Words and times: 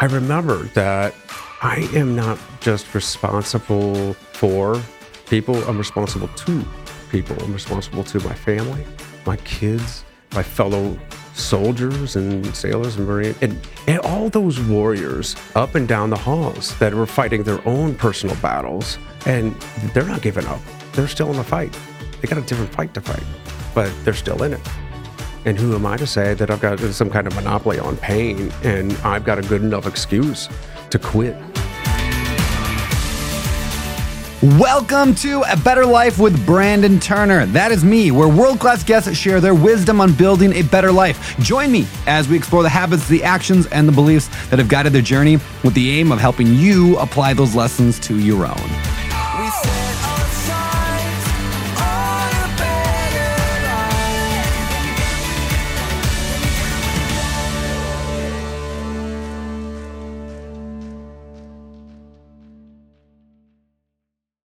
I 0.00 0.04
remember 0.04 0.62
that 0.74 1.12
I 1.60 1.88
am 1.92 2.14
not 2.14 2.38
just 2.60 2.94
responsible 2.94 4.14
for 4.14 4.80
people, 5.26 5.56
I'm 5.64 5.76
responsible 5.76 6.28
to 6.28 6.64
people. 7.10 7.36
I'm 7.42 7.52
responsible 7.52 8.04
to 8.04 8.20
my 8.20 8.34
family, 8.34 8.84
my 9.26 9.36
kids, 9.38 10.04
my 10.34 10.42
fellow 10.42 10.96
soldiers 11.34 12.14
and 12.14 12.46
sailors 12.54 12.96
and 12.96 13.08
marines, 13.08 13.36
and, 13.40 13.58
and 13.88 13.98
all 14.00 14.28
those 14.28 14.60
warriors 14.60 15.34
up 15.56 15.74
and 15.74 15.88
down 15.88 16.10
the 16.10 16.16
halls 16.16 16.78
that 16.78 16.94
were 16.94 17.06
fighting 17.06 17.42
their 17.42 17.66
own 17.66 17.94
personal 17.96 18.36
battles. 18.36 18.98
And 19.26 19.52
they're 19.94 20.04
not 20.04 20.22
giving 20.22 20.46
up, 20.46 20.60
they're 20.92 21.08
still 21.08 21.30
in 21.30 21.36
the 21.36 21.44
fight. 21.44 21.76
They 22.20 22.28
got 22.28 22.38
a 22.38 22.42
different 22.42 22.72
fight 22.72 22.94
to 22.94 23.00
fight, 23.00 23.24
but 23.74 23.92
they're 24.04 24.14
still 24.14 24.42
in 24.44 24.52
it. 24.52 24.60
And 25.48 25.58
who 25.58 25.74
am 25.74 25.86
I 25.86 25.96
to 25.96 26.06
say 26.06 26.34
that 26.34 26.50
I've 26.50 26.60
got 26.60 26.78
some 26.78 27.08
kind 27.08 27.26
of 27.26 27.34
monopoly 27.34 27.78
on 27.78 27.96
pain 27.96 28.52
and 28.64 28.92
I've 28.98 29.24
got 29.24 29.38
a 29.38 29.40
good 29.40 29.62
enough 29.62 29.86
excuse 29.86 30.46
to 30.90 30.98
quit? 30.98 31.34
Welcome 34.42 35.14
to 35.14 35.42
A 35.50 35.56
Better 35.56 35.86
Life 35.86 36.18
with 36.18 36.44
Brandon 36.44 37.00
Turner. 37.00 37.46
That 37.46 37.72
is 37.72 37.82
me, 37.82 38.10
where 38.10 38.28
world 38.28 38.60
class 38.60 38.84
guests 38.84 39.16
share 39.16 39.40
their 39.40 39.54
wisdom 39.54 40.02
on 40.02 40.12
building 40.12 40.52
a 40.52 40.60
better 40.60 40.92
life. 40.92 41.38
Join 41.38 41.72
me 41.72 41.86
as 42.06 42.28
we 42.28 42.36
explore 42.36 42.62
the 42.62 42.68
habits, 42.68 43.08
the 43.08 43.24
actions, 43.24 43.66
and 43.68 43.88
the 43.88 43.92
beliefs 43.92 44.28
that 44.50 44.58
have 44.58 44.68
guided 44.68 44.92
their 44.92 45.00
journey 45.00 45.38
with 45.64 45.72
the 45.72 45.98
aim 45.98 46.12
of 46.12 46.18
helping 46.18 46.48
you 46.56 46.98
apply 46.98 47.32
those 47.32 47.54
lessons 47.54 47.98
to 48.00 48.18
your 48.18 48.44
own. 48.44 48.97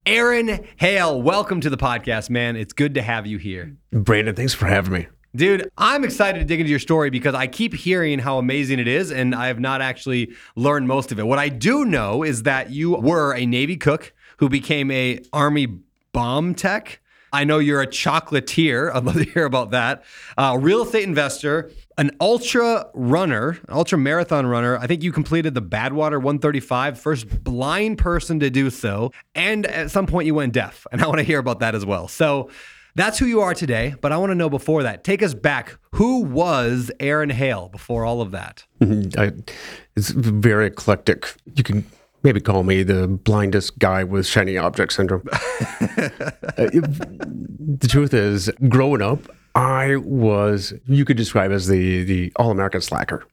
Aaron 0.07 0.65
Hale, 0.77 1.21
welcome 1.21 1.59
to 1.59 1.69
the 1.69 1.75
podcast, 1.75 2.29
man. 2.29 2.55
It's 2.55 2.71
good 2.71 2.93
to 2.93 3.01
have 3.01 3.27
you 3.27 3.37
here. 3.37 3.75
Brandon, 3.91 4.33
thanks 4.33 4.53
for 4.53 4.65
having 4.65 4.93
me. 4.93 5.07
Dude, 5.35 5.69
I'm 5.77 6.05
excited 6.05 6.39
to 6.39 6.45
dig 6.45 6.61
into 6.61 6.69
your 6.69 6.79
story 6.79 7.09
because 7.09 7.35
I 7.35 7.47
keep 7.47 7.73
hearing 7.73 8.17
how 8.19 8.37
amazing 8.37 8.79
it 8.79 8.87
is, 8.87 9.11
and 9.11 9.35
I 9.35 9.47
have 9.47 9.59
not 9.59 9.81
actually 9.81 10.31
learned 10.55 10.87
most 10.87 11.11
of 11.11 11.19
it. 11.19 11.27
What 11.27 11.39
I 11.39 11.49
do 11.49 11.83
know 11.83 12.23
is 12.23 12.43
that 12.43 12.69
you 12.69 12.91
were 12.91 13.35
a 13.35 13.45
Navy 13.45 13.75
cook 13.75 14.13
who 14.37 14.47
became 14.47 14.91
a 14.91 15.19
Army 15.33 15.67
bomb 16.13 16.55
tech. 16.55 17.01
I 17.33 17.43
know 17.43 17.59
you're 17.59 17.81
a 17.81 17.87
chocolatier. 17.87 18.95
I'd 18.95 19.03
love 19.03 19.17
to 19.17 19.25
hear 19.25 19.43
about 19.43 19.71
that. 19.71 20.05
Uh, 20.37 20.57
real 20.57 20.83
estate 20.83 21.03
investor, 21.03 21.69
an 21.97 22.11
ultra 22.21 22.87
runner, 22.93 23.49
an 23.67 23.73
ultra 23.73 23.97
marathon 23.97 24.45
runner. 24.45 24.77
I 24.77 24.87
think 24.87 25.03
you 25.03 25.11
completed 25.11 25.55
the 25.55 25.61
Badwater 25.61 26.17
135, 26.17 26.99
first 26.99 27.43
blind 27.43 27.97
person 27.97 28.39
to 28.39 28.49
do 28.49 28.69
so. 28.69 29.11
And 29.33 29.65
at 29.65 29.89
some 29.89 30.05
point 30.05 30.27
you 30.27 30.35
went 30.35 30.53
deaf. 30.53 30.85
And 30.91 31.01
I 31.01 31.07
want 31.07 31.17
to 31.17 31.23
hear 31.23 31.39
about 31.39 31.59
that 31.59 31.73
as 31.73 31.85
well. 31.85 32.07
So 32.07 32.49
that's 32.95 33.17
who 33.17 33.25
you 33.25 33.41
are 33.41 33.53
today. 33.53 33.95
But 33.99 34.11
I 34.11 34.17
want 34.17 34.29
to 34.31 34.35
know 34.35 34.49
before 34.49 34.83
that, 34.83 35.03
take 35.03 35.23
us 35.23 35.33
back. 35.33 35.77
Who 35.93 36.21
was 36.21 36.91
Aaron 36.99 37.31
Hale 37.31 37.69
before 37.69 38.05
all 38.05 38.21
of 38.21 38.31
that? 38.31 38.65
I, 38.81 39.31
it's 39.95 40.09
very 40.09 40.67
eclectic. 40.67 41.33
You 41.55 41.63
can 41.63 41.83
maybe 42.21 42.39
call 42.39 42.63
me 42.63 42.83
the 42.83 43.07
blindest 43.07 43.79
guy 43.79 44.03
with 44.03 44.27
shiny 44.27 44.57
object 44.57 44.93
syndrome. 44.93 45.27
Uh, 46.57 46.69
the 46.71 47.87
truth 47.87 48.15
is, 48.15 48.49
growing 48.67 49.01
up, 49.01 49.19
I 49.57 49.95
was 49.97 50.73
you 50.85 51.03
could 51.03 51.17
describe 51.17 51.51
as 51.51 51.67
the 51.67 52.03
the 52.03 52.31
all 52.35 52.51
American 52.51 52.81
slacker. 52.81 53.25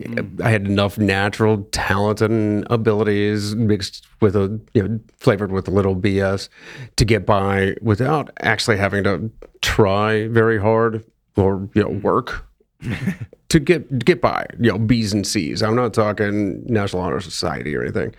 Mm. 0.00 0.40
I 0.42 0.50
had 0.50 0.66
enough 0.66 0.98
natural 0.98 1.62
talent 1.70 2.20
and 2.20 2.66
abilities 2.68 3.54
mixed 3.54 4.06
with 4.20 4.36
a 4.36 4.60
you 4.74 4.82
know 4.82 5.00
flavored 5.16 5.52
with 5.52 5.66
a 5.66 5.70
little 5.70 5.96
BS 5.96 6.50
to 6.96 7.04
get 7.04 7.24
by 7.24 7.76
without 7.80 8.30
actually 8.40 8.76
having 8.76 9.04
to 9.04 9.30
try 9.62 10.28
very 10.28 10.60
hard 10.60 11.02
or 11.36 11.68
you 11.74 11.82
know 11.82 11.90
mm. 11.90 12.02
work 12.02 12.46
to 13.48 13.58
get 13.58 14.04
get 14.04 14.20
by, 14.20 14.46
you 14.60 14.70
know, 14.70 14.78
B's 14.78 15.14
and 15.14 15.26
C's. 15.26 15.62
I'm 15.62 15.76
not 15.76 15.94
talking 15.94 16.62
National 16.66 17.00
Honor 17.00 17.20
Society 17.20 17.74
or 17.74 17.82
anything, 17.82 18.14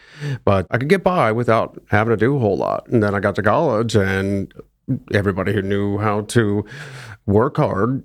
but 0.45 0.65
I 0.71 0.79
could 0.79 0.89
get 0.89 1.03
by 1.03 1.31
without 1.31 1.79
having 1.91 2.11
to 2.11 2.17
do 2.17 2.35
a 2.35 2.39
whole 2.39 2.57
lot. 2.57 2.87
And 2.87 3.03
then 3.03 3.13
I 3.13 3.19
got 3.19 3.35
to 3.35 3.43
college, 3.43 3.95
and 3.95 4.51
everybody 5.13 5.53
who 5.53 5.61
knew 5.61 5.97
how 5.97 6.21
to 6.21 6.65
work 7.25 7.57
hard 7.57 8.03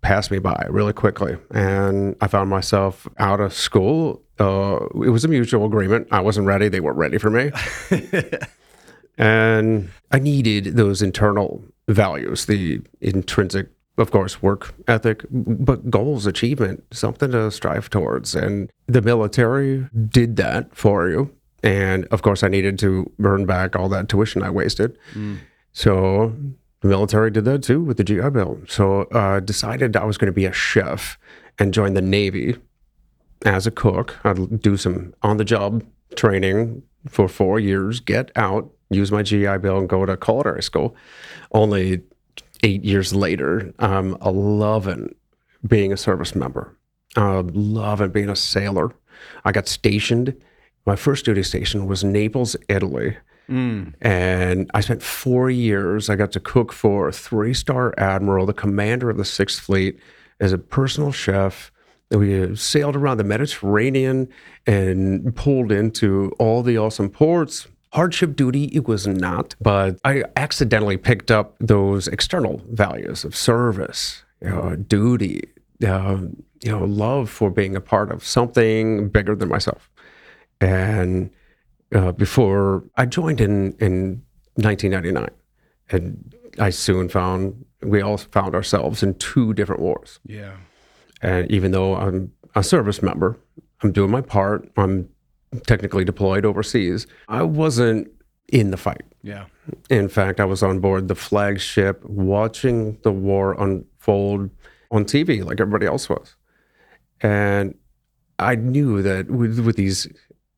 passed 0.00 0.30
me 0.30 0.38
by 0.38 0.66
really 0.70 0.92
quickly, 0.92 1.36
and 1.50 2.16
I 2.20 2.28
found 2.28 2.50
myself 2.50 3.08
out 3.18 3.40
of 3.40 3.52
school. 3.52 4.22
Uh, 4.38 4.86
it 5.04 5.10
was 5.10 5.24
a 5.24 5.28
mutual 5.28 5.64
agreement. 5.64 6.08
I 6.10 6.20
wasn't 6.20 6.46
ready; 6.46 6.68
they 6.68 6.80
weren't 6.80 6.98
ready 6.98 7.18
for 7.18 7.30
me. 7.30 7.50
And 9.18 9.90
I 10.10 10.18
needed 10.18 10.76
those 10.76 11.02
internal 11.02 11.62
values, 11.88 12.46
the 12.46 12.80
intrinsic, 13.00 13.68
of 13.98 14.10
course, 14.10 14.42
work 14.42 14.74
ethic, 14.88 15.24
but 15.30 15.90
goals, 15.90 16.26
achievement, 16.26 16.82
something 16.92 17.30
to 17.32 17.50
strive 17.50 17.90
towards. 17.90 18.34
And 18.34 18.70
the 18.86 19.02
military 19.02 19.86
did 20.08 20.36
that 20.36 20.74
for 20.74 21.08
you. 21.08 21.30
And 21.62 22.06
of 22.06 22.22
course, 22.22 22.42
I 22.42 22.48
needed 22.48 22.78
to 22.80 23.10
earn 23.22 23.46
back 23.46 23.76
all 23.76 23.88
that 23.90 24.08
tuition 24.08 24.42
I 24.42 24.50
wasted. 24.50 24.98
So 25.72 26.34
the 26.82 26.88
military 26.88 27.30
did 27.30 27.44
that 27.46 27.62
too 27.62 27.80
with 27.80 27.96
the 27.96 28.04
GI 28.04 28.30
Bill. 28.30 28.60
So 28.68 29.02
uh, 29.04 29.40
decided 29.40 29.96
I 29.96 30.04
was 30.04 30.18
going 30.18 30.26
to 30.26 30.32
be 30.32 30.46
a 30.46 30.52
chef 30.52 31.18
and 31.58 31.72
join 31.72 31.94
the 31.94 32.02
Navy 32.02 32.56
as 33.44 33.66
a 33.66 33.70
cook. 33.70 34.16
I'd 34.24 34.60
do 34.60 34.76
some 34.76 35.14
on 35.22 35.36
the 35.36 35.44
job 35.44 35.84
training 36.16 36.82
for 37.08 37.28
four 37.28 37.58
years, 37.58 38.00
get 38.00 38.30
out, 38.36 38.70
use 38.90 39.10
my 39.10 39.22
GI 39.22 39.58
Bill, 39.58 39.78
and 39.78 39.88
go 39.88 40.04
to 40.04 40.16
culinary 40.16 40.62
school. 40.62 40.94
Only 41.52 42.02
eight 42.62 42.84
years 42.84 43.14
later, 43.14 43.72
I'm 43.78 44.16
loving 44.20 45.14
being 45.66 45.92
a 45.92 45.96
service 45.96 46.34
member. 46.34 46.76
Uh, 47.16 47.42
loving 47.52 48.10
being 48.10 48.30
a 48.30 48.36
sailor. 48.36 48.92
I 49.44 49.52
got 49.52 49.68
stationed. 49.68 50.34
My 50.86 50.96
first 50.96 51.24
duty 51.24 51.42
station 51.42 51.86
was 51.86 52.02
Naples, 52.02 52.56
Italy. 52.68 53.16
And 54.00 54.70
I 54.74 54.80
spent 54.80 55.02
four 55.02 55.50
years. 55.50 56.08
I 56.08 56.16
got 56.16 56.32
to 56.32 56.40
cook 56.40 56.72
for 56.72 57.08
a 57.08 57.12
three 57.12 57.54
star 57.54 57.94
admiral, 57.98 58.46
the 58.46 58.52
commander 58.52 59.10
of 59.10 59.16
the 59.16 59.24
Sixth 59.24 59.60
Fleet, 59.60 59.98
as 60.40 60.52
a 60.52 60.58
personal 60.58 61.12
chef. 61.12 61.70
We 62.10 62.54
sailed 62.56 62.94
around 62.94 63.16
the 63.16 63.24
Mediterranean 63.24 64.28
and 64.66 65.34
pulled 65.34 65.72
into 65.72 66.32
all 66.38 66.62
the 66.62 66.76
awesome 66.76 67.08
ports. 67.08 67.68
Hardship 67.94 68.36
duty, 68.36 68.64
it 68.66 68.86
was 68.86 69.06
not, 69.06 69.54
but 69.60 69.98
I 70.04 70.24
accidentally 70.36 70.96
picked 70.96 71.30
up 71.30 71.56
those 71.58 72.08
external 72.08 72.62
values 72.70 73.24
of 73.24 73.36
service, 73.36 74.24
you 74.40 74.48
know, 74.48 74.76
duty, 74.76 75.42
uh, 75.86 76.18
you 76.62 76.70
know, 76.70 76.84
love 76.84 77.28
for 77.28 77.50
being 77.50 77.76
a 77.76 77.80
part 77.80 78.10
of 78.10 78.24
something 78.24 79.08
bigger 79.08 79.34
than 79.34 79.48
myself. 79.48 79.90
And 80.60 81.30
uh, 81.94 82.12
before 82.12 82.84
I 82.96 83.06
joined 83.06 83.40
in 83.40 83.72
in 83.78 84.22
1999, 84.54 85.28
and 85.90 86.34
I 86.58 86.70
soon 86.70 87.08
found 87.08 87.64
we 87.82 88.00
all 88.00 88.16
found 88.16 88.54
ourselves 88.54 89.02
in 89.02 89.14
two 89.14 89.54
different 89.54 89.80
wars. 89.80 90.20
Yeah. 90.24 90.56
And 91.20 91.50
even 91.50 91.72
though 91.72 91.96
I'm 91.96 92.32
a 92.54 92.62
service 92.62 93.02
member, 93.02 93.38
I'm 93.82 93.92
doing 93.92 94.10
my 94.10 94.20
part. 94.20 94.70
I'm 94.76 95.08
technically 95.66 96.04
deployed 96.04 96.44
overseas. 96.44 97.06
I 97.28 97.42
wasn't 97.42 98.10
in 98.48 98.70
the 98.70 98.76
fight. 98.76 99.02
Yeah. 99.22 99.46
In 99.90 100.08
fact, 100.08 100.40
I 100.40 100.44
was 100.44 100.62
on 100.62 100.80
board 100.80 101.08
the 101.08 101.14
flagship 101.14 102.04
watching 102.04 102.98
the 103.02 103.12
war 103.12 103.54
unfold 103.58 104.50
on 104.90 105.04
TV 105.04 105.44
like 105.44 105.60
everybody 105.60 105.86
else 105.86 106.08
was. 106.08 106.34
And 107.20 107.76
I 108.38 108.56
knew 108.56 109.02
that 109.02 109.30
with, 109.30 109.60
with 109.60 109.76
these 109.76 110.08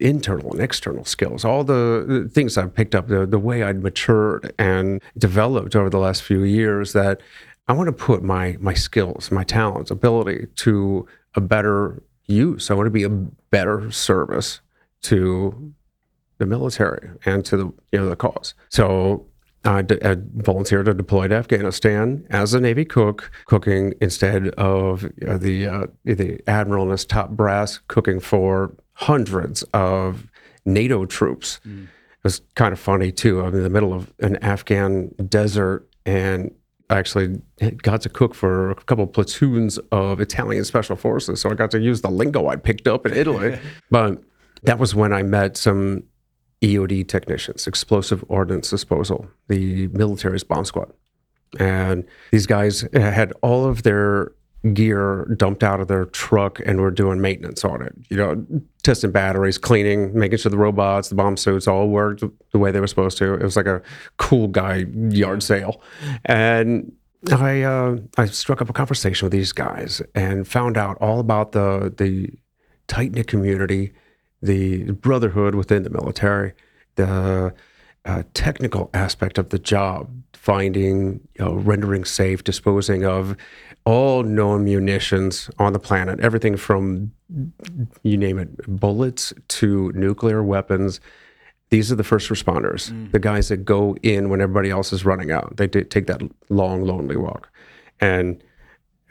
internal 0.04 0.52
and 0.52 0.60
external 0.60 1.04
skills, 1.04 1.44
all 1.44 1.64
the 1.64 2.30
things 2.32 2.58
I've 2.58 2.74
picked 2.74 2.94
up, 2.94 3.08
the, 3.08 3.26
the 3.26 3.38
way 3.38 3.62
I'd 3.62 3.82
matured 3.82 4.54
and 4.58 5.02
developed 5.16 5.74
over 5.74 5.88
the 5.88 5.98
last 5.98 6.22
few 6.22 6.44
years, 6.44 6.92
that 6.92 7.20
I 7.66 7.72
want 7.72 7.88
to 7.88 7.92
put 7.92 8.22
my, 8.22 8.56
my 8.60 8.74
skills, 8.74 9.30
my 9.30 9.44
talents, 9.44 9.90
ability 9.90 10.48
to 10.56 11.08
a 11.34 11.40
better 11.40 12.02
use. 12.26 12.70
I 12.70 12.74
want 12.74 12.86
to 12.86 12.90
be 12.90 13.02
a 13.02 13.08
better 13.08 13.90
service 13.90 14.60
to 15.02 15.72
the 16.38 16.46
military 16.46 17.10
and 17.24 17.44
to 17.46 17.56
the 17.56 17.64
you 17.92 17.98
know 18.00 18.08
the 18.08 18.16
cause. 18.16 18.54
So 18.68 19.26
I, 19.64 19.82
d- 19.82 19.98
I 20.04 20.16
volunteered 20.34 20.86
to 20.86 20.94
deploy 20.94 21.28
to 21.28 21.34
Afghanistan 21.34 22.26
as 22.28 22.52
a 22.52 22.60
Navy 22.60 22.84
cook, 22.84 23.30
cooking 23.46 23.94
instead 24.00 24.48
of 24.48 25.06
uh, 25.26 25.38
the 25.38 25.66
uh, 25.66 25.86
the 26.04 26.40
admiral 26.46 26.82
and 26.82 26.92
his 26.92 27.06
top 27.06 27.30
brass, 27.30 27.78
cooking 27.88 28.20
for 28.20 28.74
hundreds 28.94 29.62
of 29.74 30.26
NATO 30.64 31.04
troops. 31.04 31.60
Mm. 31.66 31.84
It 31.84 32.24
was 32.24 32.40
kind 32.54 32.72
of 32.72 32.78
funny 32.78 33.12
too. 33.12 33.40
I'm 33.40 33.54
in 33.54 33.62
the 33.62 33.70
middle 33.70 33.92
of 33.92 34.12
an 34.20 34.36
Afghan 34.36 35.08
desert 35.28 35.86
and 36.06 36.54
I 36.90 36.98
actually 36.98 37.40
got 37.82 38.02
to 38.02 38.08
cook 38.08 38.34
for 38.34 38.72
a 38.72 38.74
couple 38.76 39.06
platoons 39.06 39.78
of 39.90 40.20
Italian 40.20 40.64
special 40.64 40.96
forces. 40.96 41.40
So 41.40 41.50
I 41.50 41.54
got 41.54 41.70
to 41.72 41.80
use 41.80 42.02
the 42.02 42.10
lingo 42.10 42.48
I 42.48 42.56
picked 42.56 42.86
up 42.86 43.06
in 43.06 43.14
Italy. 43.14 43.58
but 43.90 44.22
that 44.64 44.78
was 44.78 44.94
when 44.94 45.12
I 45.12 45.22
met 45.22 45.56
some 45.56 46.04
EOD 46.62 47.08
technicians, 47.08 47.66
explosive 47.66 48.24
ordnance 48.28 48.70
disposal, 48.70 49.28
the 49.48 49.88
military's 49.88 50.44
bomb 50.44 50.64
squad. 50.64 50.92
And 51.58 52.04
these 52.32 52.46
guys 52.46 52.84
had 52.92 53.32
all 53.42 53.66
of 53.66 53.82
their 53.82 54.32
gear 54.72 55.26
dumped 55.36 55.62
out 55.62 55.80
of 55.80 55.88
their 55.88 56.06
truck 56.06 56.60
and 56.64 56.80
were 56.80 56.90
doing 56.90 57.20
maintenance 57.20 57.64
on 57.64 57.82
it. 57.82 57.94
You 58.08 58.16
know, 58.16 58.46
testing 58.82 59.10
batteries, 59.10 59.58
cleaning, 59.58 60.18
making 60.18 60.38
sure 60.38 60.50
the 60.50 60.58
robots, 60.58 61.08
the 61.08 61.14
bomb 61.14 61.36
suits 61.36 61.68
all 61.68 61.88
worked 61.88 62.22
the 62.52 62.58
way 62.58 62.70
they 62.70 62.80
were 62.80 62.86
supposed 62.86 63.18
to. 63.18 63.34
It 63.34 63.42
was 63.42 63.56
like 63.56 63.66
a 63.66 63.82
cool 64.16 64.48
guy 64.48 64.86
yard 65.10 65.42
sale. 65.42 65.82
And 66.24 66.92
I 67.30 67.62
uh, 67.62 67.96
I 68.16 68.26
struck 68.26 68.60
up 68.60 68.68
a 68.68 68.72
conversation 68.72 69.26
with 69.26 69.32
these 69.32 69.52
guys 69.52 70.02
and 70.14 70.46
found 70.46 70.76
out 70.76 70.96
all 71.00 71.20
about 71.20 71.52
the 71.52 71.92
the 71.96 72.30
tight 72.86 73.12
knit 73.12 73.26
community, 73.26 73.92
the 74.42 74.92
brotherhood 74.92 75.54
within 75.54 75.82
the 75.82 75.90
military, 75.90 76.52
the 76.96 77.54
uh, 78.04 78.22
technical 78.34 78.90
aspect 78.92 79.38
of 79.38 79.48
the 79.48 79.58
job, 79.58 80.10
finding, 80.34 81.20
you 81.38 81.44
know, 81.44 81.54
rendering 81.54 82.04
safe, 82.04 82.44
disposing 82.44 83.04
of 83.04 83.36
all 83.84 84.22
known 84.22 84.64
munitions 84.64 85.50
on 85.58 85.72
the 85.72 85.78
planet, 85.78 86.20
everything 86.20 86.56
from 86.56 87.12
you 88.02 88.16
name 88.16 88.38
it, 88.38 88.48
bullets 88.66 89.32
to 89.48 89.92
nuclear 89.94 90.42
weapons. 90.42 91.00
These 91.70 91.90
are 91.92 91.96
the 91.96 92.04
first 92.04 92.30
responders, 92.30 92.90
mm. 92.90 93.10
the 93.12 93.18
guys 93.18 93.48
that 93.48 93.58
go 93.58 93.96
in 94.02 94.28
when 94.30 94.40
everybody 94.40 94.70
else 94.70 94.92
is 94.92 95.04
running 95.04 95.30
out. 95.30 95.56
They 95.56 95.66
t- 95.66 95.82
take 95.82 96.06
that 96.06 96.22
long, 96.48 96.84
lonely 96.84 97.16
walk, 97.16 97.50
and 98.00 98.42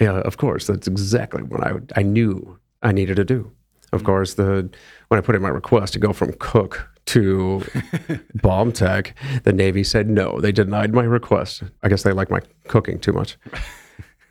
yeah, 0.00 0.20
of 0.20 0.36
course, 0.36 0.66
that's 0.66 0.86
exactly 0.86 1.42
what 1.42 1.62
I 1.62 1.74
I 1.96 2.02
knew 2.02 2.58
I 2.82 2.92
needed 2.92 3.16
to 3.16 3.24
do. 3.24 3.50
Of 3.92 4.02
mm. 4.02 4.06
course, 4.06 4.34
the 4.34 4.70
when 5.08 5.18
I 5.18 5.20
put 5.20 5.34
in 5.34 5.42
my 5.42 5.48
request 5.48 5.92
to 5.94 5.98
go 5.98 6.12
from 6.12 6.32
cook 6.38 6.88
to 7.06 7.64
bomb 8.34 8.72
tech, 8.72 9.14
the 9.42 9.52
Navy 9.52 9.82
said 9.82 10.08
no. 10.08 10.40
They 10.40 10.52
denied 10.52 10.94
my 10.94 11.02
request. 11.02 11.64
I 11.82 11.88
guess 11.88 12.02
they 12.02 12.12
like 12.12 12.30
my 12.30 12.40
cooking 12.68 12.98
too 13.00 13.12
much. 13.12 13.36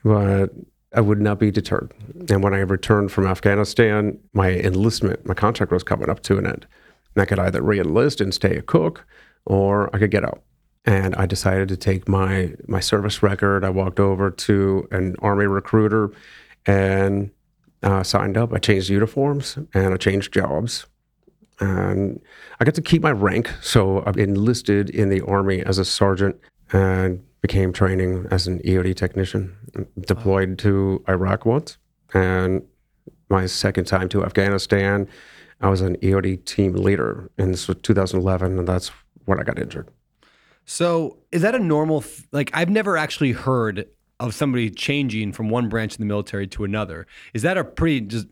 But 0.03 0.49
I 0.95 1.01
would 1.01 1.21
not 1.21 1.39
be 1.39 1.51
deterred. 1.51 1.93
And 2.29 2.43
when 2.43 2.53
I 2.53 2.59
returned 2.59 3.11
from 3.11 3.27
Afghanistan, 3.27 4.19
my 4.33 4.51
enlistment, 4.51 5.25
my 5.25 5.33
contract 5.33 5.71
was 5.71 5.83
coming 5.83 6.09
up 6.09 6.21
to 6.23 6.37
an 6.37 6.47
end. 6.47 6.65
And 7.15 7.21
I 7.21 7.25
could 7.25 7.39
either 7.39 7.61
re-enlist 7.61 8.21
and 8.21 8.33
stay 8.33 8.55
a 8.55 8.61
cook, 8.61 9.05
or 9.45 9.93
I 9.95 9.99
could 9.99 10.11
get 10.11 10.23
out. 10.23 10.41
And 10.85 11.15
I 11.15 11.25
decided 11.25 11.67
to 11.69 11.77
take 11.77 12.07
my 12.07 12.53
my 12.67 12.79
service 12.79 13.21
record. 13.21 13.63
I 13.63 13.69
walked 13.69 13.99
over 13.99 14.31
to 14.31 14.87
an 14.91 15.15
army 15.19 15.45
recruiter 15.45 16.11
and 16.65 17.31
uh, 17.83 18.03
signed 18.03 18.37
up. 18.37 18.53
I 18.53 18.57
changed 18.57 18.89
uniforms 18.89 19.57
and 19.73 19.93
I 19.93 19.97
changed 19.97 20.33
jobs. 20.33 20.85
And 21.59 22.21
I 22.59 22.65
got 22.65 22.75
to 22.75 22.81
keep 22.81 23.01
my 23.01 23.11
rank. 23.11 23.51
So 23.61 23.99
I 23.99 24.11
enlisted 24.11 24.89
in 24.89 25.09
the 25.09 25.21
Army 25.21 25.61
as 25.61 25.77
a 25.77 25.85
sergeant 25.85 26.37
and 26.71 27.23
became 27.41 27.71
training 27.73 28.27
as 28.31 28.47
an 28.47 28.59
EOD 28.59 28.95
technician. 28.95 29.55
Mm, 29.73 29.87
deployed 30.05 30.57
to 30.59 31.03
Iraq 31.07 31.45
once. 31.45 31.77
And 32.13 32.63
my 33.29 33.45
second 33.45 33.85
time 33.85 34.09
to 34.09 34.23
Afghanistan, 34.23 35.07
I 35.61 35.69
was 35.69 35.81
an 35.81 35.97
EOD 35.97 36.45
team 36.45 36.73
leader. 36.73 37.29
in 37.37 37.53
2011. 37.53 38.59
And 38.59 38.67
that's 38.67 38.91
when 39.25 39.39
I 39.39 39.43
got 39.43 39.59
injured. 39.59 39.89
So 40.65 41.17
is 41.31 41.41
that 41.41 41.55
a 41.55 41.59
normal? 41.59 42.03
Like 42.31 42.51
I've 42.53 42.69
never 42.69 42.95
actually 42.95 43.31
heard 43.31 43.87
of 44.19 44.35
somebody 44.35 44.69
changing 44.69 45.31
from 45.31 45.49
one 45.49 45.69
branch 45.69 45.93
of 45.93 45.97
the 45.97 46.05
military 46.05 46.45
to 46.47 46.63
another. 46.63 47.07
Is 47.33 47.41
that 47.41 47.57
a 47.57 47.63
pretty 47.63 48.01
just 48.01 48.27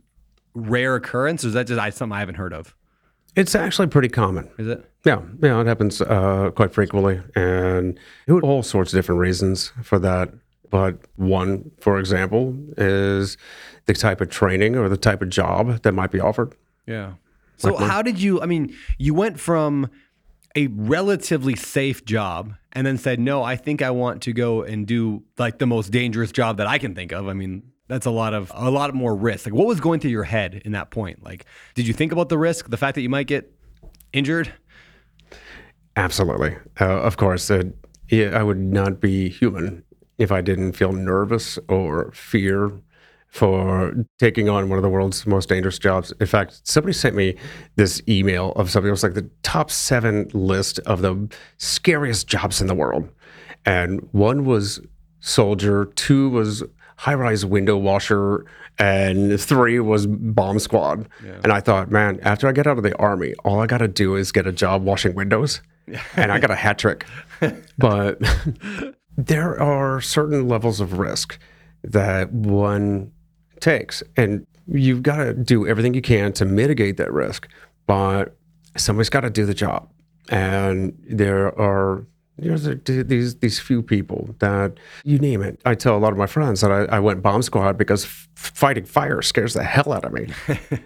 rare 0.53 0.95
occurrence, 0.95 1.43
or 1.43 1.47
is 1.47 1.53
that 1.53 1.67
just 1.67 1.97
something 1.97 2.15
I 2.15 2.19
haven't 2.19 2.35
heard 2.35 2.53
of? 2.53 2.75
It's 3.37 3.53
actually 3.53 3.87
pretty 3.87 4.09
common. 4.09 4.49
Is 4.57 4.67
it? 4.67 4.83
Yeah, 5.05 5.21
yeah, 5.43 5.61
it 5.61 5.67
happens 5.67 6.01
uh, 6.01 6.49
quite 6.55 6.73
frequently, 6.73 7.21
and 7.35 7.97
all 8.27 8.63
sorts 8.63 8.91
of 8.91 8.97
different 8.97 9.19
reasons 9.19 9.71
for 9.83 9.99
that. 9.99 10.33
But 10.71 10.97
one, 11.15 11.71
for 11.79 11.99
example, 11.99 12.57
is 12.77 13.37
the 13.85 13.93
type 13.93 14.21
of 14.21 14.29
training 14.29 14.75
or 14.75 14.89
the 14.89 14.97
type 14.97 15.21
of 15.21 15.29
job 15.29 15.83
that 15.83 15.93
might 15.93 16.11
be 16.11 16.19
offered. 16.19 16.55
Yeah. 16.87 17.13
So 17.57 17.75
how 17.75 18.01
did 18.01 18.19
you? 18.19 18.41
I 18.41 18.47
mean, 18.47 18.75
you 18.97 19.13
went 19.13 19.39
from 19.39 19.89
a 20.55 20.67
relatively 20.67 21.55
safe 21.55 22.05
job 22.05 22.55
and 22.73 22.87
then 22.87 22.97
said, 22.97 23.19
"No, 23.19 23.43
I 23.43 23.55
think 23.55 23.83
I 23.83 23.91
want 23.91 24.23
to 24.23 24.33
go 24.33 24.63
and 24.63 24.87
do 24.87 25.23
like 25.37 25.59
the 25.59 25.67
most 25.67 25.91
dangerous 25.91 26.31
job 26.31 26.57
that 26.57 26.67
I 26.67 26.79
can 26.79 26.95
think 26.95 27.11
of." 27.11 27.27
I 27.27 27.33
mean, 27.33 27.63
that's 27.87 28.05
a 28.05 28.11
lot 28.11 28.33
of 28.33 28.51
a 28.53 28.69
lot 28.69 28.93
more 28.93 29.15
risk. 29.15 29.45
Like, 29.45 29.55
what 29.55 29.67
was 29.67 29.79
going 29.79 29.99
through 29.99 30.11
your 30.11 30.23
head 30.23 30.61
in 30.65 30.73
that 30.73 30.91
point? 30.91 31.23
Like, 31.23 31.45
did 31.75 31.87
you 31.87 31.93
think 31.93 32.11
about 32.11 32.29
the 32.29 32.37
risk, 32.37 32.69
the 32.69 32.77
fact 32.77 32.95
that 32.95 33.01
you 33.01 33.09
might 33.09 33.27
get 33.27 33.51
injured? 34.13 34.53
Absolutely, 35.95 36.55
uh, 36.79 37.01
of 37.01 37.17
course. 37.17 37.49
Uh, 37.49 37.63
yeah, 38.09 38.37
I 38.37 38.43
would 38.43 38.59
not 38.59 39.01
be 39.01 39.29
human 39.29 39.83
if 40.17 40.31
I 40.31 40.41
didn't 40.41 40.73
feel 40.73 40.91
nervous 40.91 41.59
or 41.67 42.11
fear 42.11 42.71
for 43.27 43.93
taking 44.19 44.47
on 44.47 44.69
one 44.69 44.79
of 44.79 44.83
the 44.83 44.89
world's 44.89 45.27
most 45.27 45.49
dangerous 45.49 45.77
jobs. 45.77 46.13
In 46.19 46.27
fact, 46.27 46.61
somebody 46.63 46.93
sent 46.93 47.15
me 47.15 47.35
this 47.75 48.01
email 48.07 48.51
of 48.53 48.69
something. 48.69 48.87
It 48.87 48.91
was 48.91 49.03
like 49.03 49.15
the 49.15 49.29
top 49.43 49.69
seven 49.69 50.29
list 50.33 50.79
of 50.79 51.01
the 51.01 51.29
scariest 51.57 52.27
jobs 52.27 52.61
in 52.61 52.67
the 52.67 52.75
world, 52.75 53.09
and 53.65 54.07
one 54.11 54.45
was 54.45 54.79
soldier, 55.19 55.85
two 55.95 56.29
was 56.29 56.63
high-rise 56.97 57.45
window 57.45 57.77
washer, 57.77 58.45
and 58.79 59.39
three 59.39 59.79
was 59.79 60.05
bomb 60.07 60.59
squad. 60.59 61.07
And 61.43 61.51
I 61.53 61.59
thought, 61.61 61.89
man, 61.91 62.19
after 62.23 62.47
I 62.47 62.51
get 62.51 62.67
out 62.67 62.77
of 62.77 62.83
the 62.83 62.95
army, 62.97 63.33
all 63.45 63.59
I 63.59 63.67
got 63.67 63.79
to 63.79 63.87
do 63.87 64.15
is 64.15 64.31
get 64.31 64.45
a 64.45 64.51
job 64.51 64.83
washing 64.83 65.15
windows, 65.15 65.61
and 66.15 66.31
I 66.31 66.39
got 66.39 66.51
a 66.51 66.55
hat 66.55 66.77
trick. 66.77 67.05
but 67.77 68.19
there 69.15 69.59
are 69.61 70.01
certain 70.01 70.47
levels 70.47 70.79
of 70.79 70.99
risk 70.99 71.39
that 71.83 72.31
one 72.33 73.11
takes, 73.59 74.03
and 74.15 74.45
you've 74.67 75.03
got 75.03 75.17
to 75.17 75.33
do 75.33 75.67
everything 75.67 75.93
you 75.93 76.01
can 76.01 76.33
to 76.33 76.45
mitigate 76.45 76.97
that 76.97 77.11
risk. 77.13 77.47
But 77.85 78.35
somebody's 78.75 79.09
got 79.09 79.21
to 79.21 79.29
do 79.29 79.45
the 79.45 79.53
job, 79.53 79.89
and 80.29 80.97
there 81.07 81.57
are 81.59 82.05
you 82.39 82.51
know, 82.51 82.57
there- 82.57 83.03
these 83.03 83.35
these 83.37 83.59
few 83.59 83.81
people 83.83 84.35
that 84.39 84.77
you 85.03 85.17
name 85.19 85.41
it. 85.41 85.59
I 85.65 85.75
tell 85.75 85.95
a 85.97 85.99
lot 85.99 86.11
of 86.11 86.17
my 86.17 86.27
friends 86.27 86.61
that 86.61 86.71
I, 86.71 86.97
I 86.97 86.99
went 86.99 87.21
bomb 87.21 87.41
squad 87.41 87.77
because 87.77 88.05
f- 88.05 88.27
fighting 88.35 88.85
fire 88.85 89.21
scares 89.21 89.53
the 89.53 89.63
hell 89.63 89.91
out 89.93 90.05
of 90.05 90.13
me. 90.13 90.27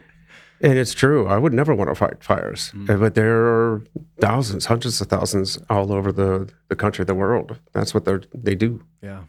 And 0.64 0.78
it's 0.78 0.94
true. 0.94 1.26
I 1.28 1.40
would 1.40 1.54
never 1.54 1.74
want 1.74 1.90
to 1.90 1.96
fight 1.96 2.24
fires. 2.24 2.72
Uh, 2.88 2.96
But 2.98 3.16
there 3.16 3.36
are 3.48 3.82
thousands, 4.20 4.66
hundreds 4.68 5.02
of 5.02 5.08
thousands 5.08 5.58
all 5.72 5.92
over 5.92 6.12
the, 6.12 6.48
the 6.68 6.76
country, 6.76 7.04
the 7.04 7.16
world. 7.16 7.58
That's 7.74 7.96
what 7.96 8.06
they 8.06 8.20
they 8.44 8.54
do. 8.56 8.84
Yeah, 9.02 9.22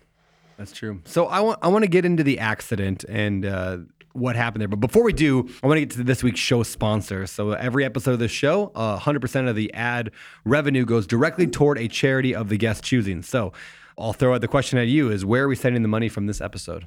that's 0.58 0.72
true. 0.72 1.00
So 1.06 1.28
I 1.28 1.40
want 1.40 1.58
I 1.62 1.68
want 1.68 1.84
to 1.84 1.88
get 1.90 2.04
into 2.04 2.22
the 2.22 2.38
accident 2.38 3.04
and 3.08 3.46
uh, 3.46 3.78
what 4.12 4.36
happened 4.36 4.60
there. 4.60 4.68
But 4.68 4.80
before 4.80 5.02
we 5.02 5.12
do, 5.12 5.48
I 5.62 5.66
want 5.66 5.78
to 5.78 5.80
get 5.86 5.90
to 5.96 6.04
this 6.04 6.22
week's 6.22 6.40
show 6.40 6.62
sponsor. 6.62 7.26
So 7.26 7.52
every 7.52 7.84
episode 7.84 8.12
of 8.12 8.18
this 8.18 8.30
show, 8.30 8.72
uh, 8.74 8.98
100% 8.98 9.48
of 9.48 9.56
the 9.56 9.72
ad 9.74 10.10
revenue 10.44 10.84
goes 10.84 11.06
directly 11.06 11.46
toward 11.46 11.78
a 11.78 11.88
charity 11.88 12.34
of 12.34 12.48
the 12.48 12.56
guest 12.56 12.84
choosing. 12.84 13.22
So 13.22 13.52
I'll 13.98 14.12
throw 14.12 14.34
out 14.34 14.40
the 14.40 14.48
question 14.48 14.78
at 14.78 14.88
you: 14.88 15.10
Is 15.10 15.24
where 15.24 15.44
are 15.44 15.48
we 15.48 15.56
sending 15.56 15.82
the 15.82 15.88
money 15.88 16.08
from 16.08 16.26
this 16.26 16.40
episode? 16.40 16.86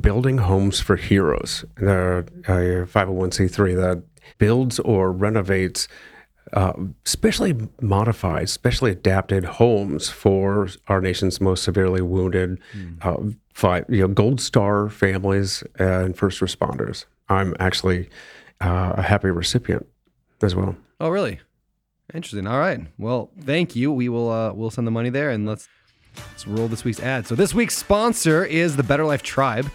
Building 0.00 0.38
homes 0.38 0.80
for 0.80 0.96
heroes. 0.96 1.64
They're 1.76 2.18
a 2.18 2.24
501c3 2.86 3.76
that 3.76 4.02
builds 4.38 4.78
or 4.80 5.12
renovates 5.12 5.88
uh, 6.52 6.72
specially 7.04 7.56
modified, 7.80 8.48
specially 8.48 8.90
adapted 8.92 9.44
homes 9.44 10.08
for 10.08 10.68
our 10.88 11.00
nation's 11.00 11.40
most 11.40 11.62
severely 11.62 12.00
wounded, 12.00 12.58
uh, 13.02 13.16
five, 13.54 13.84
you 13.88 14.00
know, 14.00 14.08
Gold 14.08 14.40
Star 14.40 14.88
families 14.88 15.62
and 15.78 16.16
first 16.16 16.40
responders. 16.40 17.04
I'm 17.28 17.54
actually 17.60 18.08
uh, 18.60 18.94
a 18.96 19.02
happy 19.02 19.30
recipient 19.30 19.86
as 20.42 20.54
well. 20.54 20.76
Oh, 21.00 21.10
really? 21.10 21.40
Interesting. 22.14 22.46
All 22.46 22.58
right. 22.58 22.80
Well, 22.96 23.30
thank 23.40 23.76
you. 23.76 23.92
We 23.92 24.08
will 24.08 24.30
uh, 24.30 24.52
we'll 24.52 24.70
send 24.70 24.86
the 24.86 24.90
money 24.90 25.10
there, 25.10 25.30
and 25.30 25.46
let's 25.46 25.68
let's 26.16 26.46
roll 26.46 26.68
this 26.68 26.82
week's 26.82 27.00
ad. 27.00 27.26
So 27.26 27.34
this 27.34 27.52
week's 27.52 27.76
sponsor 27.76 28.44
is 28.44 28.76
the 28.76 28.82
Better 28.82 29.04
Life 29.04 29.22
Tribe. 29.22 29.70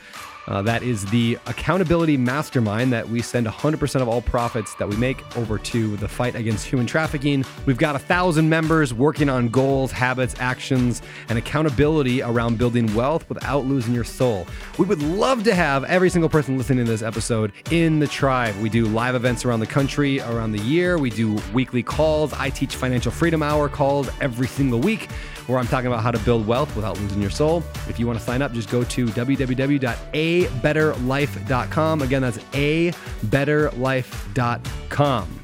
Uh, 0.48 0.62
that 0.62 0.84
is 0.84 1.06
the 1.08 1.38
accountability 1.46 2.18
mastermind 2.18 2.92
that 2.92 3.08
we 3.08 3.22
send 3.22 3.48
100% 3.48 4.02
of 4.02 4.08
all 4.08 4.22
profits 4.22 4.76
that 4.76 4.88
we 4.88 4.96
make 4.98 5.24
over 5.38 5.58
to 5.58 5.96
the 5.98 6.08
fight 6.08 6.36
against 6.36 6.66
human 6.66 6.86
trafficking. 6.86 7.46
We've 7.66 7.78
got 7.78 7.96
a 7.96 8.00
thousand 8.00 8.50
members 8.50 8.94
working 8.94 9.30
on 9.30 9.50
goals, 9.50 9.92
habits, 9.92 10.36
actions, 10.40 11.02
and 11.30 11.38
accountability 11.38 12.22
around 12.22 12.58
building 12.58 12.94
wealth 12.94 13.28
without 13.30 13.66
losing 13.66 13.94
your 13.94 14.04
soul. 14.04 14.48
We 14.78 14.86
would 14.86 15.02
love 15.02 15.44
to 15.44 15.56
have 15.56 15.84
every 15.86 16.10
single 16.10 16.30
person 16.30 16.58
listening 16.58 16.86
to 16.86 16.92
this 16.92 17.02
episode 17.02 17.54
in 17.72 18.00
the 18.00 18.08
tribe. 18.08 18.56
We 18.58 18.70
do 18.70 18.86
live 18.86 19.16
events 19.16 19.46
around 19.46 19.62
the 19.62 19.68
country, 19.68 20.20
around 20.20 20.52
the 20.52 20.62
year. 20.62 20.98
We 20.98 21.10
do 21.10 21.38
weekly 21.54 21.84
calls. 21.84 22.34
I 22.34 22.50
teach 22.50 22.76
financial 22.76 23.12
freedom 23.12 23.42
hour 23.42 23.70
calls 23.70 24.10
every 24.20 24.48
single 24.48 24.80
week. 24.80 25.10
Where 25.48 25.60
I'm 25.60 25.68
talking 25.68 25.88
about 25.88 26.04
how 26.04 26.12
to 26.12 26.20
build 26.20 26.46
wealth 26.48 26.74
without 26.76 27.00
losing 27.00 27.22
your 27.22 27.32
soul. 27.32 27.64
If 27.88 28.00
you 28.00 28.08
want 28.08 28.20
to 28.20 28.26
sign 28.26 28.42
up, 28.42 28.52
just 28.54 28.70
go 28.70 28.84
to 28.84 29.06
www.abetterlife.com. 29.08 32.02
Again, 32.02 32.22
that's 32.22 32.40
abetterlife.com. 32.54 35.40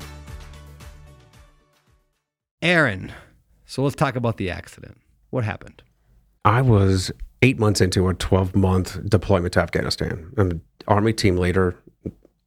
Aaron, 2.62 3.14
so 3.66 3.84
let's 3.84 3.96
talk 3.96 4.18
about 4.18 4.36
the 4.38 4.50
accident. 4.50 4.98
What 5.30 5.46
happened? 5.46 5.82
I 6.44 6.62
was 6.62 7.12
eight 7.42 7.60
months 7.60 7.82
into 7.82 8.08
a 8.10 8.14
12 8.14 8.56
month 8.56 9.10
deployment 9.10 9.54
to 9.54 9.62
Afghanistan. 9.62 10.32
I'm 10.38 10.52
an 10.52 10.62
Army 10.88 11.14
team 11.14 11.38
leader 11.38 11.76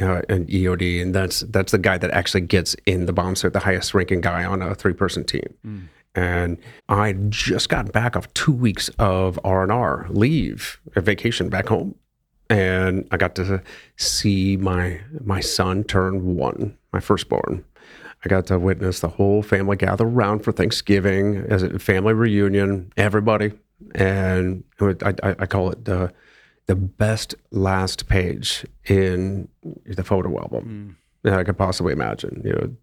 uh, 0.00 0.22
in 0.28 0.46
EOD, 0.46 1.00
and 1.00 1.14
that's 1.14 1.40
that's 1.40 1.72
the 1.72 1.78
guy 1.78 1.98
that 1.98 2.10
actually 2.10 2.42
gets 2.42 2.74
in 2.86 3.06
the 3.06 3.12
bomb 3.12 3.36
suit, 3.36 3.52
the 3.52 3.60
highest 3.60 3.94
ranking 3.94 4.20
guy 4.20 4.44
on 4.44 4.60
a 4.60 4.74
three 4.74 4.92
person 4.92 5.24
team. 5.24 5.88
And 6.14 6.58
I 6.88 7.14
just 7.14 7.68
got 7.68 7.90
back 7.92 8.16
off 8.16 8.32
two 8.34 8.52
weeks 8.52 8.90
of 8.98 9.40
R 9.44 9.62
and 9.62 9.72
R 9.72 10.06
leave, 10.10 10.78
a 10.94 11.00
vacation 11.00 11.48
back 11.48 11.68
home, 11.68 11.94
and 12.50 13.08
I 13.10 13.16
got 13.16 13.34
to 13.36 13.62
see 13.96 14.56
my 14.58 15.00
my 15.24 15.40
son 15.40 15.84
turn 15.84 16.36
one, 16.36 16.76
my 16.92 17.00
firstborn. 17.00 17.64
I 18.24 18.28
got 18.28 18.46
to 18.46 18.58
witness 18.58 19.00
the 19.00 19.08
whole 19.08 19.42
family 19.42 19.76
gather 19.76 20.06
around 20.06 20.40
for 20.40 20.52
Thanksgiving 20.52 21.38
as 21.48 21.62
a 21.62 21.78
family 21.78 22.12
reunion, 22.12 22.92
everybody, 22.96 23.52
and 23.94 24.62
I, 24.80 25.14
I, 25.22 25.36
I 25.38 25.46
call 25.46 25.70
it 25.70 25.84
the 25.84 26.12
the 26.66 26.76
best 26.76 27.34
last 27.50 28.08
page 28.08 28.64
in 28.84 29.48
the 29.84 30.04
photo 30.04 30.38
album 30.38 30.64
hmm. 30.64 31.01
I 31.24 31.44
could 31.44 31.56
possibly 31.56 31.92
imagine. 31.92 32.42
You 32.44 32.52
know, 32.52 32.76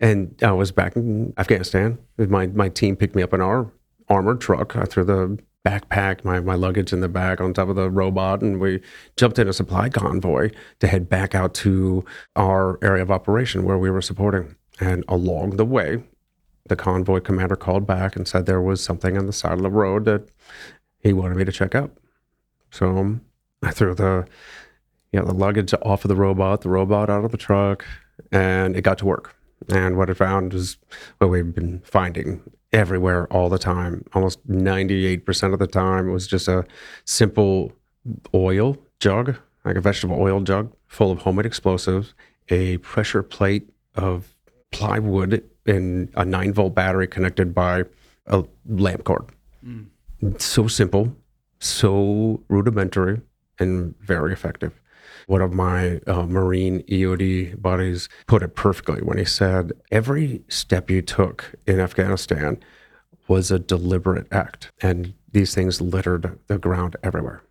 and 0.00 0.34
I 0.42 0.52
was 0.52 0.72
back 0.72 0.96
in 0.96 1.34
Afghanistan. 1.38 1.98
My 2.18 2.46
my 2.46 2.68
team 2.68 2.96
picked 2.96 3.14
me 3.14 3.22
up 3.22 3.32
in 3.32 3.40
our 3.40 3.70
armored 4.08 4.40
truck. 4.40 4.76
I 4.76 4.84
threw 4.84 5.04
the 5.04 5.38
backpack, 5.64 6.24
my, 6.24 6.40
my 6.40 6.54
luggage 6.54 6.92
in 6.92 7.00
the 7.00 7.08
back 7.08 7.40
on 7.40 7.54
top 7.54 7.68
of 7.68 7.76
the 7.76 7.90
robot, 7.90 8.42
and 8.42 8.60
we 8.60 8.80
jumped 9.16 9.38
in 9.38 9.48
a 9.48 9.52
supply 9.52 9.88
convoy 9.88 10.50
to 10.80 10.86
head 10.86 11.08
back 11.08 11.34
out 11.34 11.54
to 11.54 12.04
our 12.36 12.78
area 12.82 13.02
of 13.02 13.10
operation 13.10 13.64
where 13.64 13.78
we 13.78 13.90
were 13.90 14.02
supporting. 14.02 14.56
And 14.80 15.04
along 15.06 15.56
the 15.56 15.64
way, 15.64 16.02
the 16.66 16.76
convoy 16.76 17.20
commander 17.20 17.56
called 17.56 17.86
back 17.86 18.16
and 18.16 18.26
said 18.26 18.46
there 18.46 18.60
was 18.60 18.82
something 18.82 19.16
on 19.16 19.26
the 19.26 19.32
side 19.32 19.52
of 19.52 19.62
the 19.62 19.70
road 19.70 20.04
that 20.06 20.28
he 21.00 21.12
wanted 21.12 21.36
me 21.36 21.44
to 21.44 21.52
check 21.52 21.74
out. 21.74 21.92
So 22.70 22.96
um, 22.96 23.20
I 23.62 23.70
threw 23.70 23.94
the 23.94 24.26
you 25.12 25.20
know, 25.20 25.26
the 25.26 25.34
luggage 25.34 25.74
off 25.82 26.04
of 26.04 26.08
the 26.08 26.16
robot, 26.16 26.62
the 26.62 26.68
robot 26.68 27.10
out 27.10 27.24
of 27.24 27.30
the 27.30 27.36
truck, 27.36 27.84
and 28.30 28.76
it 28.76 28.82
got 28.82 28.98
to 28.98 29.06
work. 29.06 29.34
And 29.68 29.96
what 29.96 30.10
it 30.10 30.14
found 30.14 30.54
is 30.54 30.78
what 31.18 31.28
we've 31.28 31.54
been 31.54 31.80
finding 31.84 32.42
everywhere 32.72 33.26
all 33.28 33.48
the 33.48 33.58
time. 33.58 34.04
Almost 34.14 34.46
98% 34.48 35.52
of 35.52 35.58
the 35.58 35.66
time 35.66 36.08
it 36.08 36.12
was 36.12 36.26
just 36.26 36.48
a 36.48 36.64
simple 37.04 37.72
oil 38.34 38.76
jug, 38.98 39.36
like 39.64 39.76
a 39.76 39.80
vegetable 39.80 40.20
oil 40.20 40.40
jug 40.40 40.72
full 40.86 41.10
of 41.10 41.18
homemade 41.18 41.46
explosives, 41.46 42.14
a 42.48 42.78
pressure 42.78 43.22
plate 43.22 43.68
of 43.94 44.34
plywood, 44.72 45.44
and 45.66 46.08
a 46.14 46.24
nine 46.24 46.52
volt 46.52 46.74
battery 46.74 47.06
connected 47.06 47.54
by 47.54 47.84
a 48.26 48.44
lamp 48.66 49.04
cord. 49.04 49.24
Mm. 49.64 49.86
So 50.40 50.66
simple, 50.66 51.14
so 51.58 52.42
rudimentary, 52.48 53.20
and 53.58 53.94
very 54.00 54.32
effective. 54.32 54.80
One 55.26 55.40
of 55.40 55.52
my 55.52 56.00
uh, 56.06 56.26
Marine 56.26 56.82
EOD 56.82 57.60
buddies 57.60 58.08
put 58.26 58.42
it 58.42 58.54
perfectly 58.54 59.02
when 59.02 59.18
he 59.18 59.24
said, 59.24 59.72
Every 59.90 60.42
step 60.48 60.90
you 60.90 61.02
took 61.02 61.52
in 61.66 61.80
Afghanistan 61.80 62.58
was 63.28 63.50
a 63.50 63.58
deliberate 63.58 64.26
act, 64.32 64.70
and 64.80 65.14
these 65.30 65.54
things 65.54 65.80
littered 65.80 66.38
the 66.48 66.58
ground 66.58 66.96
everywhere. 67.02 67.42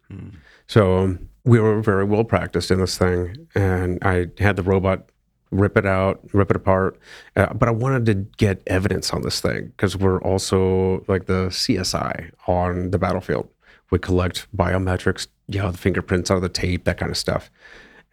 So 0.68 0.98
um, 0.98 1.30
we 1.44 1.60
were 1.60 1.82
very 1.82 2.04
well 2.04 2.24
practiced 2.24 2.72
in 2.72 2.80
this 2.80 2.98
thing, 2.98 3.48
and 3.56 4.00
I 4.04 4.28
had 4.38 4.56
the 4.58 4.63
robot 4.63 5.10
rip 5.51 5.78
it 5.78 5.86
out, 5.86 6.22
rip 6.34 6.50
it 6.50 6.56
apart. 6.56 7.00
Uh, 7.36 7.54
but 7.54 7.68
I 7.68 7.72
wanted 7.72 8.06
to 8.08 8.13
get 8.38 8.62
evidence 8.68 9.12
on 9.12 9.22
this 9.22 9.42
thing 9.42 9.68
because 9.68 9.98
we're 9.98 10.22
also 10.22 11.04
like 11.08 11.25
the 11.25 11.48
CSI 11.48 12.32
on 12.48 12.92
the 12.92 12.98
battlefield. 12.98 13.50
We 13.92 14.00
collect 14.00 14.48
biometrics, 14.56 15.28
you 15.51 15.62
know, 15.62 15.72
the 15.72 15.77
fingerprints 15.77 16.31
out 16.31 16.36
of 16.36 16.41
the 16.41 16.50
tape, 16.50 16.86
that 16.86 16.98
kind 16.98 17.12
of 17.12 17.17
stuff. 17.17 17.51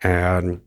And 0.03 0.61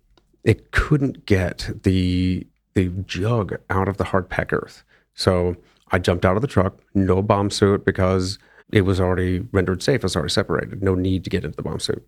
it 0.44 0.72
couldn't 0.72 1.26
get 1.26 1.70
the 1.84 2.48
the 2.74 2.88
jug 3.06 3.58
out 3.70 3.90
of 3.90 3.98
the 3.98 4.06
hard 4.06 4.30
pack 4.30 4.54
earth. 4.54 4.84
So 5.14 5.58
I 5.92 6.00
jumped 6.00 6.26
out 6.26 6.38
of 6.38 6.42
the 6.42 6.48
truck, 6.48 6.80
no 6.94 7.22
bomb 7.22 7.50
suit 7.50 7.84
because 7.84 8.40
it 8.72 8.82
was 8.82 9.00
already 9.00 9.40
rendered 9.52 9.84
safe. 9.84 9.98
It 9.98 10.04
was 10.04 10.16
already 10.16 10.32
separated. 10.32 10.82
No 10.82 10.96
need 10.96 11.26
to 11.26 11.30
get 11.30 11.44
into 11.44 11.58
the 11.58 11.64
bomb 11.64 11.82
suit. 11.82 12.08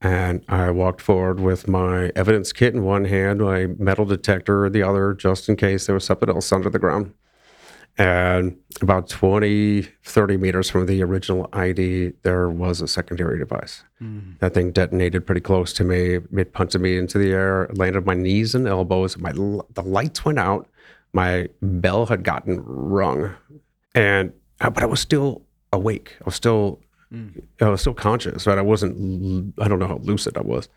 And 0.00 0.44
I 0.48 0.70
walked 0.70 1.02
forward 1.02 1.40
with 1.40 1.68
my 1.68 2.10
evidence 2.14 2.52
kit 2.52 2.72
in 2.72 2.84
one 2.84 3.04
hand, 3.04 3.40
my 3.40 3.66
metal 3.66 4.04
detector 4.04 4.66
in 4.66 4.72
the 4.72 4.82
other, 4.82 5.12
just 5.12 5.48
in 5.48 5.56
case 5.56 5.86
there 5.86 5.94
was 5.94 6.04
something 6.04 6.28
else 6.28 6.52
under 6.52 6.70
the 6.70 6.78
ground. 6.78 7.12
And 7.98 8.56
about 8.80 9.08
20, 9.08 9.82
30 10.04 10.36
meters 10.36 10.70
from 10.70 10.86
the 10.86 11.02
original 11.02 11.48
IED, 11.48 12.14
there 12.22 12.48
was 12.48 12.80
a 12.80 12.86
secondary 12.86 13.38
device. 13.40 13.82
That 14.38 14.54
thing 14.54 14.70
detonated 14.70 15.26
pretty 15.26 15.40
close 15.40 15.72
to 15.74 15.84
me. 15.84 16.18
It 16.36 16.52
punted 16.52 16.80
me 16.80 16.96
into 16.96 17.18
the 17.18 17.32
air, 17.32 17.68
landed 17.74 18.06
my 18.06 18.14
knees 18.14 18.54
and 18.54 18.68
elbows. 18.68 19.18
My 19.18 19.32
the 19.32 19.82
lights 19.84 20.24
went 20.24 20.38
out. 20.38 20.68
My 21.12 21.48
bell 21.60 22.06
had 22.06 22.22
gotten 22.22 22.62
rung, 22.64 23.34
and 23.94 24.32
uh, 24.60 24.70
but 24.70 24.82
I 24.84 24.86
was 24.86 25.00
still 25.00 25.42
awake. 25.72 26.14
I 26.20 26.24
was 26.26 26.36
still 26.36 26.80
I 27.60 27.68
was 27.68 27.80
still 27.80 27.94
conscious, 27.94 28.46
right? 28.46 28.58
I 28.58 28.62
wasn't. 28.62 29.54
I 29.58 29.66
don't 29.66 29.78
know 29.80 29.88
how 29.88 29.98
lucid 30.04 30.36
I 30.36 30.42
was. 30.42 30.68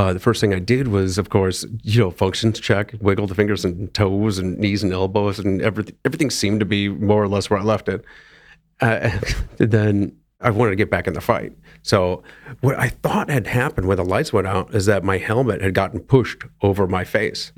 But 0.00 0.14
the 0.14 0.18
first 0.18 0.40
thing 0.40 0.54
I 0.54 0.60
did 0.60 0.88
was, 0.88 1.18
of 1.18 1.28
course, 1.28 1.66
you 1.82 2.00
know, 2.00 2.10
functions 2.10 2.58
check, 2.58 2.94
wiggle 3.02 3.26
the 3.26 3.34
fingers 3.34 3.66
and 3.66 3.92
toes 3.92 4.38
and 4.38 4.56
knees 4.56 4.82
and 4.82 4.94
elbows, 4.94 5.38
and 5.38 5.60
everything. 5.60 5.94
Everything 6.06 6.30
seemed 6.30 6.60
to 6.60 6.64
be 6.64 6.88
more 6.88 7.22
or 7.22 7.28
less 7.28 7.50
where 7.50 7.60
I 7.60 7.62
left 7.62 7.86
it. 7.86 8.02
Uh, 8.80 9.10
and 9.58 9.70
then 9.70 10.16
I 10.40 10.52
wanted 10.52 10.70
to 10.70 10.76
get 10.76 10.90
back 10.90 11.06
in 11.06 11.12
the 11.12 11.20
fight. 11.20 11.52
So 11.82 12.22
what 12.62 12.78
I 12.78 12.88
thought 12.88 13.28
had 13.28 13.46
happened 13.46 13.88
when 13.88 13.98
the 13.98 14.04
lights 14.06 14.32
went 14.32 14.46
out 14.46 14.74
is 14.74 14.86
that 14.86 15.04
my 15.04 15.18
helmet 15.18 15.60
had 15.60 15.74
gotten 15.74 16.00
pushed 16.00 16.44
over 16.62 16.86
my 16.86 17.04
face. 17.04 17.52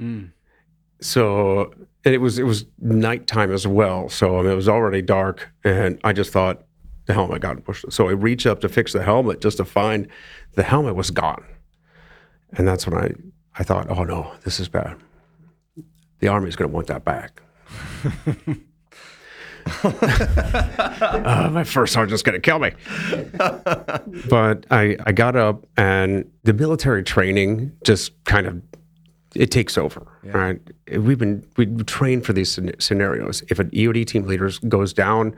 So 1.01 1.73
and 2.05 2.13
it 2.13 2.19
was 2.19 2.41
it 2.41 2.45
was 2.45 2.67
nighttime 2.81 3.53
as 3.53 3.69
well. 3.69 4.09
So 4.09 4.41
I 4.41 4.43
mean, 4.43 4.51
it 4.51 4.57
was 4.57 4.69
already 4.69 5.01
dark, 5.01 5.49
and 5.63 6.01
I 6.03 6.13
just 6.13 6.33
thought 6.33 6.65
the 7.07 7.15
helmet 7.15 7.41
got 7.41 7.65
pushed. 7.65 7.93
So 7.93 8.09
I 8.09 8.13
reached 8.13 8.47
up 8.47 8.61
to 8.63 8.69
fix 8.69 8.93
the 8.93 9.05
helmet 9.05 9.41
just 9.41 9.59
to 9.59 9.65
find 9.65 10.09
the 10.55 10.65
helmet 10.65 10.97
was 10.97 11.13
gone, 11.13 11.45
and 12.57 12.67
that's 12.67 12.87
when 12.87 12.99
I 12.99 13.11
I 13.59 13.63
thought, 13.65 13.87
oh 13.91 14.05
no, 14.05 14.33
this 14.45 14.59
is 14.61 14.69
bad. 14.69 14.97
The 16.21 16.29
army's 16.29 16.57
going 16.57 16.71
to 16.71 16.75
want 16.75 16.87
that 16.89 17.05
back. 17.05 17.43
Uh, 19.85 21.49
my 21.53 21.63
first 21.65 21.93
sergeant's 21.93 22.23
going 22.23 22.35
to 22.35 22.41
kill 22.41 22.59
me. 22.59 22.73
but 24.29 24.67
I, 24.71 24.97
I 25.07 25.13
got 25.13 25.37
up 25.37 25.67
and 25.77 26.29
the 26.43 26.53
military 26.53 27.03
training 27.03 27.73
just 27.85 28.13
kind 28.25 28.47
of 28.47 28.61
it 29.35 29.51
takes 29.51 29.79
over, 29.79 30.07
right? 30.25 30.61
We've 30.97 31.19
been 31.19 31.47
we 31.57 31.67
train 31.85 32.21
for 32.21 32.33
these 32.33 32.59
scenarios. 32.79 33.43
If 33.49 33.59
an 33.59 33.71
EOD 33.71 34.07
team 34.07 34.27
leader 34.27 34.51
goes 34.69 34.93
down, 34.93 35.35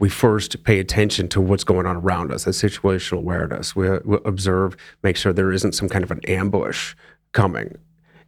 we 0.00 0.08
first 0.08 0.64
pay 0.64 0.78
attention 0.78 1.28
to 1.28 1.40
what's 1.40 1.64
going 1.64 1.86
on 1.86 1.96
around 1.96 2.32
us. 2.32 2.44
That's 2.44 2.62
situational 2.62 3.18
awareness. 3.18 3.76
We, 3.76 3.90
we 4.04 4.18
observe, 4.24 4.76
make 5.02 5.16
sure 5.16 5.32
there 5.32 5.52
isn't 5.52 5.72
some 5.72 5.88
kind 5.88 6.04
of 6.04 6.10
an 6.10 6.20
ambush 6.26 6.94
coming. 7.32 7.76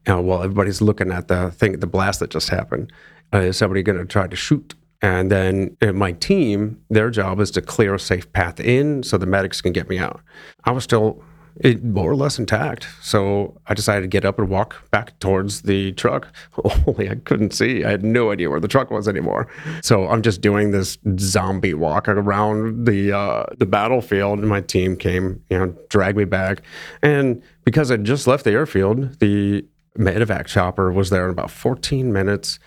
Uh, 0.09 0.21
while 0.21 0.43
everybody's 0.43 0.81
looking 0.81 1.11
at 1.11 1.29
the 1.29 1.51
thing, 1.51 1.81
the 1.81 1.87
blast 1.87 2.21
that 2.21 2.31
just 2.31 2.49
happened, 2.49 2.93
uh, 3.35 3.39
is 3.39 3.57
somebody 3.57 3.83
going 3.83 3.99
to 3.99 4.05
try 4.05 4.27
to 4.27 4.37
shoot? 4.37 4.75
And 5.03 5.31
then 5.31 5.77
uh, 5.83 5.93
my 5.93 6.13
team, 6.13 6.81
their 6.91 7.11
job 7.11 7.41
is 7.41 7.51
to 7.53 7.63
clear 7.63 7.95
a 7.95 7.99
safe 7.99 8.33
path 8.33 8.61
in 8.61 9.03
so 9.03 9.19
the 9.19 9.27
medics 9.27 9.61
can 9.61 9.73
get 9.73 9.89
me 9.89 9.99
out. 9.99 10.21
I 10.65 10.71
was 10.71 10.85
still 10.85 11.23
it, 11.61 11.83
more 11.83 12.11
or 12.11 12.17
less 12.17 12.39
intact. 12.39 12.87
So 13.01 13.59
I 13.67 13.75
decided 13.75 14.03
to 14.03 14.09
get 14.09 14.25
up 14.25 14.39
and 14.39 14.49
walk 14.49 14.91
back 14.91 15.19
towards 15.21 15.63
the 15.63 15.93
truck. 15.93 16.29
Only 16.87 17.09
I 17.09 17.15
couldn't 17.17 17.53
see. 17.53 17.85
I 17.85 17.91
had 17.91 18.05
no 18.05 18.31
idea 18.31 18.51
where 18.51 18.61
the 18.61 18.69
truck 18.69 18.91
was 18.91 19.09
anymore. 19.09 19.49
So 19.83 20.09
I'm 20.09 20.23
just 20.23 20.41
doing 20.41 20.71
this 20.71 20.99
zombie 21.19 21.75
walk 21.75 22.09
around 22.09 22.87
the 22.87 23.13
uh, 23.13 23.45
the 23.59 23.67
battlefield, 23.67 24.39
and 24.39 24.49
my 24.49 24.61
team 24.61 24.97
came, 24.97 25.43
you 25.51 25.59
know, 25.59 25.75
dragged 25.89 26.19
me 26.19 26.25
back. 26.25 26.63
And 27.03 27.43
because 27.65 27.91
I 27.91 27.97
just 27.97 28.27
left 28.27 28.45
the 28.45 28.53
airfield, 28.53 29.19
the 29.21 29.65
medevac 29.99 30.47
chopper 30.47 30.93
was 30.93 31.11
there 31.11 31.25
in 31.25 31.31
about 31.31 31.51
14 31.51 32.13
minutes. 32.13 32.59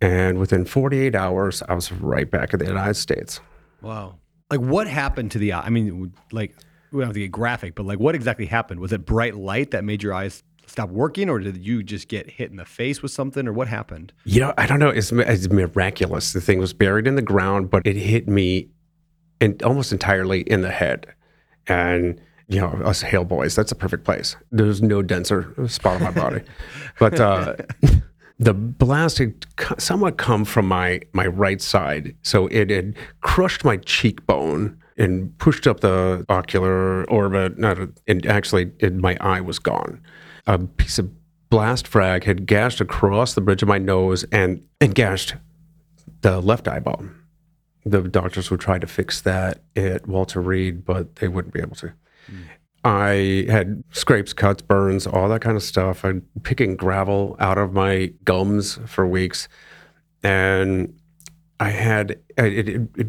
And 0.00 0.38
within 0.38 0.66
48 0.66 1.14
hours, 1.14 1.62
I 1.68 1.74
was 1.74 1.90
right 1.90 2.30
back 2.30 2.52
in 2.52 2.58
the 2.58 2.66
United 2.66 2.94
States. 2.94 3.40
Wow. 3.80 4.16
Like 4.50 4.60
what 4.60 4.86
happened 4.86 5.30
to 5.32 5.38
the? 5.38 5.54
I 5.54 5.70
mean, 5.70 6.12
like 6.32 6.54
we 6.92 7.00
don't 7.00 7.08
have 7.08 7.14
to 7.14 7.20
get 7.20 7.32
graphic, 7.32 7.74
but 7.74 7.86
like 7.86 7.98
what 7.98 8.14
exactly 8.14 8.46
happened? 8.46 8.80
Was 8.80 8.92
it 8.92 9.04
bright 9.04 9.36
light 9.36 9.70
that 9.72 9.84
made 9.84 10.02
your 10.02 10.14
eyes 10.14 10.42
stop 10.66 10.90
working, 10.90 11.30
or 11.30 11.38
did 11.38 11.56
you 11.64 11.82
just 11.82 12.08
get 12.08 12.28
hit 12.28 12.50
in 12.50 12.56
the 12.56 12.64
face 12.64 13.02
with 13.02 13.12
something, 13.12 13.46
or 13.46 13.52
what 13.52 13.68
happened? 13.68 14.12
You 14.24 14.40
know, 14.40 14.54
I 14.58 14.66
don't 14.66 14.78
know. 14.78 14.88
It's, 14.88 15.12
it's 15.12 15.48
miraculous. 15.48 16.32
The 16.32 16.40
thing 16.40 16.58
was 16.58 16.72
buried 16.72 17.06
in 17.06 17.14
the 17.14 17.22
ground, 17.22 17.70
but 17.70 17.86
it 17.86 17.96
hit 17.96 18.28
me 18.28 18.68
in, 19.40 19.56
almost 19.64 19.92
entirely 19.92 20.40
in 20.42 20.62
the 20.62 20.70
head. 20.70 21.06
And, 21.66 22.20
you 22.48 22.60
know, 22.60 22.68
us 22.84 23.02
Hale 23.02 23.24
boys, 23.24 23.54
that's 23.54 23.72
a 23.72 23.76
perfect 23.76 24.04
place. 24.04 24.36
There's 24.52 24.82
no 24.82 25.02
denser 25.02 25.54
spot 25.68 25.96
on 25.96 26.02
my 26.02 26.10
body. 26.10 26.42
but 26.98 27.18
uh, 27.20 27.56
the 28.38 28.54
blast 28.54 29.18
had 29.18 29.46
somewhat 29.78 30.18
come 30.18 30.44
from 30.44 30.66
my, 30.66 31.00
my 31.12 31.26
right 31.26 31.60
side. 31.60 32.14
So 32.22 32.46
it 32.48 32.70
had 32.70 32.96
crushed 33.20 33.64
my 33.64 33.78
cheekbone 33.78 34.80
and 34.96 35.36
pushed 35.38 35.66
up 35.66 35.80
the 35.80 36.24
ocular 36.28 37.04
orbit. 37.10 37.58
Not 37.58 37.78
a, 37.78 37.92
and 38.06 38.24
actually, 38.26 38.72
it, 38.78 38.94
my 38.94 39.16
eye 39.20 39.40
was 39.40 39.58
gone. 39.58 40.00
A 40.46 40.58
piece 40.58 40.98
of 40.98 41.10
blast 41.50 41.86
frag 41.86 42.24
had 42.24 42.46
gashed 42.46 42.80
across 42.80 43.34
the 43.34 43.40
bridge 43.40 43.62
of 43.62 43.68
my 43.68 43.78
nose 43.78 44.24
and, 44.32 44.62
and 44.80 44.94
gashed 44.94 45.34
the 46.22 46.40
left 46.40 46.68
eyeball. 46.68 47.04
The 47.84 48.02
doctors 48.02 48.50
would 48.50 48.60
try 48.60 48.78
to 48.78 48.86
fix 48.86 49.20
that 49.20 49.62
at 49.76 50.08
Walter 50.08 50.40
Reed, 50.40 50.84
but 50.84 51.16
they 51.16 51.28
wouldn't 51.28 51.54
be 51.54 51.60
able 51.60 51.76
to. 51.76 51.92
I 52.84 53.46
had 53.48 53.82
scrapes, 53.90 54.32
cuts, 54.32 54.62
burns, 54.62 55.06
all 55.06 55.28
that 55.28 55.40
kind 55.40 55.56
of 55.56 55.62
stuff. 55.62 56.04
I'm 56.04 56.22
picking 56.44 56.76
gravel 56.76 57.36
out 57.40 57.58
of 57.58 57.72
my 57.72 58.12
gums 58.24 58.78
for 58.86 59.06
weeks, 59.06 59.48
and 60.22 60.96
I 61.58 61.70
had 61.70 62.12
it, 62.36 62.68
it, 62.68 62.88
it 62.96 63.06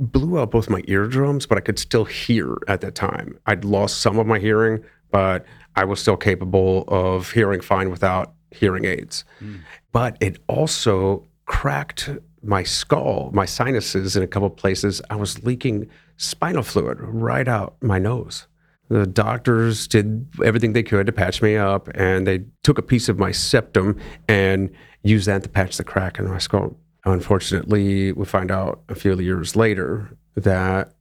blew 0.00 0.40
out 0.40 0.50
both 0.50 0.70
my 0.70 0.82
eardrums, 0.88 1.46
but 1.46 1.58
I 1.58 1.60
could 1.60 1.78
still 1.78 2.06
hear 2.06 2.56
at 2.66 2.80
that 2.80 2.94
time. 2.94 3.38
I'd 3.46 3.64
lost 3.64 4.00
some 4.00 4.18
of 4.18 4.26
my 4.26 4.38
hearing, 4.38 4.82
but 5.10 5.44
I 5.76 5.84
was 5.84 6.00
still 6.00 6.16
capable 6.16 6.84
of 6.88 7.30
hearing 7.30 7.60
fine 7.60 7.90
without 7.90 8.32
hearing 8.50 8.86
aids. 8.86 9.24
Hmm. 9.38 9.56
But 9.92 10.16
it 10.20 10.38
also 10.48 11.26
cracked 11.44 12.10
my 12.42 12.62
skull, 12.62 13.30
my 13.34 13.44
sinuses 13.44 14.16
in 14.16 14.22
a 14.22 14.26
couple 14.26 14.48
places. 14.50 15.02
I 15.10 15.16
was 15.16 15.42
leaking 15.44 15.88
spinal 16.16 16.62
fluid 16.62 16.98
right 17.00 17.46
out 17.46 17.76
my 17.82 17.98
nose. 17.98 18.46
The 18.88 19.06
doctors 19.06 19.86
did 19.86 20.26
everything 20.44 20.72
they 20.72 20.82
could 20.82 21.06
to 21.06 21.12
patch 21.12 21.42
me 21.42 21.56
up, 21.56 21.88
and 21.94 22.26
they 22.26 22.44
took 22.62 22.78
a 22.78 22.82
piece 22.82 23.08
of 23.08 23.18
my 23.18 23.30
septum 23.30 23.98
and 24.26 24.70
used 25.02 25.26
that 25.26 25.44
to 25.44 25.48
patch 25.48 25.76
the 25.76 25.84
crack 25.84 26.18
in 26.18 26.28
my 26.28 26.38
skull. 26.38 26.76
Unfortunately, 27.04 28.12
we 28.12 28.24
find 28.24 28.50
out 28.50 28.82
a 28.88 28.94
few 28.94 29.18
years 29.18 29.56
later 29.56 30.16
that 30.34 30.92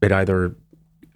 it 0.00 0.12
either 0.12 0.56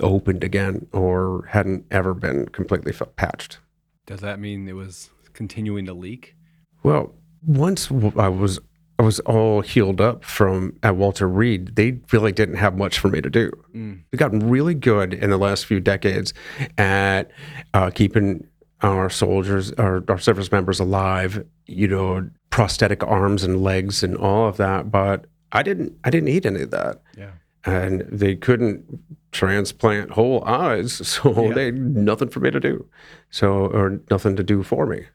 opened 0.00 0.42
again 0.42 0.86
or 0.92 1.46
hadn't 1.50 1.84
ever 1.90 2.14
been 2.14 2.46
completely 2.46 2.92
patched. 3.16 3.58
Does 4.06 4.20
that 4.20 4.40
mean 4.40 4.66
it 4.68 4.74
was 4.74 5.10
continuing 5.32 5.86
to 5.86 5.94
leak? 5.94 6.34
Well, 6.82 7.14
once 7.46 7.90
I 8.16 8.28
was 8.28 8.58
I 8.98 9.02
was 9.02 9.18
all 9.20 9.62
healed 9.62 9.98
up 9.98 10.24
from 10.24 10.76
at 10.82 10.94
Walter 10.94 11.26
Reed, 11.26 11.74
they 11.76 12.00
really 12.12 12.32
didn't 12.32 12.56
have 12.56 12.76
much 12.76 12.98
for 12.98 13.08
me 13.08 13.22
to 13.22 13.30
do. 13.30 13.50
we've 13.72 14.18
gotten 14.18 14.50
really 14.50 14.74
good 14.74 15.14
in 15.14 15.30
the 15.30 15.38
last 15.38 15.64
few 15.64 15.80
decades 15.80 16.34
at 16.76 17.30
uh, 17.72 17.88
keeping 17.88 18.46
our 18.82 19.08
soldiers, 19.08 19.72
our, 19.72 20.04
our 20.08 20.18
service 20.18 20.52
members 20.52 20.80
alive. 20.80 21.46
You 21.66 21.88
know, 21.88 22.30
prosthetic 22.50 23.02
arms 23.04 23.42
and 23.44 23.62
legs 23.62 24.02
and 24.02 24.16
all 24.16 24.48
of 24.48 24.56
that. 24.58 24.90
But 24.90 25.26
I 25.52 25.62
didn't. 25.62 25.92
I 26.04 26.10
didn't 26.10 26.26
need 26.26 26.46
any 26.46 26.62
of 26.62 26.70
that 26.70 27.00
Yeah. 27.16 27.30
and 27.64 28.02
they 28.10 28.36
couldn't 28.36 28.84
transplant 29.32 30.10
whole 30.12 30.44
eyes, 30.44 30.92
so 31.08 31.46
Yeah. 31.48 31.54
they 31.54 31.64
had 31.66 31.78
nothing 31.78 32.28
for 32.28 32.40
me 32.40 32.50
to 32.50 32.60
do, 32.60 32.86
so 33.30 33.66
or 33.66 34.00
nothing 34.10 34.36
to 34.36 34.42
do 34.42 34.62
for 34.62 34.86
me. 34.86 35.06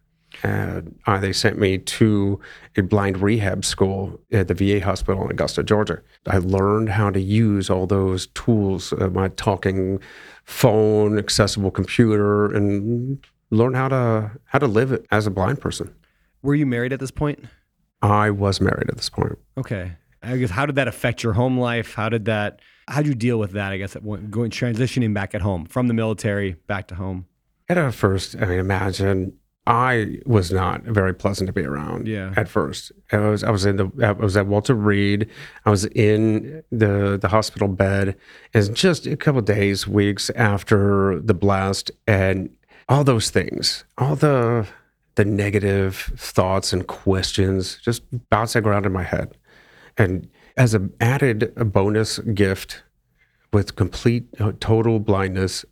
And 0.43 0.99
uh, 1.07 1.17
they 1.19 1.31
sent 1.31 1.57
me 1.57 1.77
to 1.77 2.41
a 2.75 2.81
blind 2.81 3.21
rehab 3.21 3.63
school 3.63 4.19
at 4.33 4.49
the 4.49 4.53
VA 4.53 4.83
hospital 4.83 5.23
in 5.23 5.31
Augusta, 5.31 5.63
Georgia. 5.63 6.01
I 6.27 6.39
learned 6.39 6.89
how 6.89 7.09
to 7.09 7.21
use 7.21 7.69
all 7.69 7.87
those 7.87 8.27
tools, 8.27 8.91
uh, 8.91 9.07
my 9.09 9.29
talking 9.29 10.01
phone, 10.43 11.17
accessible 11.17 11.71
computer, 11.71 12.53
and 12.53 13.25
learn 13.49 13.75
how 13.75 13.87
to 13.87 14.31
how 14.45 14.59
to 14.59 14.67
live 14.67 15.05
as 15.11 15.25
a 15.25 15.31
blind 15.31 15.61
person. 15.61 15.93
Were 16.45 16.53
you 16.53 16.67
married 16.67 16.93
at 16.93 16.99
this 16.99 17.09
point? 17.09 17.43
I 18.03 18.29
was 18.29 18.61
married 18.61 18.87
at 18.87 18.97
this 18.97 19.09
point. 19.09 19.37
Okay. 19.57 19.93
I 20.21 20.37
guess 20.37 20.51
how 20.51 20.67
did 20.67 20.75
that 20.75 20.87
affect 20.87 21.23
your 21.23 21.33
home 21.33 21.59
life? 21.59 21.95
How 21.95 22.07
did 22.07 22.25
that? 22.25 22.59
How 22.87 22.97
did 22.97 23.07
you 23.07 23.15
deal 23.15 23.39
with 23.39 23.53
that? 23.53 23.71
I 23.73 23.77
guess 23.77 23.95
going 23.95 24.51
transitioning 24.51 25.11
back 25.13 25.33
at 25.33 25.41
home 25.41 25.65
from 25.65 25.87
the 25.87 25.95
military 25.95 26.53
back 26.67 26.87
to 26.89 26.95
home. 26.95 27.25
At 27.67 27.93
first, 27.95 28.35
I 28.39 28.45
mean, 28.45 28.59
imagine 28.59 29.33
I 29.65 30.19
was 30.27 30.51
not 30.51 30.83
very 30.83 31.15
pleasant 31.15 31.47
to 31.47 31.53
be 31.53 31.63
around. 31.63 32.07
Yeah. 32.07 32.31
At 32.37 32.47
first, 32.47 32.91
I 33.11 33.17
was 33.17 33.43
I 33.43 33.49
was 33.49 33.65
in 33.65 33.77
the 33.77 33.89
I 34.03 34.11
was 34.11 34.37
at 34.37 34.45
Walter 34.45 34.75
Reed. 34.75 35.27
I 35.65 35.71
was 35.71 35.85
in 35.85 36.63
the 36.71 37.17
the 37.19 37.29
hospital 37.29 37.67
bed, 37.67 38.15
and 38.53 38.75
just 38.75 39.07
a 39.07 39.17
couple 39.17 39.41
days, 39.41 39.87
weeks 39.87 40.29
after 40.35 41.19
the 41.19 41.33
blast, 41.33 41.89
and 42.05 42.55
all 42.87 43.03
those 43.03 43.31
things, 43.31 43.83
all 43.97 44.15
the 44.15 44.67
the 45.15 45.25
negative 45.25 46.13
thoughts 46.17 46.73
and 46.73 46.87
questions 46.87 47.79
just 47.81 48.03
bouncing 48.29 48.65
around 48.65 48.85
in 48.85 48.91
my 48.91 49.03
head, 49.03 49.37
and 49.97 50.29
as 50.57 50.73
an 50.73 50.93
added 50.99 51.53
bonus 51.73 52.19
gift 52.19 52.83
with 53.51 53.75
complete 53.75 54.25
total 54.59 54.99
blindness, 54.99 55.65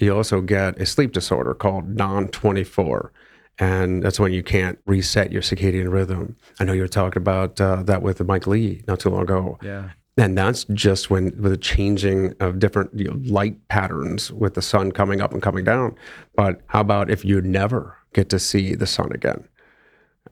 you 0.00 0.14
also 0.14 0.40
get 0.40 0.78
a 0.80 0.86
sleep 0.86 1.12
disorder 1.12 1.54
called 1.54 1.88
non 1.96 2.28
24. 2.28 3.12
And 3.58 4.02
that's 4.02 4.18
when 4.18 4.32
you 4.32 4.42
can't 4.42 4.78
reset 4.86 5.30
your 5.30 5.42
circadian 5.42 5.92
rhythm. 5.92 6.36
I 6.58 6.64
know 6.64 6.72
you 6.72 6.80
were 6.80 6.88
talking 6.88 7.20
about 7.20 7.60
uh, 7.60 7.82
that 7.82 8.00
with 8.00 8.24
Mike 8.24 8.46
Lee 8.46 8.82
not 8.88 9.00
too 9.00 9.10
long 9.10 9.22
ago. 9.22 9.58
Yeah. 9.62 9.90
And 10.16 10.36
that's 10.36 10.64
just 10.64 11.10
when 11.10 11.24
with 11.40 11.52
the 11.52 11.56
changing 11.58 12.34
of 12.40 12.58
different 12.58 12.90
you 12.94 13.04
know, 13.04 13.20
light 13.24 13.56
patterns 13.68 14.32
with 14.32 14.54
the 14.54 14.62
sun 14.62 14.92
coming 14.92 15.20
up 15.20 15.32
and 15.32 15.42
coming 15.42 15.64
down. 15.64 15.94
But 16.34 16.62
how 16.66 16.80
about 16.80 17.10
if 17.10 17.24
you 17.24 17.40
never 17.42 17.96
get 18.12 18.28
to 18.30 18.38
see 18.38 18.74
the 18.74 18.86
sun 18.86 19.12
again? 19.12 19.46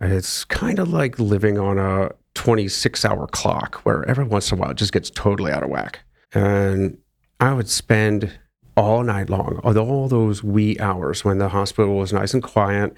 It's 0.00 0.44
kind 0.44 0.78
of 0.78 0.90
like 0.90 1.18
living 1.18 1.58
on 1.58 1.78
a 1.78 2.10
26 2.34 3.04
hour 3.04 3.26
clock 3.26 3.76
where 3.82 4.08
every 4.08 4.24
once 4.24 4.52
in 4.52 4.58
a 4.58 4.60
while 4.60 4.70
it 4.70 4.76
just 4.76 4.92
gets 4.92 5.10
totally 5.10 5.50
out 5.50 5.62
of 5.62 5.70
whack. 5.70 6.00
And 6.32 6.98
I 7.40 7.52
would 7.52 7.68
spend 7.68 8.38
all 8.76 9.02
night 9.02 9.28
long, 9.28 9.58
all 9.64 10.08
those 10.08 10.44
wee 10.44 10.78
hours 10.78 11.24
when 11.24 11.38
the 11.38 11.48
hospital 11.48 11.96
was 11.96 12.12
nice 12.12 12.32
and 12.32 12.42
quiet, 12.42 12.94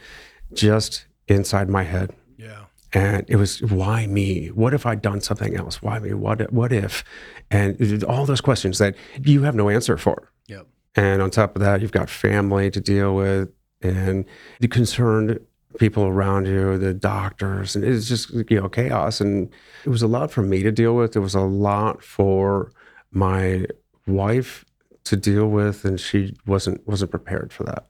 just 0.52 1.06
inside 1.26 1.70
my 1.70 1.84
head. 1.84 2.10
Yeah. 2.36 2.64
And 2.92 3.24
it 3.28 3.36
was, 3.36 3.62
why 3.62 4.06
me? 4.06 4.48
What 4.48 4.74
if 4.74 4.84
I'd 4.84 5.00
done 5.00 5.20
something 5.20 5.56
else? 5.56 5.80
Why 5.80 5.98
me? 6.00 6.12
What, 6.12 6.52
what 6.52 6.72
if? 6.72 7.02
And 7.50 8.04
all 8.04 8.26
those 8.26 8.40
questions 8.40 8.78
that 8.78 8.94
you 9.24 9.42
have 9.44 9.54
no 9.54 9.70
answer 9.70 9.96
for. 9.96 10.30
Yep. 10.48 10.66
And 10.96 11.22
on 11.22 11.30
top 11.30 11.56
of 11.56 11.62
that, 11.62 11.80
you've 11.80 11.92
got 11.92 12.10
family 12.10 12.70
to 12.70 12.80
deal 12.80 13.14
with 13.14 13.48
and 13.82 14.24
the 14.60 14.68
concerned 14.68 15.40
people 15.78 16.04
around 16.04 16.46
you, 16.46 16.76
the 16.78 16.92
doctors, 16.94 17.76
and 17.76 17.84
it's 17.84 18.08
just 18.08 18.30
you 18.30 18.60
know 18.60 18.68
chaos. 18.68 19.20
And 19.20 19.48
it 19.84 19.88
was 19.88 20.02
a 20.02 20.08
lot 20.08 20.30
for 20.30 20.42
me 20.42 20.62
to 20.62 20.72
deal 20.72 20.94
with. 20.96 21.16
It 21.16 21.20
was 21.20 21.34
a 21.34 21.40
lot 21.40 22.02
for 22.02 22.72
my 23.12 23.66
wife 24.06 24.64
to 25.04 25.16
deal 25.16 25.48
with, 25.48 25.84
and 25.84 25.98
she 25.98 26.34
wasn't 26.46 26.86
wasn't 26.86 27.10
prepared 27.10 27.52
for 27.52 27.64
that. 27.64 27.86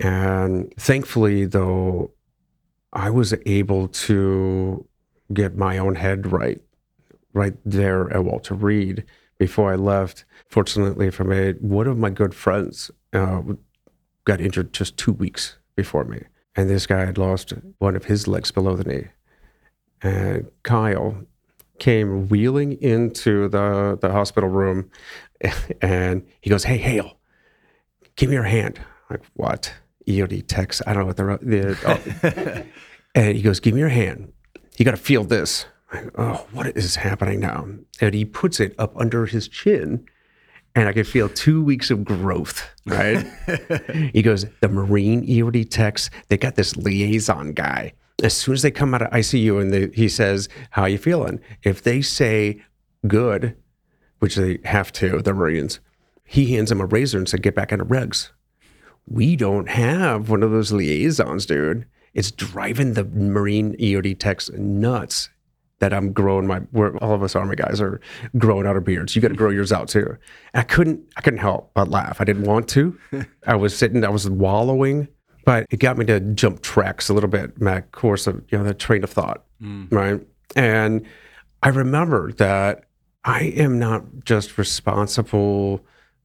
And 0.00 0.72
thankfully, 0.78 1.44
though, 1.44 2.12
I 2.92 3.10
was 3.10 3.34
able 3.46 3.88
to 3.88 4.86
get 5.32 5.56
my 5.56 5.76
own 5.78 5.96
head 5.96 6.30
right, 6.32 6.60
right 7.34 7.54
there 7.64 8.10
at 8.12 8.24
Walter 8.24 8.54
Reed 8.54 9.04
before 9.38 9.72
I 9.72 9.76
left. 9.76 10.24
Fortunately 10.48 11.10
for 11.10 11.24
me, 11.24 11.52
one 11.60 11.86
of 11.86 11.98
my 11.98 12.10
good 12.10 12.34
friends 12.34 12.90
uh, 13.12 13.42
got 14.28 14.40
injured 14.40 14.72
just 14.72 14.96
two 14.96 15.12
weeks 15.12 15.56
before 15.74 16.04
me. 16.04 16.22
And 16.54 16.68
this 16.70 16.86
guy 16.86 17.04
had 17.04 17.18
lost 17.18 17.52
one 17.78 17.96
of 17.96 18.04
his 18.04 18.28
legs 18.28 18.50
below 18.50 18.76
the 18.76 18.84
knee. 18.84 19.08
And 20.02 20.48
Kyle 20.62 21.24
came 21.78 22.28
wheeling 22.28 22.80
into 22.80 23.48
the, 23.48 23.98
the 24.00 24.12
hospital 24.12 24.48
room 24.48 24.90
and 25.80 26.26
he 26.40 26.50
goes, 26.50 26.64
Hey, 26.64 26.76
Hale, 26.78 27.18
give 28.16 28.28
me 28.28 28.34
your 28.34 28.44
hand. 28.44 28.78
I'm 29.08 29.18
like, 29.18 29.26
what? 29.34 29.72
EOD 30.06 30.46
techs. 30.46 30.82
I 30.86 30.92
don't 30.92 31.02
know 31.02 31.06
what 31.06 31.40
the, 31.40 31.76
the 32.22 32.64
oh. 32.64 32.64
and 33.14 33.36
he 33.36 33.42
goes, 33.42 33.60
give 33.60 33.74
me 33.74 33.80
your 33.80 33.88
hand. 33.88 34.32
You 34.76 34.84
got 34.84 34.92
to 34.92 34.96
feel 34.96 35.24
this. 35.24 35.66
Like, 35.92 36.10
oh, 36.18 36.46
what 36.52 36.66
is 36.76 36.96
happening 36.96 37.40
now? 37.40 37.66
And 38.00 38.14
he 38.14 38.24
puts 38.24 38.60
it 38.60 38.74
up 38.78 38.96
under 38.96 39.26
his 39.26 39.48
chin 39.48 40.06
and 40.74 40.88
I 40.88 40.92
could 40.92 41.06
feel 41.06 41.28
two 41.28 41.62
weeks 41.62 41.90
of 41.90 42.04
growth, 42.04 42.68
right? 42.86 43.26
he 44.12 44.22
goes, 44.22 44.46
the 44.60 44.68
Marine 44.68 45.26
EOD 45.26 45.70
techs, 45.70 46.10
they 46.28 46.36
got 46.36 46.54
this 46.54 46.76
liaison 46.76 47.52
guy. 47.52 47.92
As 48.22 48.36
soon 48.36 48.54
as 48.54 48.62
they 48.62 48.70
come 48.70 48.94
out 48.94 49.02
of 49.02 49.10
ICU 49.10 49.60
and 49.60 49.72
they, 49.72 49.88
he 49.88 50.08
says, 50.08 50.48
how 50.70 50.84
you 50.86 50.98
feeling? 50.98 51.40
If 51.62 51.82
they 51.82 52.02
say 52.02 52.62
good, 53.06 53.56
which 54.18 54.36
they 54.36 54.58
have 54.64 54.92
to, 54.94 55.22
the 55.22 55.34
Marines, 55.34 55.80
he 56.24 56.54
hands 56.54 56.70
him 56.70 56.80
a 56.80 56.86
razor 56.86 57.18
and 57.18 57.28
said, 57.28 57.42
get 57.42 57.54
back 57.54 57.72
into 57.72 57.84
regs. 57.84 58.30
we 59.06 59.36
don't 59.36 59.68
have 59.68 60.28
one 60.28 60.42
of 60.42 60.50
those 60.50 60.72
liaisons, 60.72 61.46
dude. 61.46 61.86
It's 62.12 62.30
driving 62.30 62.94
the 62.94 63.04
Marine 63.04 63.76
EOD 63.76 64.18
techs 64.18 64.50
nuts 64.50 65.30
that 65.80 65.92
I'm 65.92 66.12
growing 66.12 66.46
my 66.46 66.58
where 66.70 66.96
all 66.98 67.14
of 67.14 67.22
us 67.22 67.36
army 67.36 67.56
guys 67.56 67.80
are 67.80 68.00
growing 68.36 68.66
out 68.66 68.74
our 68.74 68.80
beards. 68.80 69.14
You 69.14 69.22
got 69.22 69.28
to 69.28 69.34
grow 69.34 69.50
yours 69.50 69.72
out 69.72 69.88
too. 69.88 70.16
And 70.52 70.60
I 70.60 70.62
couldn't 70.62 71.00
I 71.16 71.20
couldn't 71.20 71.40
help 71.40 71.72
but 71.74 71.88
laugh. 71.88 72.20
I 72.20 72.24
didn't 72.24 72.44
want 72.44 72.68
to. 72.70 72.98
I 73.46 73.54
was 73.54 73.76
sitting, 73.76 74.04
I 74.04 74.08
was 74.08 74.28
wallowing, 74.28 75.08
but 75.44 75.66
it 75.70 75.78
got 75.78 75.96
me 75.96 76.04
to 76.06 76.20
jump 76.20 76.62
tracks 76.62 77.08
a 77.08 77.14
little 77.14 77.30
bit, 77.30 77.60
my 77.60 77.80
course 77.80 78.26
of 78.26 78.42
you 78.50 78.58
know, 78.58 78.64
the 78.64 78.74
train 78.74 79.04
of 79.04 79.10
thought. 79.10 79.44
Mm. 79.62 79.92
Right. 79.92 80.26
And 80.56 81.06
I 81.62 81.68
remember 81.68 82.32
that 82.32 82.84
I 83.24 83.42
am 83.56 83.78
not 83.78 84.04
just 84.24 84.58
responsible 84.58 85.84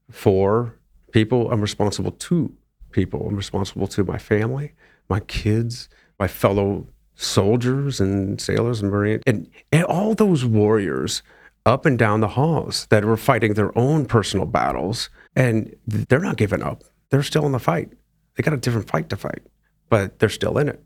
for 0.10 0.78
people, 1.12 1.52
I'm 1.52 1.62
responsible 1.62 2.12
to 2.12 2.54
people. 2.92 3.28
I'm 3.28 3.36
responsible 3.36 3.88
to 3.88 4.04
my 4.04 4.18
family, 4.18 4.74
my 5.10 5.20
kids, 5.20 5.90
my 6.20 6.28
fellow 6.28 6.88
soldiers 7.16 8.00
and 8.00 8.40
sailors 8.40 8.82
and 8.82 8.92
marines, 8.92 9.24
and, 9.26 9.50
and 9.72 9.84
all 9.86 10.16
those 10.16 10.46
warriors 10.46 11.22
up 11.66 11.86
and 11.86 11.98
down 11.98 12.20
the 12.20 12.28
halls 12.30 12.88
that 12.90 13.06
were 13.06 13.18
fighting 13.18 13.54
their 13.54 13.78
own 13.78 14.06
personal 14.06 14.46
battles. 14.46 15.10
And 15.36 15.76
they're 15.88 16.20
not 16.20 16.38
giving 16.38 16.62
up. 16.62 16.84
They're 17.10 17.24
still 17.24 17.46
in 17.46 17.52
the 17.52 17.60
fight. 17.60 17.92
They 18.36 18.44
got 18.44 18.54
a 18.54 18.58
different 18.58 18.90
fight 18.90 19.10
to 19.10 19.16
fight, 19.16 19.42
but 19.90 20.20
they're 20.20 20.30
still 20.30 20.58
in 20.58 20.70
it. 20.70 20.84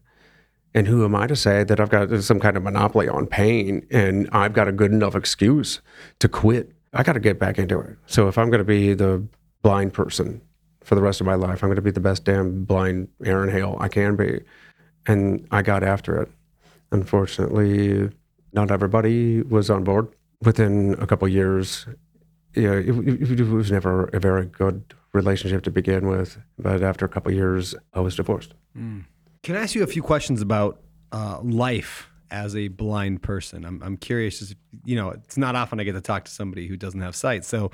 And 0.74 0.88
who 0.88 1.04
am 1.06 1.16
I 1.16 1.28
to 1.28 1.36
say 1.36 1.64
that 1.64 1.80
I've 1.80 1.90
got 1.90 2.12
some 2.22 2.40
kind 2.40 2.56
of 2.56 2.64
monopoly 2.64 3.08
on 3.08 3.26
pain 3.26 3.88
and 3.90 4.30
I've 4.32 4.54
got 4.54 4.68
a 4.68 4.72
good 4.72 4.92
enough 4.92 5.16
excuse 5.16 5.82
to 6.20 6.28
quit? 6.28 6.72
I 6.94 7.04
got 7.04 7.14
to 7.14 7.20
get 7.20 7.40
back 7.40 7.58
into 7.58 7.80
it. 7.80 7.98
So 8.06 8.28
if 8.28 8.38
I'm 8.38 8.50
going 8.50 8.60
to 8.60 8.66
be 8.66 8.94
the 8.94 9.26
blind 9.62 9.94
person 9.94 10.42
for 10.84 10.96
the 10.96 11.02
rest 11.02 11.20
of 11.20 11.26
my 11.26 11.36
life, 11.36 11.64
I'm 11.64 11.70
going 11.70 11.78
to 11.78 11.82
be 11.82 11.92
the 11.92 12.00
best 12.00 12.26
damn 12.26 12.64
blind 12.64 13.08
Aaron 13.26 13.50
Hale 13.50 13.78
I 13.80 13.88
can 13.88 14.16
be. 14.16 14.42
And 15.08 15.48
I 15.52 15.62
got 15.62 15.84
after 15.84 16.22
it. 16.22 16.30
Unfortunately, 16.92 18.10
not 18.54 18.72
everybody 18.72 19.42
was 19.42 19.70
on 19.70 19.84
board. 19.84 20.08
Within 20.44 20.96
a 21.00 21.08
couple 21.08 21.28
years, 21.28 21.88
yeah, 22.54 22.74
it, 22.74 22.90
it, 22.90 23.40
it 23.40 23.48
was 23.48 23.72
never 23.72 24.06
a 24.14 24.20
very 24.20 24.46
good 24.46 24.94
relationship 25.14 25.64
to 25.64 25.72
begin 25.72 26.08
with. 26.08 26.38
But 26.60 26.84
after 26.84 27.06
a 27.06 27.10
couple 27.10 27.32
years, 27.32 27.76
I 27.94 28.02
was 28.02 28.16
divorced. 28.16 28.54
Can 28.76 29.56
I 29.56 29.62
ask 29.62 29.76
you 29.76 29.84
a 29.84 29.88
few 29.88 30.04
questions 30.04 30.42
about 30.42 30.82
uh, 31.12 31.40
life 31.42 32.10
as 32.30 32.56
a 32.56 32.68
blind 32.68 33.24
person? 33.24 33.66
I'm, 33.66 33.82
I'm 33.82 33.98
curious. 33.98 34.40
Just, 34.40 34.56
you 34.86 34.96
know, 34.96 35.10
it's 35.10 35.38
not 35.38 35.56
often 35.56 35.80
I 35.80 35.84
get 35.84 35.94
to 35.94 36.02
talk 36.02 36.26
to 36.26 36.32
somebody 36.32 36.68
who 36.68 36.78
doesn't 36.78 37.02
have 37.02 37.16
sight. 37.16 37.46
So, 37.46 37.72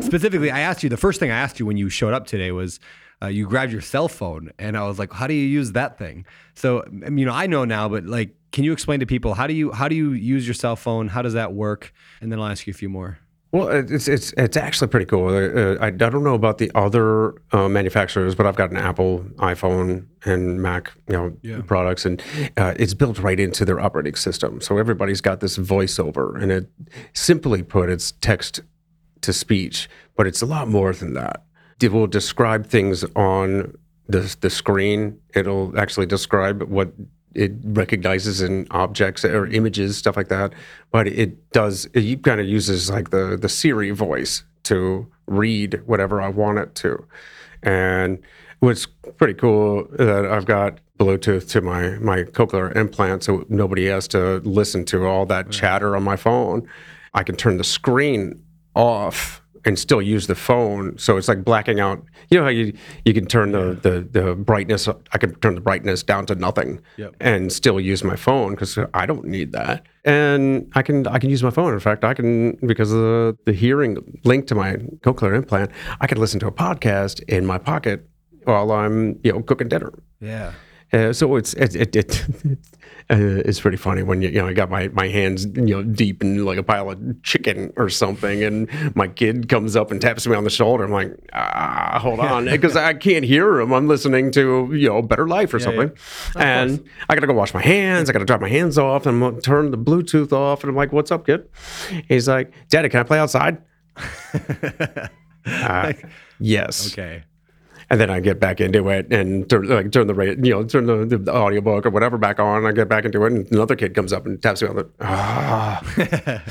specifically, 0.00 0.50
I 0.50 0.60
asked 0.60 0.82
you 0.82 0.88
the 0.88 0.96
first 0.96 1.20
thing 1.20 1.30
I 1.30 1.38
asked 1.38 1.58
you 1.58 1.66
when 1.66 1.76
you 1.76 1.88
showed 1.88 2.14
up 2.14 2.26
today 2.26 2.52
was 2.52 2.78
uh, 3.22 3.26
you 3.26 3.46
grabbed 3.46 3.72
your 3.72 3.80
cell 3.80 4.08
phone, 4.08 4.50
and 4.58 4.76
I 4.76 4.86
was 4.86 4.98
like, 4.98 5.12
"How 5.12 5.26
do 5.26 5.34
you 5.34 5.46
use 5.46 5.72
that 5.72 5.98
thing?" 5.98 6.26
So, 6.54 6.82
I 6.82 6.88
mean, 6.88 7.18
you 7.18 7.26
know, 7.26 7.32
I 7.32 7.46
know 7.46 7.64
now, 7.64 7.88
but 7.88 8.04
like, 8.04 8.34
can 8.52 8.64
you 8.64 8.72
explain 8.72 9.00
to 9.00 9.06
people 9.06 9.34
how 9.34 9.46
do 9.46 9.54
you 9.54 9.72
how 9.72 9.88
do 9.88 9.96
you 9.96 10.12
use 10.12 10.46
your 10.46 10.54
cell 10.54 10.76
phone? 10.76 11.08
How 11.08 11.22
does 11.22 11.34
that 11.34 11.52
work? 11.52 11.92
And 12.20 12.30
then 12.30 12.38
I'll 12.38 12.46
ask 12.46 12.66
you 12.66 12.72
a 12.72 12.74
few 12.74 12.88
more. 12.88 13.18
Well, 13.54 13.68
it's 13.68 14.08
it's 14.08 14.32
it's 14.36 14.56
actually 14.56 14.88
pretty 14.88 15.06
cool. 15.06 15.28
Uh, 15.28 15.76
I, 15.80 15.86
I 15.86 15.90
don't 15.90 16.24
know 16.24 16.34
about 16.34 16.58
the 16.58 16.72
other 16.74 17.34
uh, 17.52 17.68
manufacturers, 17.68 18.34
but 18.34 18.46
I've 18.46 18.56
got 18.56 18.72
an 18.72 18.76
Apple 18.76 19.20
iPhone 19.36 20.06
and 20.24 20.60
Mac, 20.60 20.92
you 21.08 21.14
know, 21.14 21.62
products, 21.62 22.04
and 22.04 22.20
uh, 22.56 22.74
it's 22.76 22.94
built 22.94 23.20
right 23.20 23.38
into 23.38 23.64
their 23.64 23.78
operating 23.78 24.16
system. 24.16 24.60
So 24.60 24.76
everybody's 24.76 25.20
got 25.20 25.38
this 25.38 25.56
voiceover, 25.56 26.40
and 26.42 26.50
it 26.50 26.68
simply 27.12 27.62
put, 27.62 27.90
it's 27.90 28.10
text 28.20 28.60
to 29.20 29.32
speech, 29.32 29.88
but 30.16 30.26
it's 30.26 30.42
a 30.42 30.46
lot 30.46 30.66
more 30.66 30.92
than 30.92 31.14
that. 31.14 31.44
It 31.80 31.92
will 31.92 32.06
describe 32.06 32.66
things 32.66 33.04
on 33.16 33.76
the 34.08 34.36
the 34.40 34.50
screen. 34.50 35.18
It'll 35.34 35.78
actually 35.78 36.06
describe 36.06 36.62
what 36.64 36.92
it 37.34 37.52
recognizes 37.64 38.40
in 38.40 38.66
objects 38.70 39.24
or 39.24 39.46
images, 39.46 39.96
stuff 39.96 40.16
like 40.16 40.28
that. 40.28 40.52
But 40.90 41.08
it 41.08 41.50
does. 41.50 41.88
It 41.92 42.22
kind 42.22 42.40
of 42.40 42.46
uses 42.46 42.90
like 42.90 43.10
the 43.10 43.36
the 43.40 43.48
Siri 43.48 43.90
voice 43.90 44.44
to 44.64 45.06
read 45.26 45.82
whatever 45.86 46.20
I 46.20 46.28
want 46.28 46.58
it 46.58 46.74
to. 46.76 47.06
And 47.62 48.18
what's 48.60 48.86
pretty 48.86 49.34
cool 49.34 49.86
that 49.92 50.26
I've 50.26 50.46
got 50.46 50.78
Bluetooth 50.98 51.48
to 51.50 51.60
my 51.60 51.90
my 51.98 52.22
cochlear 52.22 52.74
implant, 52.76 53.24
so 53.24 53.44
nobody 53.48 53.86
has 53.86 54.08
to 54.08 54.38
listen 54.44 54.84
to 54.86 55.06
all 55.06 55.26
that 55.26 55.50
chatter 55.50 55.96
on 55.96 56.02
my 56.02 56.16
phone. 56.16 56.68
I 57.14 57.22
can 57.22 57.36
turn 57.36 57.56
the 57.58 57.64
screen 57.64 58.42
off 58.74 59.42
and 59.66 59.78
still 59.78 60.02
use 60.02 60.26
the 60.26 60.34
phone. 60.34 60.96
So 60.98 61.16
it's 61.16 61.28
like 61.28 61.44
blacking 61.44 61.80
out. 61.80 62.02
You 62.30 62.38
know 62.38 62.44
how 62.44 62.50
you 62.50 62.72
you 63.04 63.14
can 63.14 63.26
turn 63.26 63.52
the 63.52 63.78
the, 63.80 64.00
the 64.20 64.34
brightness. 64.34 64.88
I 64.88 65.18
can 65.18 65.34
turn 65.36 65.54
the 65.54 65.60
brightness 65.60 66.02
down 66.02 66.26
to 66.26 66.34
nothing 66.34 66.80
Yep. 66.96 67.16
and 67.20 67.52
still 67.52 67.80
use 67.80 68.04
my 68.04 68.16
phone 68.16 68.50
because 68.52 68.78
I 68.92 69.06
don't 69.06 69.24
need 69.24 69.52
that. 69.52 69.84
And 70.04 70.70
I 70.74 70.82
can 70.82 71.06
I 71.06 71.18
can 71.18 71.30
use 71.30 71.42
my 71.42 71.50
phone. 71.50 71.72
In 71.72 71.80
fact, 71.80 72.04
I 72.04 72.14
can 72.14 72.56
because 72.66 72.92
of 72.92 72.98
the, 72.98 73.38
the 73.46 73.52
hearing 73.52 73.96
link 74.24 74.46
to 74.48 74.54
my 74.54 74.76
cochlear 75.02 75.34
implant. 75.36 75.70
I 76.00 76.06
can 76.06 76.18
listen 76.18 76.40
to 76.40 76.46
a 76.46 76.52
podcast 76.52 77.22
in 77.28 77.46
my 77.46 77.58
pocket 77.58 78.06
while 78.44 78.70
I'm 78.72 79.18
you 79.24 79.32
know 79.32 79.42
cooking 79.42 79.68
dinner. 79.68 79.92
Yeah. 80.20 80.52
Uh, 80.92 81.12
so 81.12 81.36
it's 81.36 81.54
it 81.54 81.74
it, 81.74 81.96
it 81.96 82.26
it's 83.10 83.60
pretty 83.60 83.76
funny 83.76 84.02
when 84.02 84.22
you 84.22 84.28
you 84.28 84.40
know 84.40 84.46
I 84.48 84.52
got 84.52 84.70
my 84.70 84.88
my 84.88 85.08
hands 85.08 85.44
you 85.44 85.62
know 85.62 85.82
deep 85.82 86.22
in 86.22 86.44
like 86.44 86.58
a 86.58 86.62
pile 86.62 86.90
of 86.90 87.22
chicken 87.22 87.72
or 87.76 87.88
something, 87.90 88.42
and 88.42 88.68
my 88.96 89.08
kid 89.08 89.48
comes 89.48 89.76
up 89.76 89.90
and 89.90 90.00
taps 90.00 90.26
me 90.26 90.34
on 90.34 90.44
the 90.44 90.50
shoulder. 90.50 90.84
I'm 90.84 90.90
like, 90.90 91.12
ah, 91.32 91.98
hold 92.00 92.20
on, 92.20 92.46
because 92.46 92.76
I 92.76 92.94
can't 92.94 93.24
hear 93.24 93.60
him. 93.60 93.72
I'm 93.72 93.88
listening 93.88 94.30
to 94.32 94.70
you 94.72 94.88
know 94.88 95.02
Better 95.02 95.26
Life 95.28 95.52
or 95.54 95.58
something, 95.60 95.92
and 96.36 96.84
I 97.08 97.14
gotta 97.14 97.26
go 97.26 97.34
wash 97.34 97.52
my 97.54 97.62
hands. 97.62 98.08
I 98.08 98.12
gotta 98.12 98.24
dry 98.24 98.38
my 98.38 98.48
hands 98.48 98.78
off 98.78 99.06
and 99.06 99.16
I'm 99.16 99.30
gonna 99.30 99.40
turn 99.42 99.70
the 99.70 99.78
Bluetooth 99.78 100.32
off. 100.32 100.62
And 100.62 100.70
I'm 100.70 100.76
like, 100.76 100.92
what's 100.92 101.10
up, 101.10 101.26
kid? 101.26 101.48
He's 102.08 102.28
like, 102.28 102.52
Daddy, 102.70 102.88
can 102.88 103.00
I 103.00 103.02
play 103.02 103.18
outside? 103.18 103.58
Uh, 105.46 105.92
yes. 106.40 106.90
Okay. 106.90 107.22
And 107.94 108.00
then 108.00 108.10
I 108.10 108.18
get 108.18 108.40
back 108.40 108.60
into 108.60 108.88
it 108.88 109.12
and 109.12 109.48
turn 109.48 109.68
like 109.68 109.92
turn 109.92 110.08
the 110.08 110.36
you 110.42 110.50
know, 110.50 110.64
turn 110.64 110.86
the, 110.86 111.16
the 111.16 111.32
audiobook 111.32 111.86
or 111.86 111.90
whatever 111.90 112.18
back 112.18 112.40
on. 112.40 112.66
I 112.66 112.72
get 112.72 112.88
back 112.88 113.04
into 113.04 113.24
it, 113.24 113.32
and 113.32 113.46
another 113.52 113.76
kid 113.76 113.94
comes 113.94 114.12
up 114.12 114.26
and 114.26 114.42
taps 114.42 114.62
me 114.62 114.68
on 114.68 114.74
the. 114.74 114.90
Ah. 115.00 116.42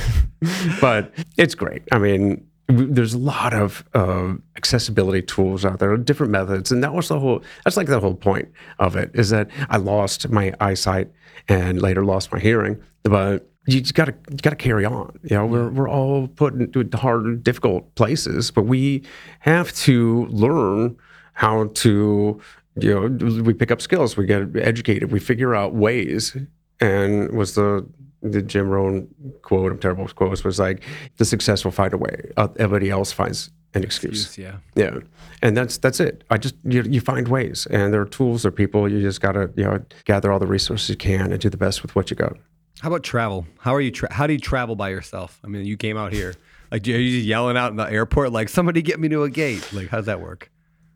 but 0.80 1.12
it's 1.36 1.54
great. 1.54 1.84
I 1.92 1.98
mean, 1.98 2.48
there's 2.70 3.14
a 3.14 3.18
lot 3.18 3.54
of 3.54 3.84
uh, 3.94 4.36
accessibility 4.56 5.22
tools 5.22 5.66
out 5.66 5.80
there, 5.80 5.98
different 5.98 6.32
methods, 6.32 6.72
and 6.72 6.82
that 6.82 6.94
was 6.94 7.10
the 7.10 7.20
whole. 7.20 7.44
That's 7.66 7.76
like 7.76 7.88
the 7.88 8.00
whole 8.00 8.16
point 8.16 8.48
of 8.80 8.96
it 8.96 9.12
is 9.14 9.30
that 9.32 9.50
I 9.70 9.76
lost 9.76 10.30
my 10.30 10.54
eyesight 10.62 11.12
and 11.50 11.82
later 11.82 12.06
lost 12.06 12.32
my 12.32 12.40
hearing, 12.40 12.82
but 13.04 13.50
you 13.68 13.82
just 13.82 13.96
gotta 13.96 14.16
you 14.30 14.38
gotta 14.38 14.56
carry 14.56 14.86
on. 14.86 15.20
You 15.24 15.36
know, 15.36 15.46
we're 15.46 15.70
we're 15.72 15.90
all 15.90 16.30
put 16.30 16.54
into 16.54 16.88
hard, 16.96 17.44
difficult 17.44 17.94
places, 17.96 18.50
but 18.50 18.62
we 18.62 19.04
have 19.42 19.74
to 19.74 20.26
learn 20.28 20.96
how 21.34 21.68
to. 21.68 22.40
You 22.76 23.08
know, 23.08 23.44
we 23.44 23.54
pick 23.54 23.70
up 23.70 23.82
skills, 23.82 24.18
we 24.18 24.26
get 24.26 24.56
educated, 24.56 25.12
we 25.12 25.20
figure 25.20 25.54
out 25.54 25.76
ways. 25.76 26.36
And 26.80 27.32
was 27.32 27.54
the 27.54 27.88
the 28.24 28.42
Jim 28.42 28.68
Rohn 28.68 29.08
quote? 29.44 29.72
I'm 29.72 29.78
terrible 29.78 30.04
with 30.04 30.16
quotes. 30.16 30.44
Was 30.44 30.60
like 30.60 30.84
the 31.18 31.26
successful 31.26 31.70
find 31.70 31.94
a 31.94 31.98
way. 31.98 32.32
Uh, 32.36 32.48
everybody 32.58 32.90
else 32.90 33.12
finds 33.12 33.52
an 33.76 33.84
excuse. 33.84 34.38
Yeah. 34.38 34.58
Yeah, 34.76 34.98
and 35.42 35.56
that's 35.56 35.78
that's 35.78 36.00
it. 36.00 36.24
I 36.30 36.38
just 36.38 36.56
you, 36.64 36.82
you 36.84 37.00
find 37.00 37.28
ways, 37.28 37.68
and 37.70 37.94
there 37.94 38.02
are 38.02 38.06
tools, 38.06 38.44
there 38.44 38.50
are 38.50 38.52
people. 38.52 38.90
You 38.90 39.02
just 39.02 39.22
gotta 39.22 39.52
you 39.56 39.64
know 39.66 39.84
gather 40.06 40.32
all 40.32 40.40
the 40.40 40.48
resources 40.48 40.90
you 40.90 40.96
can 40.96 41.32
and 41.32 41.40
do 41.40 41.50
the 41.50 41.58
best 41.58 41.84
with 41.84 41.96
what 41.96 42.10
you 42.10 42.16
got. 42.16 42.38
How 42.82 42.90
about 42.90 43.04
travel? 43.04 43.46
How 43.60 43.76
are 43.76 43.82
you? 43.82 43.92
Tra- 43.92 44.12
how 44.12 44.26
do 44.26 44.34
you 44.34 44.40
travel 44.40 44.76
by 44.76 44.90
yourself? 44.90 45.40
I 45.44 45.48
mean, 45.48 45.66
you 45.66 45.78
came 45.78 45.96
out 45.96 46.12
here. 46.12 46.34
Like, 46.72 46.88
are 46.88 46.92
you 46.92 47.18
just 47.18 47.28
yelling 47.28 47.56
out 47.56 47.70
in 47.70 47.78
the 47.78 47.84
airport, 47.84 48.32
like, 48.32 48.50
somebody 48.50 48.82
get 48.82 49.00
me 49.00 49.08
to 49.10 49.22
a 49.24 49.30
gate? 49.30 49.72
Like, 49.74 49.90
how 49.90 49.98
does 49.98 50.08
that 50.08 50.20
work? 50.20 50.50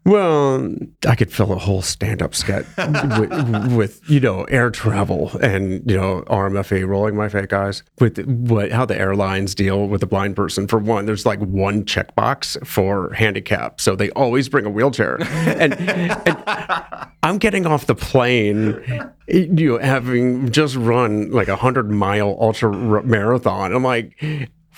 Well, 0.07 0.73
I 1.05 1.15
could 1.15 1.33
fill 1.33 1.51
a 1.51 1.57
whole 1.57 1.81
stand-up 1.81 2.33
sketch 2.33 2.65
with, 2.77 3.73
with, 3.73 4.09
you 4.09 4.21
know 4.21 4.45
air 4.45 4.69
travel 4.69 5.31
and 5.41 5.83
you 5.89 5.97
know 5.97 6.23
RMFA 6.27 6.87
rolling 6.87 7.17
my 7.17 7.27
fake 7.27 7.51
eyes 7.51 7.83
with 7.99 8.25
what 8.25 8.71
how 8.71 8.85
the 8.85 8.97
airlines 8.97 9.53
deal 9.53 9.85
with 9.89 10.01
a 10.01 10.05
blind 10.07 10.37
person. 10.37 10.65
For 10.65 10.79
one, 10.79 11.07
there's 11.07 11.25
like 11.25 11.39
one 11.39 11.83
checkbox 11.83 12.65
for 12.65 13.11
handicap, 13.15 13.81
so 13.81 13.97
they 13.97 14.09
always 14.11 14.47
bring 14.47 14.65
a 14.65 14.69
wheelchair. 14.69 15.17
And, 15.21 15.73
and 15.73 17.13
I'm 17.23 17.37
getting 17.37 17.65
off 17.65 17.87
the 17.87 17.95
plane, 17.95 18.81
you 19.27 19.71
know, 19.71 19.77
having 19.79 20.51
just 20.51 20.77
run 20.77 21.31
like 21.31 21.49
a 21.49 21.57
hundred 21.57 21.91
mile 21.91 22.37
ultra 22.39 22.73
r- 22.73 23.03
marathon. 23.03 23.73
I'm 23.73 23.83
like. 23.83 24.17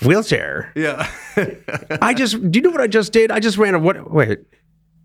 Wheelchair. 0.02 0.72
Yeah. 0.74 1.10
I 2.00 2.14
just. 2.14 2.50
Do 2.50 2.58
you 2.58 2.62
know 2.62 2.70
what 2.70 2.80
I 2.80 2.86
just 2.86 3.12
did? 3.12 3.30
I 3.30 3.38
just 3.38 3.58
ran 3.58 3.74
a 3.74 3.78
what? 3.78 4.10
Wait. 4.10 4.38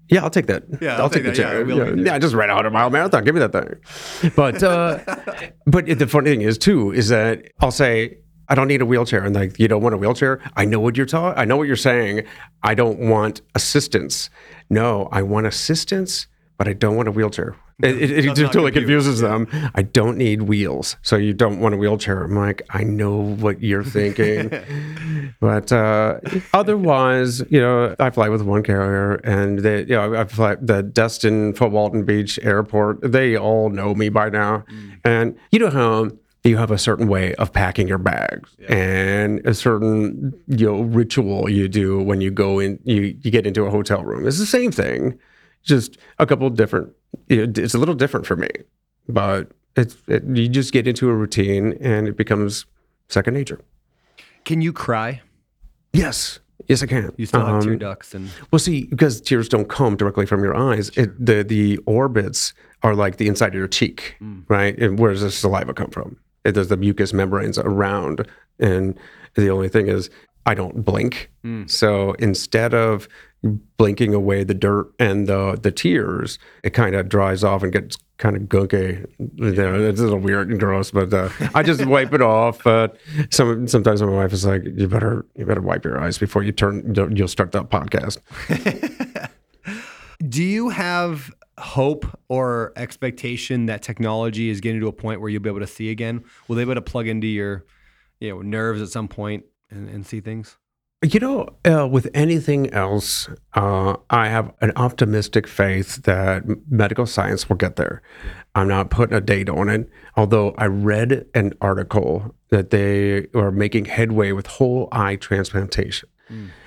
Yeah, 0.10 0.24
I'll 0.24 0.30
take 0.30 0.48
that. 0.48 0.63
Yeah, 0.82 0.96
I'll, 0.98 1.04
I'll 1.04 1.10
take, 1.10 1.24
take 1.24 1.36
the 1.36 1.41
that. 1.41 1.48
Yeah, 1.48 1.52
chair. 1.52 1.65
we'll 1.65 1.78
Yeah, 1.78 1.96
do 1.96 2.04
yeah, 2.04 2.15
I 2.15 2.20
just 2.20 2.36
ran 2.36 2.50
a 2.50 2.56
hundred 2.56 2.72
mile 2.72 2.89
marathon. 2.89 3.24
Give 3.24 3.34
me 3.36 3.41
that 3.41 3.52
thing. 3.52 4.32
But 4.36 4.62
uh, 4.63 5.00
but 5.65 5.86
the 5.86 6.08
funny 6.08 6.32
thing 6.32 6.41
is 6.41 6.58
too 6.58 6.91
is 6.91 7.10
that 7.10 7.44
I'll 7.60 7.72
say 7.72 8.18
I 8.48 8.56
don't 8.56 8.68
need 8.68 8.82
a 8.82 8.86
wheelchair, 8.86 9.24
and 9.24 9.34
like 9.36 9.60
you 9.60 9.68
don't 9.68 9.82
want 9.82 9.96
a 9.96 9.98
wheelchair. 9.98 10.41
I 10.56 10.65
know 10.65 10.80
what 10.80 10.96
you're 10.96 11.06
talking. 11.08 11.39
I 11.39 11.46
know 11.46 11.58
what 11.58 11.68
you're 11.68 11.76
saying. 11.76 12.26
I 12.63 12.76
don't 12.76 13.00
want 13.10 13.41
assistance. 13.56 14.30
No, 14.70 15.10
I 15.12 15.22
want 15.24 15.48
assistance 15.48 16.28
but 16.58 16.68
I 16.68 16.74
don't 16.74 16.96
want 16.96 17.08
a 17.08 17.12
wheelchair. 17.12 17.56
It, 17.84 18.02
it, 18.02 18.26
it 18.26 18.36
totally 18.36 18.72
confuses 18.72 19.20
them. 19.20 19.48
I 19.76 19.82
don't 19.82 20.18
need 20.18 20.44
wheels, 20.44 20.96
so 21.02 21.18
you 21.18 21.34
don't 21.34 21.60
want 21.60 21.76
a 21.76 21.78
wheelchair. 21.78 22.24
I'm 22.24 22.36
like, 22.36 22.62
I 22.70 22.84
know 22.84 23.18
what 23.18 23.62
you're 23.62 23.84
thinking, 23.98 24.50
but 25.42 25.74
uh, 25.74 26.22
otherwise, 26.54 27.44
you 27.50 27.60
know, 27.60 27.94
I 28.00 28.12
fly 28.12 28.30
with 28.30 28.44
one 28.44 28.64
carrier, 28.64 29.16
and 29.26 29.60
they, 29.60 29.82
you 29.82 29.88
know, 29.88 30.16
I 30.16 30.24
fly 30.24 30.56
the 30.56 30.84
Destin 30.84 31.54
Fort 31.54 31.72
Walton 31.72 32.06
Beach 32.06 32.40
Airport. 32.44 33.00
They 33.02 33.38
all 33.38 33.70
know 33.70 33.94
me 33.94 34.08
by 34.08 34.30
now, 34.30 34.64
and 35.04 35.38
you 35.52 35.60
know 35.60 35.70
how 35.70 36.12
you 36.46 36.56
have 36.56 36.72
a 36.72 36.78
certain 36.78 37.08
way 37.08 37.36
of 37.36 37.52
packing 37.52 37.88
your 37.88 37.98
bags 37.98 38.56
and 38.70 39.46
a 39.46 39.54
certain 39.54 40.32
you 40.48 40.66
know 40.66 40.82
ritual 40.82 41.50
you 41.50 41.68
do 41.68 42.02
when 42.02 42.22
you 42.22 42.30
go 42.32 42.60
in 42.60 42.80
you, 42.84 43.18
you 43.22 43.32
get 43.32 43.46
into 43.46 43.66
a 43.66 43.70
hotel 43.70 44.02
room. 44.04 44.26
It's 44.26 44.40
the 44.40 44.46
same 44.46 44.72
thing 44.72 45.20
just 45.66 45.98
a 46.20 46.26
couple 46.26 46.48
of 46.48 46.56
different 46.56 46.94
it's 47.30 47.73
a 47.73 47.78
little 47.78 47.95
different 47.95 48.25
for 48.25 48.36
me 48.36 48.49
but 49.08 49.51
it's 49.75 49.95
it, 50.08 50.23
you 50.25 50.47
just 50.49 50.71
get 50.73 50.88
into 50.88 51.10
a 51.10 51.13
routine 51.13 51.73
and 51.82 52.08
it 52.08 52.15
becomes 52.17 52.65
second 53.10 53.34
nature 53.34 53.60
Can 54.45 54.62
you 54.62 54.73
cry? 54.73 55.21
yes 55.93 56.39
yes 56.67 56.82
i 56.84 56.86
can 56.86 57.12
You 57.17 57.25
still 57.25 57.45
have 57.45 57.63
tear 57.63 57.73
Um, 57.73 57.80
ducts 57.80 58.13
and 58.15 58.30
well, 58.51 58.60
see, 58.60 58.86
because 58.86 59.21
tears 59.21 59.47
don't 59.49 59.69
come 59.69 59.95
directly 59.95 60.25
from 60.25 60.43
your 60.43 60.56
eyes, 60.56 60.89
it, 60.95 61.10
the 61.23 61.43
the 61.43 61.78
orbits 61.86 62.54
are 62.84 62.95
like 62.95 63.17
the 63.17 63.28
inside 63.28 63.47
of 63.49 63.56
your 63.56 63.67
cheek, 63.67 64.15
right? 64.47 64.78
And 64.78 64.99
where 64.99 65.12
does 65.12 65.21
the 65.21 65.32
saliva 65.32 65.73
come 65.73 65.89
from? 65.89 66.17
It 66.43 66.51
does 66.54 66.67
the 66.67 66.78
mucous 66.78 67.13
membranes 67.13 67.58
around, 67.58 68.28
and 68.60 68.95
the 69.36 69.49
only 69.49 69.69
thing 69.69 69.88
is, 69.88 70.10
I 70.45 70.54
don't 70.54 70.86
blink. 70.86 71.32
So 71.67 72.13
instead 72.19 72.73
of 72.73 73.08
blinking 73.78 74.14
away 74.14 74.44
the 74.44 74.54
dirt 74.54 74.92
and 75.00 75.28
the 75.28 75.58
the 75.62 75.72
tears, 75.72 76.40
it 76.64 76.72
kind 76.72 76.96
of 76.96 77.10
dries 77.10 77.44
off 77.44 77.64
and 77.64 77.72
gets 77.72 77.98
kind 78.18 78.36
of 78.36 78.44
gunky. 78.44 79.06
You 79.20 79.52
know, 79.52 79.88
it's 79.88 80.00
a 80.00 80.04
little 80.04 80.20
weird 80.20 80.50
and 80.50 80.60
gross, 80.60 80.92
but 80.92 81.14
uh, 81.14 81.30
I 81.54 81.64
just 81.64 81.86
wipe 81.88 82.14
it 82.14 82.22
off. 82.22 82.64
But 82.64 82.98
some 83.30 83.68
sometimes 83.68 84.02
my 84.02 84.10
wife 84.10 84.34
is 84.34 84.46
like, 84.46 84.64
"You 84.64 84.88
better 84.88 85.26
you 85.36 85.46
better 85.46 85.62
wipe 85.62 85.86
your 85.86 86.02
eyes 86.02 86.18
before 86.18 86.44
you 86.44 86.52
turn. 86.52 86.94
You'll 87.16 87.28
start 87.28 87.52
that 87.54 87.70
podcast." 87.70 88.20
Do 90.30 90.44
you 90.44 90.70
have 90.70 91.32
hope 91.58 92.06
or 92.30 92.74
expectation 92.76 93.66
that 93.68 93.82
technology 93.82 94.50
is 94.50 94.62
getting 94.62 94.80
to 94.82 94.88
a 94.88 94.94
point 94.94 95.22
where 95.22 95.30
you'll 95.30 95.42
be 95.42 95.50
able 95.50 95.60
to 95.60 95.68
see 95.68 95.90
again? 95.90 96.24
Will 96.48 96.56
they 96.56 96.64
be 96.64 96.72
able 96.72 96.76
to 96.76 96.82
plug 96.82 97.08
into 97.08 97.28
your, 97.28 97.66
you 98.20 98.30
know, 98.30 98.42
nerves 98.42 98.82
at 98.82 98.90
some 98.90 99.08
point 99.08 99.46
and, 99.70 99.90
and 99.90 100.06
see 100.06 100.22
things? 100.22 100.58
You 101.06 101.20
know, 101.20 101.50
uh, 101.63 101.88
with 101.88 102.10
anything 102.15 102.74
else, 102.74 103.30
uh, 103.54 103.96
I 104.10 104.28
have 104.28 104.52
an 104.62 104.72
optimistic 104.76 105.46
faith 105.46 106.02
that 106.04 106.44
medical 106.68 107.06
science 107.06 107.48
will 107.48 107.58
get 107.58 107.76
there. 107.76 108.02
I'm 108.56 108.68
not 108.68 108.89
putting 108.89 109.15
a 109.15 109.22
date 109.22 109.48
on 109.48 109.70
it, 109.70 109.88
although 110.18 110.56
I 110.58 110.65
read 110.65 111.28
an 111.36 111.54
article 111.62 112.34
that 112.50 112.72
they 112.72 113.28
are 113.36 113.52
making 113.52 113.86
headway 113.86 114.32
with 114.32 114.48
whole 114.48 114.88
eye 114.91 115.18
transplantation. 115.18 116.10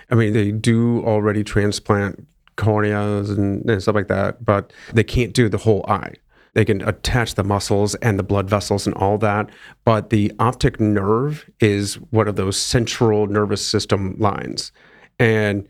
I 0.08 0.14
mean, 0.14 0.34
they 0.34 0.52
do 0.52 1.04
already 1.04 1.42
transplant 1.42 2.24
corneas 2.56 3.36
and, 3.36 3.68
and 3.68 3.82
stuff 3.82 3.96
like 3.96 4.08
that, 4.08 4.44
but 4.44 4.72
they 4.92 5.04
can't 5.04 5.32
do 5.32 5.48
the 5.48 5.58
whole 5.58 5.84
eye. 5.88 6.14
They 6.58 6.64
can 6.64 6.82
attach 6.88 7.36
the 7.36 7.44
muscles 7.44 7.94
and 8.02 8.18
the 8.18 8.24
blood 8.24 8.50
vessels 8.50 8.84
and 8.84 8.96
all 8.96 9.16
that, 9.18 9.48
but 9.84 10.10
the 10.10 10.32
optic 10.40 10.80
nerve 10.80 11.48
is 11.60 12.00
one 12.10 12.26
of 12.26 12.34
those 12.34 12.56
central 12.56 13.28
nervous 13.28 13.64
system 13.64 14.16
lines. 14.18 14.72
And 15.20 15.68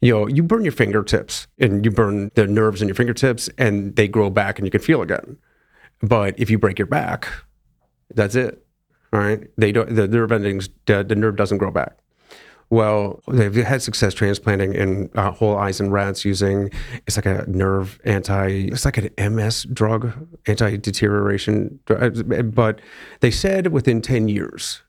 you 0.00 0.14
know, 0.14 0.26
you 0.26 0.42
burn 0.42 0.62
your 0.62 0.72
fingertips 0.72 1.46
and 1.58 1.84
you 1.84 1.90
burn 1.90 2.30
the 2.36 2.46
nerves 2.46 2.80
in 2.80 2.88
your 2.88 2.94
fingertips 2.94 3.50
and 3.58 3.94
they 3.96 4.08
grow 4.08 4.30
back 4.30 4.58
and 4.58 4.66
you 4.66 4.70
can 4.70 4.80
feel 4.80 5.02
again. 5.02 5.36
But 6.00 6.40
if 6.40 6.48
you 6.48 6.58
break 6.58 6.78
your 6.78 6.86
back, 6.86 7.28
that's 8.14 8.34
it. 8.34 8.64
All 9.12 9.20
right. 9.20 9.46
They 9.58 9.72
don't 9.72 9.94
the 9.94 10.08
nerve 10.08 10.32
endings 10.32 10.70
the, 10.86 11.04
the 11.04 11.16
nerve 11.16 11.36
doesn't 11.36 11.58
grow 11.58 11.70
back. 11.70 11.98
Well, 12.70 13.20
they've 13.28 13.52
had 13.56 13.82
success 13.82 14.14
transplanting 14.14 14.74
in 14.74 15.10
uh, 15.16 15.32
whole 15.32 15.56
eyes 15.58 15.80
in 15.80 15.90
rats 15.90 16.24
using 16.24 16.70
it's 17.06 17.16
like 17.16 17.26
a 17.26 17.44
nerve 17.48 17.98
anti, 18.04 18.68
it's 18.68 18.84
like 18.84 18.96
an 18.96 19.10
MS 19.34 19.64
drug, 19.72 20.12
anti 20.46 20.76
deterioration. 20.76 21.80
But 21.86 22.80
they 23.20 23.30
said 23.32 23.68
within 23.68 24.00
10 24.00 24.28
years, 24.28 24.82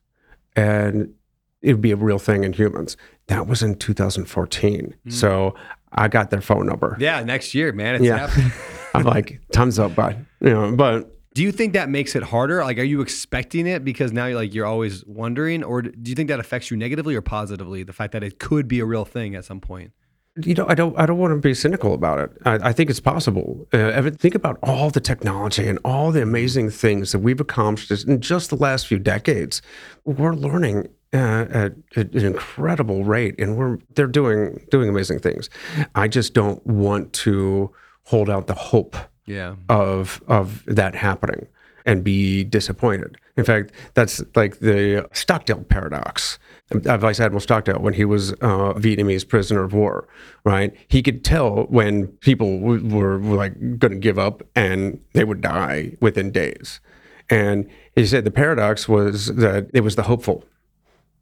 and 0.54 1.12
it 1.60 1.72
would 1.72 1.80
be 1.82 1.90
a 1.92 1.96
real 1.96 2.18
thing 2.20 2.44
in 2.44 2.52
humans. 2.52 2.96
That 3.26 3.46
was 3.48 3.62
in 3.62 3.74
2014. 3.76 4.94
So 5.08 5.54
I 5.92 6.08
got 6.08 6.30
their 6.30 6.40
phone 6.40 6.66
number. 6.66 6.96
Yeah, 7.00 7.22
next 7.24 7.54
year, 7.54 7.72
man. 7.72 7.96
It's 7.96 8.04
Yeah. 8.04 8.28
happening. 8.28 8.52
I'm 8.94 9.04
like, 9.04 9.40
thumbs 9.52 9.78
up, 9.78 9.94
bud. 9.94 10.24
You 10.40 10.50
know, 10.50 10.76
but 10.76 11.16
Do 11.34 11.42
you 11.42 11.52
think 11.52 11.72
that 11.72 11.88
makes 11.88 12.14
it 12.14 12.22
harder? 12.22 12.62
Like, 12.62 12.78
are 12.78 12.84
you 12.84 13.00
expecting 13.00 13.66
it 13.66 13.84
because 13.84 14.12
now 14.12 14.26
you're 14.26 14.36
like 14.36 14.52
you're 14.54 14.66
always 14.66 15.04
wondering, 15.06 15.64
or 15.64 15.82
do 15.82 16.10
you 16.10 16.14
think 16.14 16.28
that 16.28 16.40
affects 16.40 16.70
you 16.70 16.76
negatively 16.76 17.14
or 17.14 17.22
positively? 17.22 17.82
The 17.82 17.92
fact 17.92 18.12
that 18.12 18.22
it 18.22 18.38
could 18.38 18.68
be 18.68 18.80
a 18.80 18.84
real 18.84 19.04
thing 19.04 19.34
at 19.34 19.44
some 19.44 19.60
point. 19.60 19.92
you 20.36 20.54
know, 20.54 20.66
I 20.68 20.74
don't, 20.74 20.98
I 20.98 21.06
don't 21.06 21.18
want 21.18 21.32
to 21.32 21.38
be 21.38 21.54
cynical 21.54 21.94
about 21.94 22.18
it. 22.18 22.30
I, 22.44 22.68
I 22.68 22.72
think 22.72 22.90
it's 22.90 23.00
possible. 23.00 23.66
Uh, 23.72 23.78
Evan, 23.78 24.14
think 24.16 24.34
about 24.34 24.58
all 24.62 24.90
the 24.90 25.00
technology 25.00 25.68
and 25.68 25.78
all 25.84 26.10
the 26.12 26.22
amazing 26.22 26.70
things 26.70 27.12
that 27.12 27.18
we've 27.18 27.40
accomplished 27.40 28.04
in 28.06 28.20
just 28.20 28.50
the 28.50 28.56
last 28.56 28.86
few 28.86 28.98
decades. 28.98 29.62
We're 30.04 30.34
learning 30.34 30.88
uh, 31.14 31.46
at, 31.50 31.72
at 31.96 32.14
an 32.14 32.24
incredible 32.24 33.04
rate, 33.04 33.38
and 33.38 33.56
we're 33.56 33.78
they're 33.94 34.06
doing 34.06 34.64
doing 34.70 34.88
amazing 34.88 35.18
things. 35.18 35.50
I 35.94 36.08
just 36.08 36.32
don't 36.32 36.66
want 36.66 37.12
to 37.14 37.70
hold 38.04 38.30
out 38.30 38.46
the 38.46 38.54
hope 38.54 38.96
Yeah. 39.26 39.54
of 39.68 40.22
of 40.26 40.64
that 40.66 40.94
happening 40.94 41.46
and 41.84 42.04
be 42.04 42.44
disappointed. 42.44 43.16
In 43.36 43.44
fact, 43.44 43.72
that's 43.94 44.22
like 44.36 44.60
the 44.60 45.08
Stockdale 45.12 45.64
paradox. 45.64 46.38
Vice 46.70 47.20
Admiral 47.20 47.40
Stockdale, 47.40 47.80
when 47.80 47.94
he 47.94 48.04
was 48.04 48.32
uh, 48.34 48.72
Vietnamese 48.74 49.26
prisoner 49.28 49.62
of 49.64 49.74
war, 49.74 50.08
right? 50.44 50.74
He 50.88 51.02
could 51.02 51.24
tell 51.24 51.64
when 51.64 52.06
people 52.18 52.60
w- 52.60 52.88
were, 52.94 53.18
were 53.18 53.36
like 53.36 53.78
going 53.78 53.92
to 53.92 53.98
give 53.98 54.18
up 54.18 54.42
and 54.54 55.00
they 55.12 55.24
would 55.24 55.40
die 55.40 55.96
within 56.00 56.30
days. 56.30 56.80
And 57.28 57.68
he 57.94 58.06
said 58.06 58.24
the 58.24 58.30
paradox 58.30 58.88
was 58.88 59.26
that 59.26 59.68
it 59.74 59.80
was 59.80 59.96
the 59.96 60.04
hopeful 60.04 60.44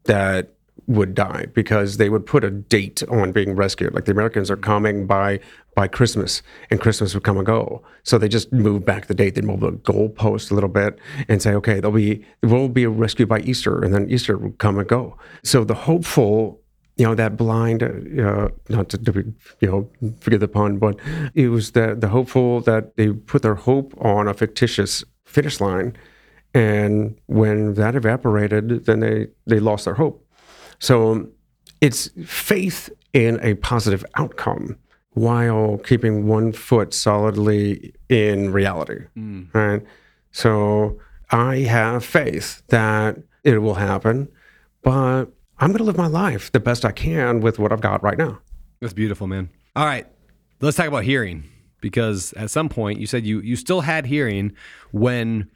that 0.04 0.54
would 0.90 1.14
die 1.14 1.46
because 1.54 1.98
they 1.98 2.10
would 2.10 2.26
put 2.26 2.42
a 2.42 2.50
date 2.50 3.00
on 3.08 3.30
being 3.30 3.54
rescued. 3.54 3.94
Like 3.94 4.06
the 4.06 4.12
Americans 4.12 4.50
are 4.50 4.56
coming 4.56 5.06
by 5.06 5.38
by 5.76 5.86
Christmas, 5.86 6.42
and 6.68 6.80
Christmas 6.80 7.14
would 7.14 7.22
come 7.22 7.36
and 7.36 7.46
go. 7.46 7.80
So 8.02 8.18
they 8.18 8.28
just 8.28 8.52
move 8.52 8.84
back 8.84 9.06
the 9.06 9.14
date. 9.14 9.36
They 9.36 9.40
move 9.40 9.60
the 9.60 9.70
goalpost 9.70 10.50
a 10.50 10.54
little 10.54 10.68
bit 10.68 10.98
and 11.28 11.40
say, 11.40 11.54
okay, 11.54 11.78
there'll 11.78 11.96
be 11.96 12.24
we'll 12.42 12.68
be 12.68 12.86
rescued 12.86 13.28
by 13.28 13.38
Easter, 13.40 13.80
and 13.82 13.94
then 13.94 14.10
Easter 14.10 14.36
would 14.36 14.58
come 14.58 14.78
and 14.78 14.88
go. 14.88 15.16
So 15.44 15.64
the 15.64 15.74
hopeful. 15.74 16.60
You 16.96 17.06
know 17.06 17.14
that 17.14 17.34
blind, 17.38 17.82
uh, 17.82 18.48
not 18.68 18.90
to, 18.90 18.98
to 18.98 19.32
you 19.60 19.68
know, 19.70 20.12
forget 20.20 20.40
the 20.40 20.48
pun, 20.48 20.76
but 20.76 20.96
it 21.34 21.48
was 21.48 21.70
the 21.70 21.94
the 21.98 22.08
hopeful 22.08 22.60
that 22.62 22.96
they 22.96 23.08
put 23.12 23.40
their 23.40 23.54
hope 23.54 23.94
on 24.04 24.28
a 24.28 24.34
fictitious 24.34 25.02
finish 25.24 25.62
line, 25.62 25.96
and 26.52 27.16
when 27.24 27.72
that 27.74 27.94
evaporated, 27.94 28.84
then 28.84 29.00
they 29.00 29.28
they 29.46 29.60
lost 29.60 29.86
their 29.86 29.94
hope. 29.94 30.26
So 30.80 31.28
it's 31.80 32.10
faith 32.26 32.90
in 33.12 33.38
a 33.40 33.54
positive 33.54 34.04
outcome 34.16 34.76
while 35.12 35.78
keeping 35.78 36.26
one 36.26 36.52
foot 36.52 36.92
solidly 36.94 37.94
in 38.08 38.52
reality. 38.52 39.06
Mm. 39.16 39.54
Right. 39.54 39.82
So 40.32 40.98
I 41.30 41.58
have 41.58 42.04
faith 42.04 42.62
that 42.68 43.18
it 43.44 43.58
will 43.58 43.74
happen, 43.74 44.28
but 44.82 45.26
I'm 45.58 45.68
going 45.68 45.78
to 45.78 45.84
live 45.84 45.96
my 45.96 46.06
life 46.06 46.52
the 46.52 46.60
best 46.60 46.84
I 46.84 46.92
can 46.92 47.40
with 47.40 47.58
what 47.58 47.72
I've 47.72 47.80
got 47.80 48.02
right 48.02 48.18
now. 48.18 48.40
That's 48.80 48.92
beautiful, 48.92 49.26
man. 49.26 49.50
All 49.76 49.84
right, 49.84 50.06
let's 50.60 50.76
talk 50.76 50.86
about 50.86 51.04
hearing 51.04 51.44
because 51.80 52.32
at 52.34 52.50
some 52.50 52.68
point 52.68 52.98
you 52.98 53.06
said 53.06 53.24
you 53.24 53.40
you 53.40 53.56
still 53.56 53.82
had 53.82 54.06
hearing 54.06 54.52
when 54.90 55.50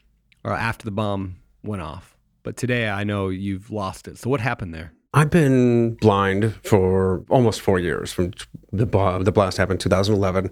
or 0.44 0.52
after 0.52 0.84
the 0.84 0.90
bomb 0.90 1.36
went 1.62 1.82
off, 1.82 2.16
but 2.42 2.56
today 2.56 2.88
I 2.88 3.04
know 3.04 3.28
you've 3.28 3.70
lost 3.70 4.06
it. 4.08 4.18
So 4.18 4.30
what 4.30 4.40
happened 4.40 4.74
there? 4.74 4.92
I've 5.14 5.30
been 5.30 5.94
blind 5.94 6.54
for 6.64 7.24
almost 7.28 7.60
four 7.60 7.78
years. 7.78 8.12
From 8.12 8.32
the 8.72 8.84
the 8.84 9.32
blast 9.32 9.56
happened 9.56 9.76
in 9.76 9.82
2011, 9.84 10.50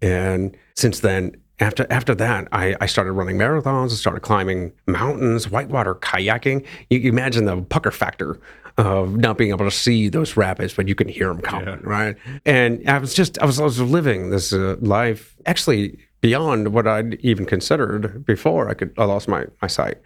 and 0.00 0.56
since 0.76 1.00
then, 1.00 1.36
after 1.58 1.84
after 1.90 2.14
that, 2.14 2.46
I, 2.52 2.76
I 2.80 2.86
started 2.86 3.12
running 3.12 3.36
marathons. 3.36 3.90
I 3.90 3.94
started 3.96 4.20
climbing 4.20 4.72
mountains, 4.86 5.50
whitewater 5.50 5.96
kayaking. 5.96 6.64
You 6.90 7.00
can 7.00 7.08
imagine 7.08 7.44
the 7.44 7.60
pucker 7.62 7.90
factor 7.90 8.38
of 8.78 9.16
not 9.16 9.36
being 9.36 9.50
able 9.50 9.64
to 9.64 9.70
see 9.70 10.08
those 10.08 10.36
rapids, 10.36 10.74
but 10.74 10.86
you 10.86 10.94
can 10.94 11.08
hear 11.08 11.28
them 11.28 11.40
coming, 11.40 11.80
right? 11.82 12.16
And 12.46 12.88
I 12.88 12.98
was 12.98 13.14
just 13.14 13.36
I 13.40 13.46
was 13.46 13.58
I 13.58 13.64
was 13.64 13.80
living 13.80 14.30
this 14.30 14.52
uh, 14.52 14.76
life 14.80 15.34
actually 15.44 15.98
beyond 16.20 16.72
what 16.72 16.86
I'd 16.86 17.14
even 17.14 17.46
considered 17.46 18.24
before. 18.24 18.68
I 18.68 18.74
could 18.74 18.94
I 18.96 19.06
lost 19.06 19.26
my 19.26 19.46
my 19.60 19.66
sight 19.66 19.98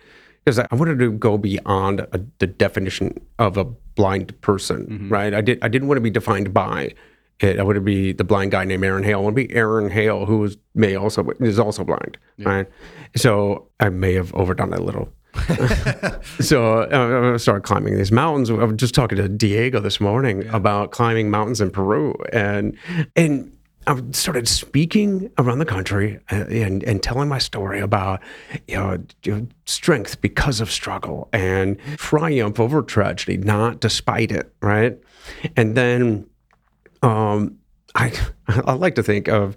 because 0.45 0.59
I 0.59 0.75
wanted 0.75 0.99
to 0.99 1.13
go 1.13 1.39
beyond 1.39 2.01
a, 2.01 2.21
the 2.39 2.47
definition 2.47 3.21
of 3.39 3.57
a 3.57 3.65
blind 3.65 4.41
person, 4.41 5.09
right? 5.11 5.35
I 5.35 5.41
did. 5.41 5.59
I 5.63 5.69
didn't 5.69 5.89
want 5.89 5.99
to 5.99 6.03
be 6.03 6.11
defined 6.11 6.55
by 6.55 6.95
It, 7.41 7.61
I 7.61 7.63
to 7.65 7.81
be 7.81 8.13
the 8.13 8.25
blind 8.25 8.51
guy 8.51 8.65
named 8.65 8.85
Aaron 8.85 9.05
Hale. 9.05 9.21
It 9.21 9.25
would 9.25 9.35
be 9.35 9.55
Aaron 9.55 9.91
Hale, 9.91 10.27
who 10.27 10.45
is, 10.45 10.57
may 10.75 10.97
also 10.97 11.29
is 11.41 11.59
also 11.59 11.85
blind, 11.85 12.19
right? 12.39 12.67
So 13.17 13.69
I 13.81 13.91
may 13.91 14.15
have 14.15 14.35
overdone 14.35 14.73
it 14.73 14.81
a 14.81 14.83
little. 14.83 15.13
so 16.41 16.83
uh, 16.83 17.33
I 17.35 17.37
started 17.37 17.63
climbing 17.63 17.97
these 17.97 18.11
mountains. 18.11 18.51
I 18.51 18.55
was 18.55 18.77
just 18.77 18.95
talking 18.95 19.19
to 19.19 19.29
Diego 19.29 19.81
this 19.81 20.01
morning 20.01 20.49
about 20.49 20.91
climbing 20.91 21.31
mountains 21.31 21.61
in 21.61 21.71
Peru, 21.71 22.15
and 22.33 22.77
and 23.15 23.53
I 23.89 24.03
started 24.11 24.47
speaking 24.47 25.31
around 25.39 25.61
the 25.61 25.65
country 25.65 26.21
uh, 26.31 26.45
and 26.49 26.85
and 26.85 27.03
telling 27.03 27.27
my 27.29 27.39
story 27.39 27.81
about 27.81 28.21
you 28.67 28.77
know, 28.77 29.47
strength 29.65 30.21
because 30.21 30.61
of 30.61 30.71
struggle 30.71 31.31
and 31.33 31.79
triumph 31.97 32.61
over 32.61 32.83
tragedy, 32.83 33.39
not 33.39 33.81
despite 33.81 34.31
it, 34.31 34.53
right? 34.61 34.99
And 35.57 35.75
then 35.75 36.29
um, 37.03 37.57
I 37.99 38.13
I 38.47 38.73
like 38.75 38.95
to 38.95 39.03
think 39.03 39.29
of 39.29 39.57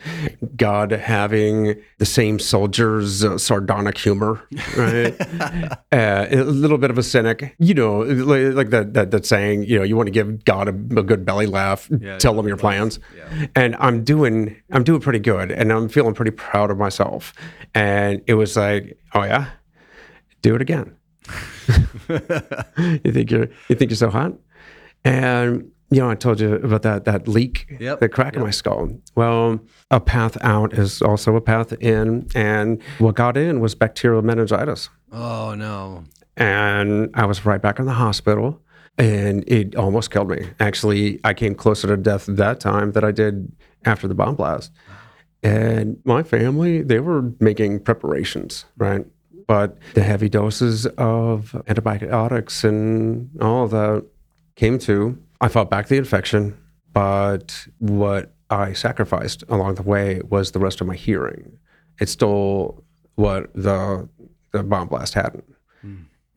God 0.58 0.92
having 0.92 1.80
the 2.00 2.06
same 2.06 2.40
soldier's 2.40 3.24
uh, 3.24 3.38
sardonic 3.38 3.98
humor, 3.98 4.42
right? 4.76 5.16
uh, 5.92 6.26
a 6.30 6.44
little 6.44 6.78
bit 6.80 6.90
of 6.90 6.98
a 6.98 7.04
cynic, 7.04 7.56
you 7.60 7.74
know, 7.74 8.00
like, 8.00 8.54
like 8.54 8.70
that, 8.72 8.94
that 8.96 9.12
that 9.12 9.26
saying, 9.26 9.64
you 9.64 9.78
know, 9.78 9.84
you 9.84 9.96
want 9.96 10.08
to 10.08 10.12
give 10.12 10.44
God 10.44 10.68
a, 10.68 10.72
a 11.00 11.04
good 11.04 11.24
belly 11.24 11.46
laugh, 11.46 11.90
tell 12.18 12.38
him 12.38 12.48
your 12.48 12.58
plans, 12.58 13.00
and 13.56 13.76
I'm 13.80 14.04
doing 14.04 14.56
I'm 14.72 14.84
doing 14.84 15.02
pretty 15.02 15.20
good, 15.20 15.52
and 15.52 15.72
I'm 15.72 15.88
feeling 15.88 16.16
pretty 16.16 16.32
proud 16.32 16.72
of 16.72 16.78
myself, 16.78 17.34
and 17.76 18.22
it 18.26 18.34
was 18.34 18.58
like, 18.58 18.98
oh 19.14 19.24
yeah, 19.24 19.52
do 20.42 20.56
it 20.56 20.62
again. 20.62 20.96
you 22.10 23.12
think 23.12 23.30
you're 23.30 23.48
you 23.70 23.76
think 23.76 23.92
you're 23.92 23.96
so 23.96 24.10
hot, 24.10 24.34
and 25.06 25.72
you 25.92 26.00
know 26.02 26.10
I 26.10 26.16
told 26.16 26.40
you 26.40 26.56
about 26.56 26.82
that 26.84 27.06
that 27.06 27.28
leak, 27.28 27.68
Yep, 27.80 28.00
the 28.00 28.10
crack 28.10 28.36
in 28.36 28.42
my 28.42 28.50
skull. 28.52 28.90
Well, 29.16 29.60
a 29.92 30.00
path 30.00 30.38
out 30.42 30.74
is 30.74 31.02
also 31.02 31.36
a 31.36 31.42
path 31.42 31.74
in, 31.74 32.28
and 32.34 32.82
what 33.00 33.16
got 33.16 33.38
in 33.38 33.60
was 33.60 33.76
bacterial 33.76 34.22
meningitis, 34.22 34.90
Oh 35.12 35.54
no. 35.56 36.04
and 36.38 37.10
I 37.14 37.26
was 37.26 37.46
right 37.46 37.62
back 37.62 37.78
in 37.80 37.86
the 37.86 37.94
hospital, 37.94 38.62
and 38.98 39.44
it 39.48 39.76
almost 39.76 40.12
killed 40.12 40.30
me. 40.30 40.48
Actually, 40.60 41.20
I 41.24 41.34
came 41.34 41.56
closer 41.56 41.88
to 41.88 41.98
death 41.98 42.26
that 42.28 42.60
time 42.60 42.94
that 42.94 43.04
I 43.04 43.12
did 43.12 43.52
after 43.86 44.08
the 44.08 44.16
bomb 44.16 44.36
blast. 44.36 44.72
And 45.44 45.98
my 46.06 46.22
family, 46.24 46.84
they 46.84 47.00
were 47.00 47.32
making 47.40 47.80
preparations, 47.80 48.66
right? 48.78 49.06
But 49.48 49.78
the 49.96 50.04
heavy 50.04 50.30
doses 50.30 50.86
of 50.98 51.56
antibiotics 51.68 52.64
and 52.64 53.30
all 53.42 53.64
of 53.66 53.72
that 53.72 54.06
came 54.56 54.78
to. 54.80 55.18
I 55.42 55.48
fought 55.48 55.70
back 55.70 55.88
the 55.88 55.98
infection, 55.98 56.58
but 56.94 57.68
what 57.80 58.34
I 58.50 58.74
sacrificed 58.74 59.44
along 59.50 59.76
the 59.76 59.82
way 59.84 60.22
was 60.30 60.52
the 60.52 60.60
rest 60.60 60.82
of 60.82 60.88
my 60.88 60.96
hearing. 60.96 61.58
It 62.00 62.10
stole 62.10 62.84
what 63.16 63.54
the 63.54 64.08
the 64.52 64.64
bomb 64.64 64.88
blast 64.88 65.14
hadn't. 65.16 65.46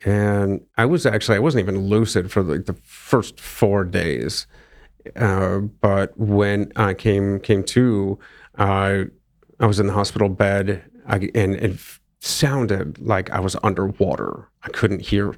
And 0.05 0.61
I 0.77 0.87
was 0.87 1.07
actually 1.07 1.37
I 1.37 1.40
wasn't 1.40 1.62
even 1.62 1.87
lucid 1.88 2.31
for 2.33 2.43
like 2.43 2.67
the 2.67 2.77
first 2.83 3.40
four 3.40 3.85
days. 3.85 4.47
Uh, 5.17 5.59
but 5.59 6.17
when 6.19 6.73
I 6.77 6.95
came 6.95 7.40
came 7.40 7.62
to, 7.64 8.19
I 8.57 9.07
I 9.61 9.67
was 9.67 9.81
in 9.81 9.87
the 9.87 9.93
hospital 9.93 10.29
bed, 10.29 10.83
I, 11.07 11.31
and 11.35 11.55
it 11.55 11.79
sounded 12.21 12.99
like 13.01 13.31
I 13.31 13.40
was 13.40 13.57
underwater. 13.62 14.49
I 14.62 14.69
couldn't 14.71 15.03
hear 15.03 15.35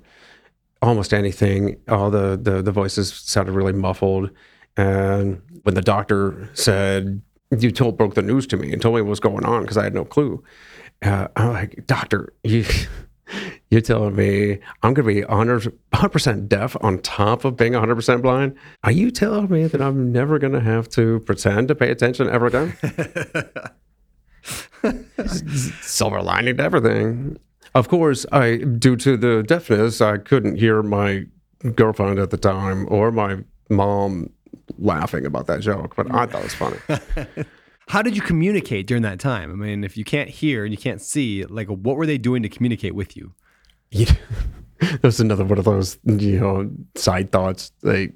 almost 0.82 1.12
anything. 1.14 1.76
All 1.88 2.10
the 2.10 2.38
the, 2.40 2.62
the 2.62 2.72
voices 2.72 3.12
sounded 3.12 3.52
really 3.52 3.72
muffled. 3.72 4.30
And 4.76 5.40
when 5.62 5.74
the 5.74 5.82
doctor 5.82 6.50
said, 6.54 7.22
"You 7.56 7.70
told 7.70 7.96
broke 7.96 8.14
the 8.14 8.22
news 8.22 8.46
to 8.48 8.56
me 8.56 8.72
and 8.72 8.80
told 8.80 8.94
me 8.96 9.02
what 9.02 9.10
was 9.10 9.20
going 9.20 9.44
on," 9.44 9.62
because 9.62 9.76
I 9.76 9.84
had 9.84 9.94
no 9.94 10.04
clue, 10.04 10.42
uh, 11.02 11.28
I'm 11.36 11.52
like, 11.52 11.86
"Doctor, 11.86 12.32
you." 12.44 12.64
You're 13.70 13.80
telling 13.80 14.14
me 14.14 14.60
I'm 14.84 14.94
going 14.94 15.08
to 15.08 15.14
be 15.14 15.24
100 15.24 15.76
percent 16.12 16.48
deaf 16.48 16.76
on 16.80 17.00
top 17.00 17.44
of 17.44 17.56
being 17.56 17.72
100 17.72 17.96
percent 17.96 18.22
blind? 18.22 18.54
Are 18.84 18.92
you 18.92 19.10
telling 19.10 19.50
me 19.50 19.66
that 19.66 19.82
I'm 19.82 20.12
never 20.12 20.38
going 20.38 20.52
to 20.52 20.60
have 20.60 20.88
to 20.90 21.18
pretend 21.26 21.66
to 21.66 21.74
pay 21.74 21.90
attention 21.90 22.28
ever 22.28 22.46
again? 22.46 22.76
Silver 25.82 26.22
lining 26.22 26.58
to 26.58 26.62
everything. 26.62 27.38
Of 27.76 27.88
course, 27.88 28.24
I 28.32 28.56
due 28.56 28.96
to 28.96 29.18
the 29.18 29.42
deafness, 29.42 30.00
I 30.00 30.16
couldn't 30.16 30.56
hear 30.56 30.82
my 30.82 31.26
girlfriend 31.74 32.18
at 32.18 32.30
the 32.30 32.38
time 32.38 32.86
or 32.90 33.12
my 33.12 33.38
mom 33.68 34.30
laughing 34.78 35.26
about 35.26 35.46
that 35.48 35.60
joke, 35.60 35.94
but 35.94 36.10
I 36.10 36.24
thought 36.24 36.40
it 36.40 36.44
was 36.44 36.54
funny. 36.54 37.46
How 37.88 38.00
did 38.00 38.16
you 38.16 38.22
communicate 38.22 38.86
during 38.86 39.02
that 39.02 39.20
time? 39.20 39.52
I 39.52 39.54
mean, 39.54 39.84
if 39.84 39.98
you 39.98 40.04
can't 40.04 40.30
hear 40.30 40.64
and 40.64 40.72
you 40.72 40.78
can't 40.78 41.02
see, 41.02 41.44
like 41.44 41.68
what 41.68 41.96
were 41.96 42.06
they 42.06 42.16
doing 42.16 42.42
to 42.44 42.48
communicate 42.48 42.94
with 42.94 43.14
you? 43.14 43.34
you 43.90 44.06
that's 45.02 45.20
another 45.20 45.44
one 45.44 45.58
of 45.58 45.66
those 45.66 45.98
you 46.04 46.40
know 46.40 46.70
side 46.94 47.30
thoughts. 47.30 47.72
Like 47.82 48.14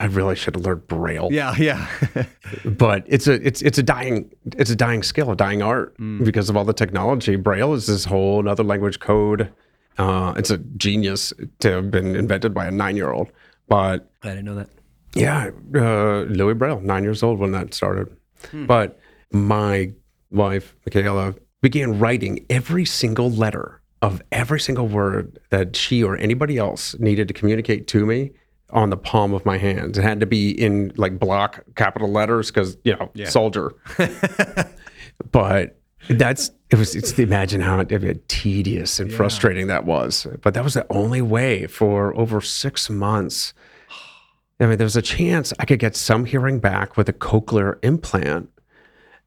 I 0.00 0.06
really 0.06 0.36
should 0.36 0.54
have 0.54 0.64
learned 0.64 0.86
Braille. 0.86 1.28
Yeah, 1.32 1.54
yeah. 1.58 1.86
but 2.64 3.04
it's 3.06 3.26
a 3.26 3.34
it's 3.46 3.62
it's 3.62 3.78
a 3.78 3.82
dying 3.82 4.30
it's 4.56 4.70
a 4.70 4.76
dying 4.76 5.02
skill, 5.02 5.32
a 5.32 5.36
dying 5.36 5.60
art 5.60 5.96
because 6.22 6.48
of 6.48 6.56
all 6.56 6.64
the 6.64 6.72
technology. 6.72 7.34
Braille 7.36 7.74
is 7.74 7.86
this 7.86 8.04
whole 8.04 8.38
another 8.40 8.62
language 8.62 9.00
code. 9.00 9.52
Uh, 9.98 10.32
it's 10.36 10.50
a 10.50 10.58
genius 10.58 11.32
to 11.58 11.70
have 11.72 11.90
been 11.90 12.14
invented 12.14 12.54
by 12.54 12.66
a 12.66 12.70
nine 12.70 12.96
year 12.96 13.10
old. 13.10 13.32
But 13.66 14.08
I 14.22 14.28
didn't 14.28 14.44
know 14.44 14.54
that. 14.54 14.70
yeah, 15.14 15.50
uh, 15.74 16.20
Louis 16.22 16.54
Braille, 16.54 16.80
nine 16.80 17.02
years 17.02 17.22
old 17.22 17.38
when 17.40 17.50
that 17.52 17.74
started. 17.74 18.08
But 18.52 19.00
my 19.32 19.92
wife, 20.30 20.76
Michaela, 20.86 21.34
began 21.60 21.98
writing 21.98 22.46
every 22.48 22.84
single 22.84 23.30
letter 23.30 23.80
of 24.00 24.22
every 24.30 24.60
single 24.60 24.86
word 24.86 25.40
that 25.50 25.74
she 25.74 26.04
or 26.04 26.16
anybody 26.16 26.56
else 26.56 26.96
needed 27.00 27.26
to 27.26 27.34
communicate 27.34 27.88
to 27.88 28.06
me 28.06 28.30
on 28.70 28.90
the 28.90 28.96
palm 28.96 29.32
of 29.32 29.46
my 29.46 29.58
hand. 29.58 29.96
It 29.96 30.02
had 30.02 30.20
to 30.20 30.26
be 30.26 30.50
in 30.50 30.92
like 30.96 31.18
block 31.18 31.64
capital 31.74 32.10
letters 32.10 32.50
because, 32.50 32.76
you 32.84 32.94
know, 32.94 33.10
soldier. 33.24 33.74
but 35.30 35.78
that's 36.10 36.50
it 36.70 36.76
was 36.76 36.94
it's 36.94 37.18
imagine 37.18 37.60
how 37.60 37.82
tedious 38.28 39.00
and 39.00 39.12
frustrating 39.12 39.66
that 39.68 39.84
was. 39.84 40.26
But 40.42 40.54
that 40.54 40.64
was 40.64 40.74
the 40.74 40.86
only 40.90 41.22
way 41.22 41.66
for 41.66 42.14
over 42.16 42.40
six 42.40 42.88
months. 42.90 43.54
I 44.60 44.66
mean 44.66 44.78
there 44.78 44.84
was 44.84 44.96
a 44.96 45.02
chance 45.02 45.52
i 45.60 45.64
could 45.64 45.78
get 45.78 45.94
some 45.94 46.24
hearing 46.24 46.58
back 46.58 46.96
with 46.96 47.08
a 47.08 47.12
cochlear 47.12 47.78
implant 47.82 48.50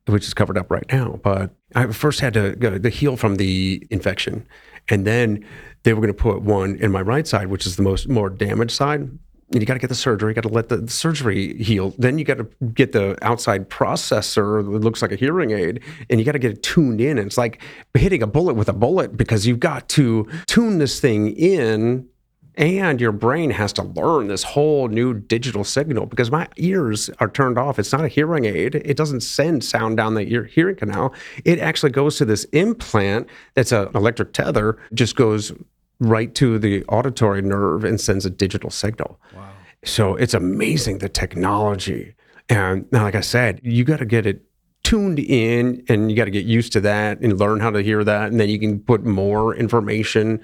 which 0.07 0.25
is 0.25 0.33
covered 0.33 0.57
up 0.57 0.69
right 0.69 0.85
now. 0.91 1.19
But 1.23 1.51
i 1.73 1.87
first 1.87 2.19
had 2.19 2.33
to 2.33 2.55
go 2.55 2.77
to 2.77 2.89
heal 2.89 3.17
from 3.17 3.35
the 3.35 3.87
infection 3.89 4.45
and 4.89 5.05
then 5.05 5.45
they 5.83 5.93
were 5.93 6.01
going 6.01 6.13
to 6.13 6.21
put 6.21 6.41
one 6.41 6.75
in 6.77 6.91
my 6.91 7.01
right 7.01 7.27
side 7.27 7.47
which 7.47 7.65
is 7.65 7.75
the 7.75 7.83
most 7.83 8.07
more 8.07 8.29
damaged 8.29 8.71
side 8.71 9.09
and 9.51 9.61
you 9.61 9.65
got 9.65 9.73
to 9.73 9.79
get 9.79 9.89
the 9.89 9.95
surgery, 9.95 10.33
got 10.33 10.41
to 10.41 10.49
let 10.49 10.69
the, 10.69 10.77
the 10.77 10.91
surgery 10.91 11.61
heal. 11.61 11.93
Then 11.97 12.17
you 12.17 12.23
got 12.23 12.37
to 12.37 12.47
get 12.73 12.93
the 12.93 13.17
outside 13.21 13.69
processor 13.69 14.63
that 14.63 14.79
looks 14.79 15.01
like 15.01 15.11
a 15.11 15.15
hearing 15.15 15.51
aid, 15.51 15.81
and 16.09 16.19
you 16.19 16.25
got 16.25 16.33
to 16.33 16.39
get 16.39 16.51
it 16.51 16.63
tuned 16.63 17.01
in. 17.01 17.17
And 17.17 17.27
it's 17.27 17.37
like 17.37 17.61
hitting 17.93 18.23
a 18.23 18.27
bullet 18.27 18.53
with 18.55 18.69
a 18.69 18.73
bullet 18.73 19.17
because 19.17 19.45
you've 19.45 19.59
got 19.59 19.89
to 19.89 20.27
tune 20.45 20.77
this 20.77 21.01
thing 21.01 21.35
in, 21.35 22.07
and 22.55 23.01
your 23.01 23.11
brain 23.11 23.49
has 23.49 23.73
to 23.73 23.83
learn 23.83 24.27
this 24.27 24.43
whole 24.43 24.87
new 24.87 25.13
digital 25.13 25.63
signal 25.63 26.05
because 26.05 26.31
my 26.31 26.47
ears 26.57 27.09
are 27.19 27.29
turned 27.29 27.57
off. 27.57 27.77
It's 27.79 27.91
not 27.91 28.05
a 28.05 28.09
hearing 28.09 28.45
aid. 28.45 28.75
It 28.75 28.95
doesn't 28.95 29.21
send 29.21 29.63
sound 29.63 29.97
down 29.97 30.15
the 30.15 30.31
ear 30.31 30.45
hearing 30.45 30.75
canal. 30.75 31.13
It 31.43 31.59
actually 31.59 31.91
goes 31.91 32.17
to 32.17 32.25
this 32.25 32.45
implant 32.45 33.27
that's 33.53 33.71
an 33.71 33.89
electric 33.95 34.33
tether, 34.33 34.77
just 34.93 35.15
goes 35.15 35.53
right 36.01 36.33
to 36.35 36.57
the 36.59 36.83
auditory 36.85 37.41
nerve 37.41 37.85
and 37.85 38.01
sends 38.01 38.25
a 38.25 38.29
digital 38.29 38.71
signal. 38.71 39.19
Wow. 39.35 39.49
So 39.85 40.15
it's 40.15 40.33
amazing 40.33 40.97
the 40.97 41.07
technology. 41.07 42.15
And 42.49 42.91
now, 42.91 43.03
like 43.03 43.15
I 43.15 43.21
said, 43.21 43.61
you 43.63 43.83
got 43.83 43.99
to 43.99 44.05
get 44.05 44.25
it 44.25 44.43
tuned 44.83 45.19
in 45.19 45.85
and 45.87 46.09
you 46.09 46.17
got 46.17 46.25
to 46.25 46.31
get 46.31 46.45
used 46.45 46.73
to 46.73 46.81
that 46.81 47.21
and 47.21 47.37
learn 47.39 47.59
how 47.59 47.69
to 47.69 47.81
hear 47.81 48.03
that. 48.03 48.31
And 48.31 48.39
then 48.39 48.49
you 48.49 48.59
can 48.59 48.79
put 48.79 49.05
more 49.05 49.55
information. 49.55 50.41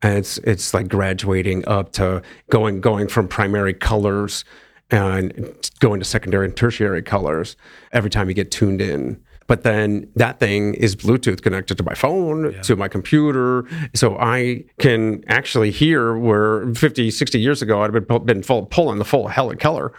And 0.00 0.16
it's 0.16 0.38
it's 0.38 0.72
like 0.72 0.88
graduating 0.88 1.66
up 1.68 1.92
to 1.94 2.22
going 2.48 2.80
going 2.80 3.08
from 3.08 3.28
primary 3.28 3.74
colors 3.74 4.44
and 4.90 5.54
going 5.80 6.00
to 6.00 6.06
secondary 6.06 6.46
and 6.46 6.56
tertiary 6.56 7.02
colors 7.02 7.56
every 7.92 8.10
time 8.10 8.28
you 8.28 8.34
get 8.34 8.50
tuned 8.50 8.80
in. 8.80 9.20
But 9.50 9.64
then 9.64 10.06
that 10.14 10.38
thing 10.38 10.74
is 10.74 10.94
Bluetooth 10.94 11.42
connected 11.42 11.76
to 11.78 11.82
my 11.82 11.94
phone, 11.94 12.54
to 12.62 12.76
my 12.76 12.86
computer. 12.86 13.66
So 13.94 14.16
I 14.16 14.62
can 14.78 15.24
actually 15.26 15.72
hear 15.72 16.16
where 16.16 16.72
50, 16.72 17.10
60 17.10 17.40
years 17.40 17.60
ago 17.60 17.82
I'd 17.82 17.90
been, 17.90 18.24
been 18.24 18.42
full, 18.44 18.66
pulling 18.66 19.00
the 19.00 19.04
full 19.04 19.26
Helen 19.26 19.56
Keller. 19.58 19.92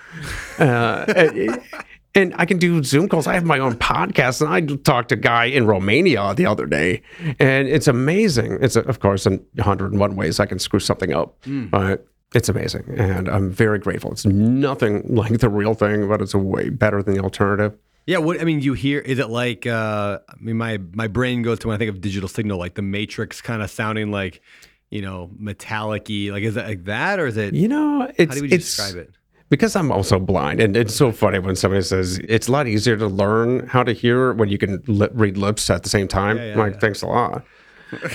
Uh, 0.57 1.03
and, 1.13 1.61
and 2.15 2.33
I 2.37 2.45
can 2.45 2.59
do 2.59 2.81
Zoom 2.81 3.09
calls. 3.09 3.27
I 3.27 3.33
have 3.33 3.43
my 3.43 3.59
own 3.59 3.73
podcast, 3.75 4.39
and 4.39 4.49
I 4.49 4.61
talked 4.83 5.09
to 5.09 5.15
a 5.15 5.17
guy 5.17 5.45
in 5.45 5.67
Romania 5.67 6.33
the 6.33 6.45
other 6.45 6.65
day, 6.65 7.01
and 7.37 7.67
it's 7.67 7.89
amazing. 7.89 8.57
It's, 8.61 8.77
of 8.77 9.01
course, 9.01 9.25
in 9.25 9.45
101 9.55 10.15
ways 10.15 10.39
I 10.39 10.45
can 10.45 10.59
screw 10.59 10.79
something 10.79 11.11
up. 11.13 11.35
But 11.45 12.07
It's 12.33 12.47
amazing, 12.47 12.85
and 12.97 13.27
I'm 13.27 13.49
very 13.51 13.79
grateful. 13.79 14.13
It's 14.13 14.25
nothing 14.25 15.03
like 15.13 15.39
the 15.39 15.49
real 15.49 15.73
thing, 15.73 16.07
but 16.07 16.21
it's 16.21 16.33
way 16.33 16.69
better 16.69 17.03
than 17.03 17.15
the 17.15 17.21
alternative. 17.21 17.73
Yeah, 18.12 18.18
what 18.18 18.41
I 18.41 18.43
mean, 18.43 18.59
you 18.59 18.74
hear 18.74 18.99
is 18.99 19.20
it 19.20 19.30
like? 19.30 19.66
Uh, 19.66 20.20
I 20.28 20.34
mean, 20.38 20.57
my 20.57 20.80
my 20.93 21.07
brain 21.07 21.43
goes 21.43 21.59
to 21.59 21.70
when 21.70 21.76
I 21.76 21.78
think 21.78 21.89
of 21.89 22.01
digital 22.01 22.28
signal, 22.28 22.59
like 22.59 22.76
the 22.76 22.82
Matrix, 22.82 23.39
kind 23.39 23.62
of 23.62 23.72
sounding 23.72 24.12
like, 24.12 24.41
you 24.89 25.01
know, 25.01 25.32
metallic-y. 25.38 26.28
Like, 26.30 26.43
is 26.43 26.57
it 26.57 26.66
like 26.66 26.84
that, 26.86 27.22
or 27.22 27.28
is 27.28 27.38
it? 27.38 27.53
You 27.53 27.70
know, 27.70 28.12
it's 28.18 28.34
how 28.34 28.36
do 28.36 28.41
we 28.41 28.51
it's, 28.51 28.66
describe 28.66 28.97
it? 28.97 29.12
because 29.47 29.78
I'm 29.78 29.93
also 29.93 30.20
blind, 30.20 30.59
and 30.59 30.76
it's 30.76 30.93
so 30.93 31.14
funny 31.14 31.39
when 31.39 31.55
somebody 31.55 31.84
says 31.84 32.20
it's 32.28 32.49
a 32.49 32.51
lot 32.51 32.68
easier 32.68 32.97
to 32.97 33.07
learn 33.07 33.66
how 33.68 33.82
to 33.82 33.93
hear 33.93 34.34
when 34.34 34.49
you 34.49 34.57
can 34.57 34.84
li- 34.88 35.07
read 35.14 35.38
lips 35.38 35.70
at 35.70 35.84
the 35.84 35.89
same 35.89 36.09
time. 36.09 36.36
Yeah, 36.36 36.47
yeah, 36.47 36.57
like, 36.57 36.74
yeah. 36.74 36.80
thanks 36.80 37.01
a 37.01 37.07
lot. 37.07 37.45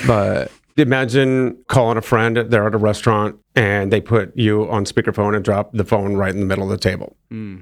but 0.06 0.52
imagine 0.76 1.56
calling 1.68 1.96
a 1.96 2.02
friend, 2.02 2.36
they're 2.36 2.66
at 2.66 2.74
a 2.74 2.78
restaurant, 2.78 3.38
and 3.54 3.90
they 3.90 4.02
put 4.02 4.36
you 4.36 4.70
on 4.70 4.84
speakerphone 4.84 5.34
and 5.34 5.42
drop 5.42 5.72
the 5.72 5.84
phone 5.84 6.16
right 6.16 6.34
in 6.34 6.40
the 6.40 6.46
middle 6.46 6.64
of 6.64 6.70
the 6.70 6.76
table. 6.76 7.16
Hmm. 7.30 7.60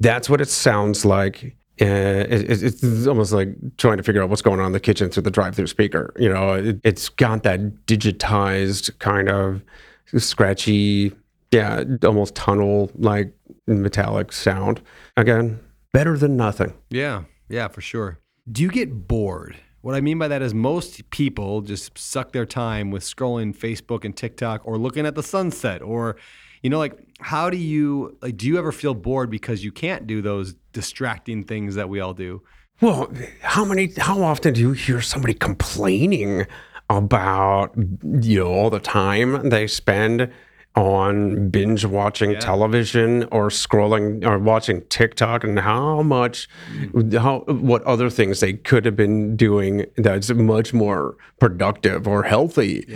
That's 0.00 0.28
what 0.28 0.40
it 0.40 0.48
sounds 0.48 1.04
like. 1.04 1.56
It, 1.80 2.50
it- 2.50 2.62
it's 2.82 3.06
almost 3.06 3.32
like 3.32 3.48
trying 3.78 3.96
to 3.96 4.02
figure 4.02 4.22
out 4.22 4.28
what's 4.28 4.42
going 4.42 4.60
on 4.60 4.66
in 4.66 4.72
the 4.72 4.80
kitchen 4.80 5.08
through 5.10 5.22
the 5.24 5.30
drive-through 5.30 5.66
speaker. 5.68 6.12
You 6.18 6.28
know, 6.28 6.52
it, 6.54 6.80
it's 6.84 7.08
got 7.08 7.42
that 7.44 7.60
digitized 7.86 8.98
kind 8.98 9.28
of 9.28 9.62
scratchy, 10.18 11.12
yeah, 11.52 11.84
almost 12.04 12.34
tunnel-like 12.34 13.32
metallic 13.66 14.32
sound. 14.32 14.80
Again, 15.16 15.60
better 15.92 16.16
than 16.18 16.36
nothing. 16.36 16.74
Yeah, 16.90 17.24
yeah, 17.48 17.68
for 17.68 17.80
sure. 17.80 18.18
Do 18.50 18.62
you 18.62 18.70
get 18.70 19.06
bored? 19.08 19.56
What 19.82 19.94
I 19.94 20.00
mean 20.02 20.18
by 20.18 20.28
that 20.28 20.42
is 20.42 20.52
most 20.52 21.08
people 21.10 21.62
just 21.62 21.96
suck 21.96 22.32
their 22.32 22.44
time 22.44 22.90
with 22.90 23.02
scrolling 23.02 23.56
Facebook 23.56 24.04
and 24.04 24.14
TikTok 24.14 24.60
or 24.64 24.76
looking 24.76 25.06
at 25.06 25.14
the 25.14 25.22
sunset 25.22 25.80
or 25.80 26.16
you 26.62 26.70
know 26.70 26.78
like 26.78 26.98
how 27.20 27.50
do 27.50 27.56
you 27.56 28.16
like 28.22 28.36
do 28.36 28.46
you 28.46 28.58
ever 28.58 28.72
feel 28.72 28.94
bored 28.94 29.30
because 29.30 29.64
you 29.64 29.72
can't 29.72 30.06
do 30.06 30.22
those 30.22 30.54
distracting 30.72 31.44
things 31.44 31.74
that 31.74 31.88
we 31.88 32.00
all 32.00 32.14
do? 32.14 32.42
Well, 32.80 33.12
how 33.42 33.64
many? 33.64 33.92
How 33.98 34.22
often 34.22 34.54
do 34.54 34.60
you 34.60 34.72
hear 34.72 35.00
somebody 35.02 35.34
complaining 35.34 36.46
about 36.88 37.74
you 38.22 38.40
know 38.40 38.52
all 38.52 38.70
the 38.70 38.80
time 38.80 39.48
they 39.48 39.66
spend 39.66 40.32
on 40.76 41.48
binge 41.50 41.84
watching 41.84 42.38
television 42.38 43.24
or 43.32 43.48
scrolling 43.48 44.24
or 44.24 44.38
watching 44.38 44.82
TikTok 44.88 45.44
and 45.44 45.58
how 45.58 46.00
much 46.02 46.48
how 47.12 47.40
what 47.48 47.82
other 47.82 48.08
things 48.08 48.40
they 48.40 48.54
could 48.54 48.84
have 48.84 48.96
been 48.96 49.36
doing 49.36 49.84
that's 49.96 50.30
much 50.30 50.72
more 50.72 51.16
productive 51.38 52.06
or 52.08 52.22
healthy. 52.22 52.86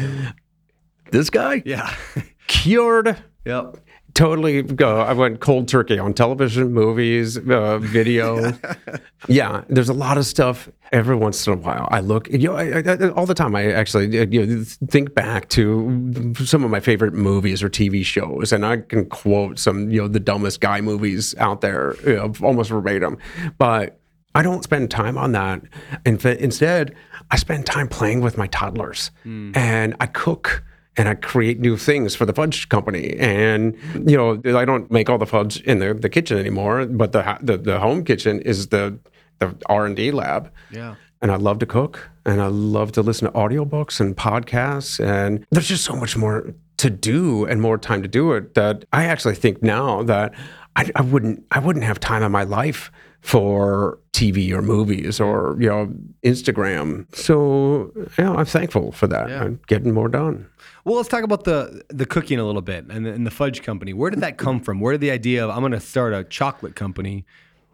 This 1.11 1.31
guy 1.31 1.63
Yeah. 1.67 1.95
cured 2.47 3.23
yep. 3.45 3.77
totally 4.15 4.63
go. 4.63 5.01
I 5.01 5.13
went 5.13 5.41
cold 5.41 5.69
turkey 5.69 5.99
on 5.99 6.15
television, 6.15 6.73
movies, 6.73 7.37
uh, 7.37 7.79
video. 7.79 8.53
yeah, 9.29 9.65
there's 9.69 9.89
a 9.89 9.95
lot 9.95 10.19
of 10.19 10.27
stuff. 10.27 10.69
Every 10.93 11.17
once 11.17 11.47
in 11.47 11.55
a 11.55 11.57
while, 11.57 11.89
I 11.91 12.01
look. 12.01 12.29
You 12.29 12.49
know, 12.49 12.57
I, 12.57 12.81
I, 12.81 13.09
all 13.11 13.27
the 13.27 13.35
time. 13.35 13.57
I 13.57 13.73
actually 13.73 14.19
uh, 14.19 14.27
you 14.31 14.47
know, 14.47 14.65
think 14.89 15.15
back 15.15 15.49
to 15.51 16.35
some 16.45 16.63
of 16.63 16.71
my 16.71 16.81
favorite 16.81 17.15
movies 17.15 17.63
or 17.63 17.69
TV 17.69 18.05
shows, 18.05 18.53
and 18.53 18.65
I 18.65 18.79
can 18.79 19.07
quote 19.07 19.59
some 19.59 19.91
you 19.91 20.03
know 20.03 20.09
the 20.09 20.21
dumbest 20.21 20.61
guy 20.61 20.81
movies 20.81 21.35
out 21.39 21.61
there, 21.61 21.97
you 22.07 22.15
know, 22.15 22.33
almost 22.43 22.71
verbatim. 22.71 23.19
But 23.59 23.99
I 24.37 24.43
don't 24.43 24.63
spend 24.63 24.91
time 24.91 25.17
on 25.17 25.33
that. 25.33 25.63
Instead, 26.05 26.95
I 27.31 27.37
spend 27.37 27.67
time 27.67 27.89
playing 27.89 28.21
with 28.21 28.37
my 28.37 28.47
toddlers, 28.49 29.11
and 29.55 29.97
I 30.01 30.07
cook 30.07 30.63
and 30.97 31.09
I 31.09 31.15
create 31.15 31.61
new 31.61 31.77
things 31.77 32.15
for 32.15 32.25
the 32.25 32.33
fudge 32.33 32.69
company. 32.69 33.17
And 33.19 33.77
you 34.09 34.17
know, 34.17 34.59
I 34.59 34.65
don't 34.65 34.91
make 34.91 35.11
all 35.11 35.19
the 35.19 35.27
fudge 35.27 35.61
in 35.63 35.79
the, 35.79 35.95
the 35.95 36.09
kitchen 36.09 36.39
anymore, 36.39 36.87
but 36.87 37.13
the, 37.13 37.39
the 37.41 37.57
the 37.57 37.81
home 37.81 38.05
kitchen 38.05 38.41
is 38.41 38.69
the 38.69 38.99
the 39.39 39.55
R 39.67 39.87
and 39.87 39.97
D 39.97 40.11
lab. 40.11 40.53
Yeah. 40.71 40.95
And 41.23 41.33
I 41.33 41.37
love 41.37 41.59
to 41.61 41.67
cook, 41.67 42.11
and 42.27 42.43
I 42.43 42.49
love 42.49 42.93
to 42.93 43.03
listen 43.03 43.33
to 43.33 43.33
audiobooks 43.33 43.99
and 43.99 44.15
podcasts, 44.15 45.03
and 45.03 45.47
there's 45.51 45.69
just 45.69 45.85
so 45.85 45.97
much 45.97 46.19
more 46.19 46.53
to 46.77 46.91
do 46.91 47.47
and 47.47 47.63
more 47.63 47.79
time 47.79 48.03
to 48.03 48.09
do 48.09 48.33
it 48.33 48.55
that 48.55 48.85
I 48.93 49.05
actually 49.05 49.37
think 49.37 49.63
now 49.63 50.03
that 50.03 50.35
I, 50.77 50.91
I 50.97 51.03
wouldn't 51.03 51.45
I 51.51 51.61
wouldn't 51.61 51.85
have 51.85 51.99
time 52.01 52.23
in 52.23 52.33
my 52.33 52.43
life 52.43 52.91
for 53.25 53.99
TV 54.13 54.53
or 54.53 54.61
movies 54.61 55.19
or 55.19 55.57
you 55.59 55.67
know 55.67 55.91
Instagram. 56.23 57.07
So 57.17 57.91
yeah, 58.19 58.31
I'm 58.33 58.45
thankful 58.45 58.93
for 58.93 59.07
that. 59.07 59.31
Yeah. 59.31 59.45
I'm 59.45 59.61
getting 59.67 59.93
more 59.95 60.11
done. 60.11 60.47
Well, 60.85 60.97
let's 60.97 61.09
talk 61.09 61.25
about 61.25 61.45
the 61.45 61.83
the 61.89 62.05
cooking 62.05 62.39
a 62.39 62.45
little 62.45 62.61
bit 62.61 62.85
and 62.91 63.07
the, 63.07 63.13
and 63.13 63.27
the 63.27 63.31
fudge 63.31 63.63
company. 63.63 63.95
Where 63.95 64.11
did 64.11 64.21
that 64.21 64.37
come 64.37 64.61
from? 64.61 64.79
Where 64.79 64.93
did 64.93 65.01
the 65.01 65.11
idea 65.11 65.43
of 65.43 65.51
I'm 65.51 65.61
going 65.61 65.73
to 65.73 65.81
start 65.81 66.13
a 66.13 66.23
chocolate 66.25 66.77
company? 66.77 67.25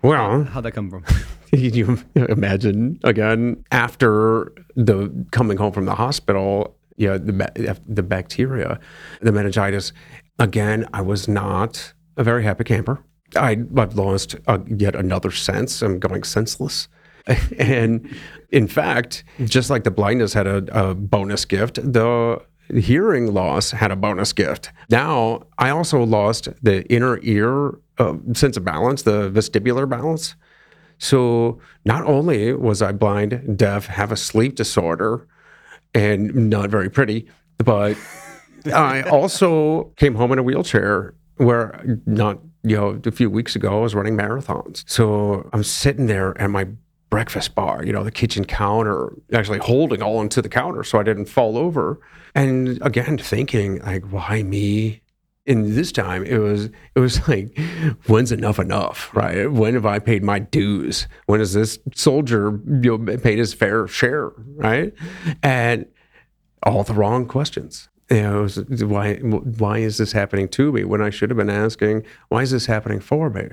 Well, 0.03 0.45
How'd 0.45 0.65
that 0.65 0.73
come 0.73 0.89
from? 0.89 1.03
Can 1.51 1.75
you 1.75 1.99
imagine 2.15 3.01
again 3.03 3.65
after 3.73 4.53
the 4.77 5.11
coming 5.33 5.57
home 5.57 5.73
from 5.73 5.85
the 5.85 5.97
hospital? 5.97 6.77
Yeah, 6.97 7.19
the 7.19 7.77
the 7.89 8.05
bacteria, 8.05 8.79
the 9.21 9.33
meningitis. 9.33 9.93
Again, 10.39 10.89
I 10.95 11.03
was 11.03 11.27
not 11.27 11.93
a 12.17 12.23
very 12.23 12.45
happy 12.45 12.63
camper. 12.63 13.03
I, 13.37 13.59
I've 13.77 13.95
lost 13.95 14.37
uh, 14.47 14.59
yet 14.67 14.95
another 14.95 15.31
sense. 15.31 15.83
I'm 15.83 15.99
going 15.99 16.25
senseless. 16.25 16.89
And 17.59 18.13
in 18.51 18.67
fact, 18.67 19.23
just 19.45 19.71
like 19.71 19.85
the 19.85 19.91
blindness 19.91 20.33
had 20.33 20.47
a, 20.47 20.65
a 20.73 20.95
bonus 20.95 21.45
gift, 21.45 21.77
the 21.77 22.43
hearing 22.75 23.33
loss 23.33 23.71
had 23.71 23.91
a 23.91 23.97
bonus 23.97 24.33
gift. 24.33 24.71
Now, 24.89 25.43
I 25.59 25.71
also 25.71 26.03
lost 26.03 26.49
the 26.63 26.85
inner 26.93 27.19
ear 27.23 27.79
uh, 27.99 28.15
sense 28.33 28.57
of 28.57 28.65
balance, 28.65 29.03
the 29.03 29.31
vestibular 29.31 29.89
balance. 29.89 30.35
So 30.99 31.59
not 31.85 32.05
only 32.05 32.53
was 32.53 32.83
I 32.83 32.93
blind, 32.93 33.57
deaf, 33.57 33.87
have 33.87 34.13
a 34.13 34.17
sleep 34.17 34.55
disorder, 34.57 35.27
and 35.95 36.51
not 36.51 36.71
very 36.71 36.91
pretty, 36.91 37.29
but 37.59 37.97
I 38.73 39.03
also 39.03 39.93
came 39.97 40.15
home 40.15 40.33
in 40.33 40.39
a 40.39 40.43
wheelchair 40.43 41.15
where 41.37 41.99
not, 42.07 42.39
you 42.63 42.77
know, 42.77 43.01
a 43.05 43.11
few 43.11 43.31
weeks 43.31 43.57
ago 43.57 43.79
I 43.79 43.83
was 43.83 43.95
running 43.95 44.17
marathons. 44.17 44.85
So 44.87 45.49
I'm 45.53 45.65
sitting 45.65 46.07
there 46.07 46.41
at 46.41 46.51
my 46.51 46.69
breakfast 47.11 47.55
bar, 47.55 47.85
you 47.85 47.93
know, 47.93 48.05
the 48.05 48.13
kitchen 48.13 48.45
counter, 48.45 49.13
actually 49.33 49.59
holding 49.59 50.01
all 50.01 50.19
onto 50.19 50.41
the 50.41 50.49
counter 50.49 50.85
so 50.85 50.99
I 50.99 51.03
didn't 51.03 51.27
fall 51.27 51.59
over. 51.59 52.01
And 52.35 52.81
again, 52.83 53.19
thinking 53.19 53.81
like, 53.81 54.05
why 54.05 54.43
me? 54.43 55.03
And 55.47 55.73
this 55.73 55.91
time 55.91 56.25
it 56.25 56.39
was 56.39 56.67
it 56.95 57.01
was 57.01 57.27
like, 57.29 57.59
when's 58.07 58.31
enough 58.31 58.59
enough, 58.59 59.15
right? 59.15 59.51
When 59.51 59.75
have 59.75 59.87
I 59.87 59.99
paid 59.99 60.23
my 60.23 60.39
dues? 60.39 61.09
When 61.27 61.41
has 61.41 61.53
this 61.53 61.79
soldier 61.95 62.61
you 62.67 62.99
know, 62.99 63.17
paid 63.19 63.39
his 63.39 63.53
fair 63.53 63.89
share, 63.89 64.31
right? 64.57 64.95
And 65.43 65.87
all 66.63 66.85
the 66.85 66.95
wrong 66.95 67.27
questions. 67.27 67.90
You 68.11 68.23
know, 68.23 68.43
was, 68.43 68.57
why 68.83 69.17
why 69.17 69.79
is 69.79 69.99
this 69.99 70.13
happening 70.13 70.49
to 70.49 70.73
me 70.73 70.85
when 70.85 71.01
I 71.01 71.11
should 71.11 71.31
have 71.31 71.37
been 71.37 71.51
asking 71.51 72.05
why 72.29 72.43
is 72.43 72.51
this 72.51 72.67
happening 72.67 73.01
for 73.01 73.31
me? 73.31 73.49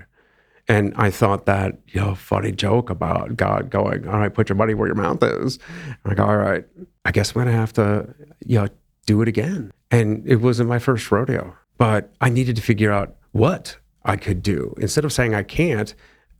And 0.69 0.93
I 0.97 1.11
thought 1.11 1.45
that 1.45 1.77
you 1.87 2.01
know 2.01 2.15
funny 2.15 2.51
joke 2.51 2.89
about 2.89 3.37
God 3.37 3.69
going, 3.69 4.07
all 4.07 4.19
right, 4.19 4.33
put 4.33 4.49
your 4.49 4.55
money 4.55 4.73
where 4.73 4.87
your 4.87 4.95
mouth 4.95 5.23
is. 5.23 5.59
I'm 5.87 5.97
like, 6.11 6.19
all 6.19 6.37
right, 6.37 6.65
I 7.05 7.11
guess 7.11 7.31
I'm 7.31 7.41
gonna 7.41 7.51
have 7.51 7.73
to 7.73 8.13
you 8.45 8.59
know 8.59 8.67
do 9.05 9.21
it 9.21 9.27
again. 9.27 9.71
And 9.91 10.27
it 10.27 10.37
wasn't 10.37 10.69
my 10.69 10.79
first 10.79 11.09
rodeo, 11.11 11.55
but 11.77 12.11
I 12.19 12.29
needed 12.29 12.55
to 12.57 12.61
figure 12.61 12.91
out 12.91 13.15
what 13.31 13.77
I 14.03 14.17
could 14.17 14.41
do 14.41 14.73
instead 14.79 15.05
of 15.05 15.13
saying 15.13 15.35
I 15.35 15.43
can't. 15.43 15.93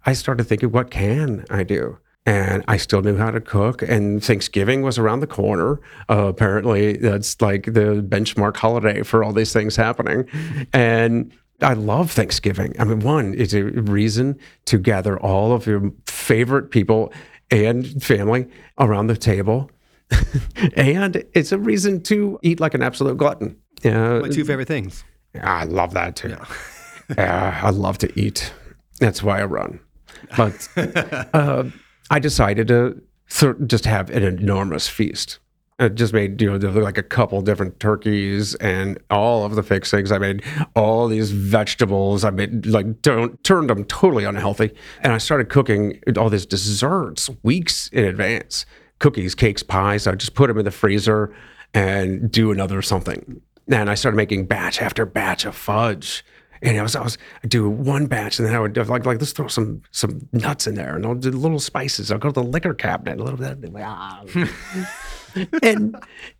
I 0.06 0.14
started 0.14 0.46
thinking, 0.46 0.72
what 0.72 0.90
can 0.90 1.46
I 1.50 1.64
do? 1.64 1.98
And 2.28 2.62
I 2.68 2.76
still 2.76 3.02
knew 3.02 3.16
how 3.16 3.32
to 3.32 3.40
cook. 3.40 3.82
And 3.82 4.22
Thanksgiving 4.22 4.82
was 4.82 4.98
around 4.98 5.22
the 5.22 5.28
corner. 5.28 5.80
Uh, 6.10 6.26
apparently, 6.26 6.98
that's 6.98 7.42
like 7.42 7.64
the 7.64 8.06
benchmark 8.06 8.58
holiday 8.58 9.02
for 9.02 9.24
all 9.24 9.32
these 9.32 9.54
things 9.54 9.78
happening. 9.78 10.28
And 10.74 11.32
I 11.62 11.72
love 11.72 12.12
Thanksgiving. 12.12 12.76
I 12.80 12.84
mean, 12.84 13.00
one, 13.00 13.34
it's 13.38 13.54
a 13.54 13.64
reason 13.64 14.38
to 14.66 14.78
gather 14.78 15.18
all 15.18 15.54
of 15.54 15.66
your 15.66 15.94
favorite 16.06 16.70
people 16.70 17.14
and 17.50 18.04
family 18.04 18.48
around 18.78 19.08
the 19.08 19.16
table. 19.16 19.72
and 20.76 21.24
it's 21.34 21.54
a 21.54 21.58
reason 21.58 22.04
to 22.04 22.40
eat 22.44 22.60
like 22.60 22.74
an 22.74 22.84
absolute 22.84 23.18
glutton. 23.18 23.56
Yeah, 23.84 24.20
My 24.20 24.28
two 24.28 24.44
favorite 24.44 24.68
things. 24.68 25.06
I 25.42 25.64
love 25.64 25.94
that 25.94 26.18
too. 26.18 26.36
yeah, 27.18 27.58
I 27.64 27.70
love 27.70 28.00
to 28.00 28.20
eat. 28.20 28.52
That's 29.00 29.24
why 29.24 29.40
I 29.40 29.46
run. 29.46 29.80
But 30.36 30.68
uh, 31.34 31.66
I 32.10 32.20
decided 32.20 32.68
to 32.70 33.02
th- 33.30 33.56
just 33.66 33.86
have 33.86 34.10
an 34.10 34.24
enormous 34.24 34.88
feast. 34.88 35.40
I 35.80 35.90
just 35.90 36.12
made 36.12 36.42
you 36.42 36.58
know 36.58 36.70
like 36.70 36.98
a 36.98 37.04
couple 37.04 37.40
different 37.42 37.80
turkeys 37.80 38.56
and 38.56 38.98
all 39.12 39.46
of 39.46 39.56
the 39.56 39.62
fixings. 39.62 40.12
I 40.12 40.18
made 40.18 40.44
all 40.76 41.08
these 41.08 41.32
vegetables. 41.32 42.24
I 42.24 42.32
made 42.32 42.66
like 42.66 43.02
don't, 43.04 43.42
turned 43.44 43.70
them 43.70 43.86
totally 43.86 44.24
unhealthy, 44.24 44.74
and 45.02 45.14
I 45.14 45.20
started 45.20 45.50
cooking 45.50 46.02
all 46.18 46.30
these 46.30 46.48
desserts 46.48 47.30
weeks 47.44 47.90
in 47.90 48.06
advance. 48.06 48.66
Cookies, 49.00 49.36
cakes, 49.36 49.62
pies. 49.62 50.08
I 50.08 50.16
just 50.16 50.34
put 50.34 50.48
them 50.48 50.58
in 50.58 50.66
the 50.66 50.72
freezer 50.72 51.36
and 51.76 52.32
do 52.32 52.52
another 52.52 52.82
something. 52.82 53.40
And 53.68 53.90
I 53.90 53.94
started 53.94 54.18
making 54.18 54.48
batch 54.48 54.82
after 54.82 55.06
batch 55.06 55.46
of 55.46 55.56
fudge. 55.56 56.26
And 56.62 56.78
I 56.78 56.82
was, 56.82 56.96
I 56.96 57.04
was, 57.04 57.18
I'd 57.44 57.50
do 57.50 57.70
one 57.70 58.08
batch, 58.08 58.40
and 58.40 58.48
then 58.48 58.56
I 58.56 58.60
would 58.60 58.76
like, 58.78 59.06
like, 59.06 59.20
let's 59.20 59.32
throw 59.32 59.48
some 59.48 59.82
some 59.92 60.28
nuts 60.32 60.68
in 60.68 60.76
there, 60.76 60.96
and 60.96 61.06
I'll 61.06 61.16
do 61.16 61.32
little 61.32 61.60
spices. 61.60 62.12
I'll 62.12 62.18
go 62.18 62.30
to 62.30 62.34
the 62.34 62.44
liquor 62.44 62.74
cabinet, 62.74 63.20
a 63.20 63.24
little 63.24 63.40
bit, 63.40 63.74
like, 63.74 63.84
ah. 63.86 64.24
and 65.62 65.96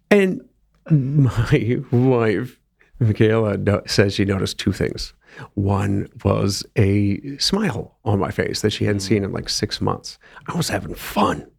and 0.10 0.42
my 0.90 1.82
wife, 1.92 2.60
Michaela, 3.00 3.58
no, 3.58 3.82
says 3.86 4.16
she 4.16 4.26
noticed 4.26 4.60
two 4.60 4.72
things. 4.72 5.14
One 5.54 6.08
was 6.24 6.66
a 6.76 7.38
smile 7.38 7.96
on 8.06 8.20
my 8.20 8.32
face 8.32 8.62
that 8.62 8.72
she 8.72 8.86
hadn't 8.86 9.02
seen 9.02 9.24
in 9.24 9.32
like 9.32 9.50
six 9.50 9.82
months. 9.82 10.18
I 10.48 10.56
was 10.56 10.70
having 10.70 10.96
fun. 10.96 11.50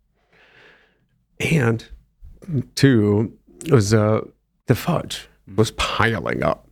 And 1.38 1.86
two 2.74 3.36
was 3.70 3.94
uh, 3.94 4.22
the 4.66 4.74
fudge 4.74 5.28
was 5.56 5.70
piling 5.72 6.42
up. 6.42 6.67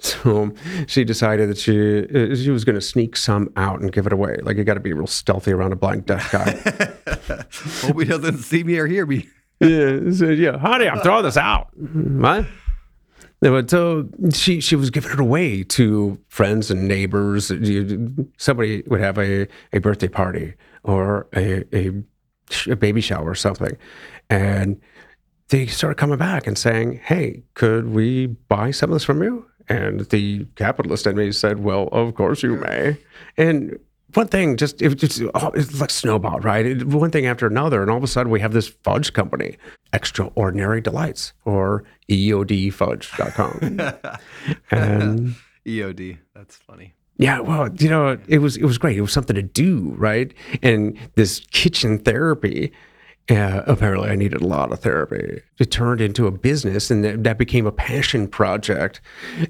So 0.00 0.52
she 0.86 1.04
decided 1.04 1.50
that 1.50 1.58
she 1.58 2.04
uh, 2.04 2.34
she 2.34 2.50
was 2.50 2.64
going 2.64 2.74
to 2.74 2.80
sneak 2.80 3.16
some 3.16 3.52
out 3.56 3.80
and 3.80 3.92
give 3.92 4.06
it 4.06 4.12
away. 4.12 4.36
Like 4.42 4.56
you 4.56 4.64
got 4.64 4.74
to 4.74 4.80
be 4.80 4.92
real 4.92 5.06
stealthy 5.06 5.52
around 5.52 5.72
a 5.72 5.76
blind 5.76 6.06
deaf 6.06 6.32
guy. 6.32 6.52
Hope 7.86 7.98
he 7.98 8.06
doesn't 8.06 8.38
see 8.38 8.64
me 8.64 8.78
or 8.78 8.86
hear 8.86 9.04
me. 9.06 9.28
yeah, 9.60 10.10
so, 10.10 10.30
yeah, 10.30 10.56
honey, 10.56 10.88
I'm 10.88 11.00
throwing 11.00 11.24
this 11.24 11.36
out. 11.36 11.68
What? 11.76 12.46
But 13.40 13.70
so 13.70 14.08
she 14.32 14.60
she 14.60 14.76
was 14.76 14.90
giving 14.90 15.12
it 15.12 15.20
away 15.20 15.64
to 15.64 16.18
friends 16.28 16.70
and 16.70 16.88
neighbors. 16.88 17.52
Somebody 18.38 18.82
would 18.86 19.00
have 19.00 19.18
a, 19.18 19.48
a 19.72 19.80
birthday 19.80 20.08
party 20.08 20.54
or 20.82 21.26
a, 21.34 21.64
a 21.74 21.92
a 22.68 22.76
baby 22.76 23.00
shower 23.00 23.30
or 23.30 23.34
something, 23.34 23.76
and 24.28 24.80
they 25.48 25.66
started 25.66 25.96
coming 25.96 26.18
back 26.18 26.46
and 26.46 26.56
saying, 26.56 27.00
"Hey, 27.04 27.42
could 27.54 27.88
we 27.88 28.26
buy 28.26 28.70
some 28.70 28.90
of 28.90 28.94
this 28.94 29.04
from 29.04 29.22
you?" 29.22 29.49
And 29.70 30.00
the 30.00 30.46
capitalist 30.56 31.06
in 31.06 31.16
me 31.16 31.30
said, 31.32 31.60
"Well, 31.60 31.88
of 31.92 32.14
course 32.14 32.42
you 32.42 32.56
may." 32.56 32.98
And 33.36 33.78
one 34.14 34.26
thing 34.26 34.56
just 34.56 34.82
it 34.82 34.92
just 34.96 35.22
oh, 35.34 35.52
it's 35.54 35.80
like 35.80 35.90
snowball, 35.90 36.40
right? 36.40 36.66
It, 36.66 36.86
one 36.86 37.10
thing 37.10 37.26
after 37.26 37.46
another, 37.46 37.80
and 37.80 37.90
all 37.90 37.96
of 37.96 38.02
a 38.02 38.08
sudden 38.08 38.32
we 38.32 38.40
have 38.40 38.52
this 38.52 38.68
fudge 38.68 39.12
company, 39.12 39.56
Extraordinary 39.92 40.80
Delights, 40.80 41.32
or 41.44 41.84
EODFudge.com. 42.08 43.80
and 44.72 45.36
EOD. 45.64 46.18
That's 46.34 46.56
funny. 46.56 46.94
yeah, 47.16 47.38
well, 47.38 47.72
you 47.78 47.88
know, 47.88 48.18
it 48.26 48.38
was 48.38 48.56
it 48.56 48.64
was 48.64 48.76
great. 48.78 48.96
It 48.96 49.02
was 49.02 49.12
something 49.12 49.36
to 49.36 49.42
do, 49.42 49.94
right? 49.96 50.34
And 50.62 50.98
this 51.14 51.40
kitchen 51.52 51.98
therapy. 51.98 52.72
Uh, 53.30 53.62
apparently, 53.66 54.10
I 54.10 54.16
needed 54.16 54.40
a 54.40 54.46
lot 54.46 54.72
of 54.72 54.80
therapy. 54.80 55.40
It 55.58 55.70
turned 55.70 56.00
into 56.00 56.26
a 56.26 56.32
business, 56.32 56.90
and 56.90 57.04
that, 57.04 57.22
that 57.22 57.38
became 57.38 57.66
a 57.66 57.72
passion 57.72 58.26
project. 58.26 59.00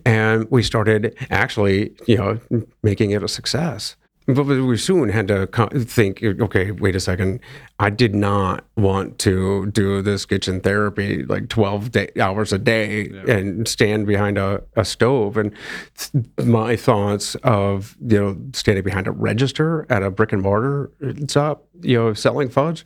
And 0.05 0.51
we 0.51 0.63
started 0.63 1.17
actually, 1.31 1.95
you 2.07 2.19
know, 2.19 2.39
making 2.83 3.13
it 3.13 3.23
a 3.23 3.29
success. 3.29 3.97
But 4.27 4.45
we 4.45 4.77
soon 4.77 5.09
had 5.09 5.29
to 5.29 5.47
think, 5.85 6.23
okay, 6.23 6.71
wait 6.71 6.95
a 6.95 7.01
second. 7.01 7.41
I 7.79 7.91
did 7.91 8.15
not 8.15 8.65
want 8.77 9.19
to 9.21 9.67
do 9.67 10.03
this 10.03 10.27
kitchen 10.27 10.61
therapy 10.61 11.25
like 11.25 11.49
12 11.49 11.91
day, 11.91 12.11
hours 12.21 12.53
a 12.53 12.59
day 12.59 13.09
and 13.27 13.67
stand 13.67 14.07
behind 14.07 14.39
a, 14.39 14.63
a 14.77 14.85
stove. 14.85 15.37
And 15.37 15.53
th- 15.97 16.47
my 16.47 16.77
thoughts 16.77 17.35
of, 17.37 17.97
you 18.07 18.21
know, 18.21 18.37
standing 18.53 18.85
behind 18.85 19.07
a 19.07 19.13
register 19.13 19.87
at 19.91 20.03
a 20.03 20.11
brick 20.11 20.33
and 20.33 20.43
mortar 20.43 20.91
shop, 21.29 21.65
you 21.81 21.99
know, 21.99 22.15
selling 22.15 22.51
fudge, 22.51 22.85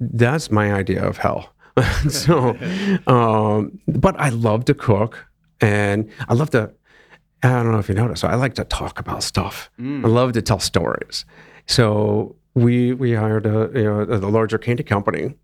that's 0.00 0.50
my 0.50 0.72
idea 0.72 1.02
of 1.04 1.18
hell. 1.18 1.52
so, 2.08 2.56
um, 3.06 3.78
but 3.86 4.18
I 4.18 4.30
love 4.30 4.64
to 4.66 4.74
cook 4.74 5.26
and 5.60 6.10
I 6.28 6.34
love 6.34 6.50
to, 6.50 6.72
I 7.42 7.48
don't 7.48 7.72
know 7.72 7.78
if 7.78 7.88
you 7.88 7.94
noticed, 7.94 8.24
I 8.24 8.34
like 8.34 8.54
to 8.54 8.64
talk 8.64 8.98
about 8.98 9.22
stuff. 9.22 9.70
I 9.78 10.08
love 10.08 10.32
to 10.32 10.42
tell 10.42 10.58
stories. 10.58 11.24
So 11.66 12.36
we 12.54 12.94
we 12.94 13.12
hired 13.12 13.44
a, 13.46 13.70
you 13.74 13.84
know, 13.84 14.02
a 14.02 14.30
larger 14.30 14.56
candy 14.58 14.82
company 14.82 15.34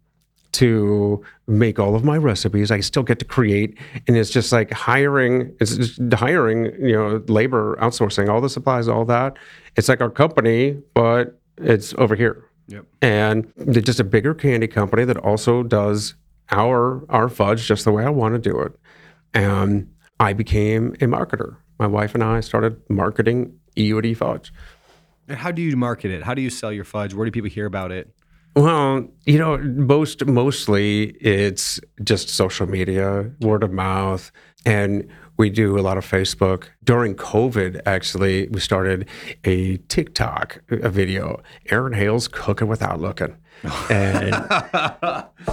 to 0.52 1.22
make 1.46 1.78
all 1.78 1.94
of 1.94 2.04
my 2.04 2.16
recipes. 2.16 2.70
I 2.70 2.80
still 2.80 3.02
get 3.02 3.18
to 3.18 3.24
create, 3.24 3.78
and 4.06 4.16
it's 4.16 4.30
just 4.30 4.52
like 4.52 4.70
hiring, 4.70 5.54
it's 5.60 5.76
just 5.76 6.00
hiring, 6.12 6.66
you 6.80 6.92
know, 6.92 7.22
labor, 7.28 7.76
outsourcing, 7.76 8.28
all 8.28 8.40
the 8.40 8.50
supplies, 8.50 8.88
all 8.88 9.04
that. 9.06 9.36
It's 9.76 9.88
like 9.88 10.00
our 10.00 10.10
company, 10.10 10.80
but 10.94 11.38
it's 11.58 11.94
over 11.94 12.14
here. 12.14 12.44
Yep. 12.72 12.86
And 13.02 13.52
they're 13.56 13.82
just 13.82 14.00
a 14.00 14.04
bigger 14.04 14.34
candy 14.34 14.66
company 14.66 15.04
that 15.04 15.18
also 15.18 15.62
does 15.62 16.14
our 16.50 17.04
our 17.10 17.28
fudge 17.28 17.66
just 17.66 17.84
the 17.84 17.92
way 17.92 18.04
I 18.04 18.10
want 18.10 18.34
to 18.34 18.38
do 18.38 18.58
it. 18.60 18.72
And 19.34 19.92
I 20.18 20.32
became 20.32 20.94
a 20.94 21.06
marketer. 21.06 21.56
My 21.78 21.86
wife 21.86 22.14
and 22.14 22.24
I 22.24 22.40
started 22.40 22.80
marketing 22.88 23.58
EOD 23.76 24.16
fudge. 24.16 24.52
And 25.28 25.36
how 25.36 25.50
do 25.50 25.60
you 25.60 25.76
market 25.76 26.10
it? 26.10 26.22
How 26.22 26.34
do 26.34 26.42
you 26.42 26.50
sell 26.50 26.72
your 26.72 26.84
fudge? 26.84 27.14
Where 27.14 27.24
do 27.24 27.30
people 27.30 27.50
hear 27.50 27.66
about 27.66 27.92
it? 27.92 28.10
Well, 28.54 29.08
you 29.24 29.38
know, 29.38 29.58
most 29.58 30.24
mostly 30.26 31.10
it's 31.20 31.80
just 32.02 32.28
social 32.28 32.66
media, 32.66 33.30
word 33.40 33.62
of 33.62 33.72
mouth, 33.72 34.30
and 34.64 35.08
we 35.36 35.50
do 35.50 35.78
a 35.78 35.82
lot 35.82 35.98
of 35.98 36.08
Facebook. 36.08 36.64
During 36.84 37.14
COVID, 37.14 37.80
actually, 37.86 38.48
we 38.48 38.60
started 38.60 39.08
a 39.44 39.78
TikTok 39.88 40.62
a 40.70 40.88
video. 40.88 41.42
Aaron 41.70 41.92
Hale's 41.92 42.28
cooking 42.28 42.68
without 42.68 43.00
looking. 43.00 43.36
And, 43.90 44.34
uh, 44.34 45.24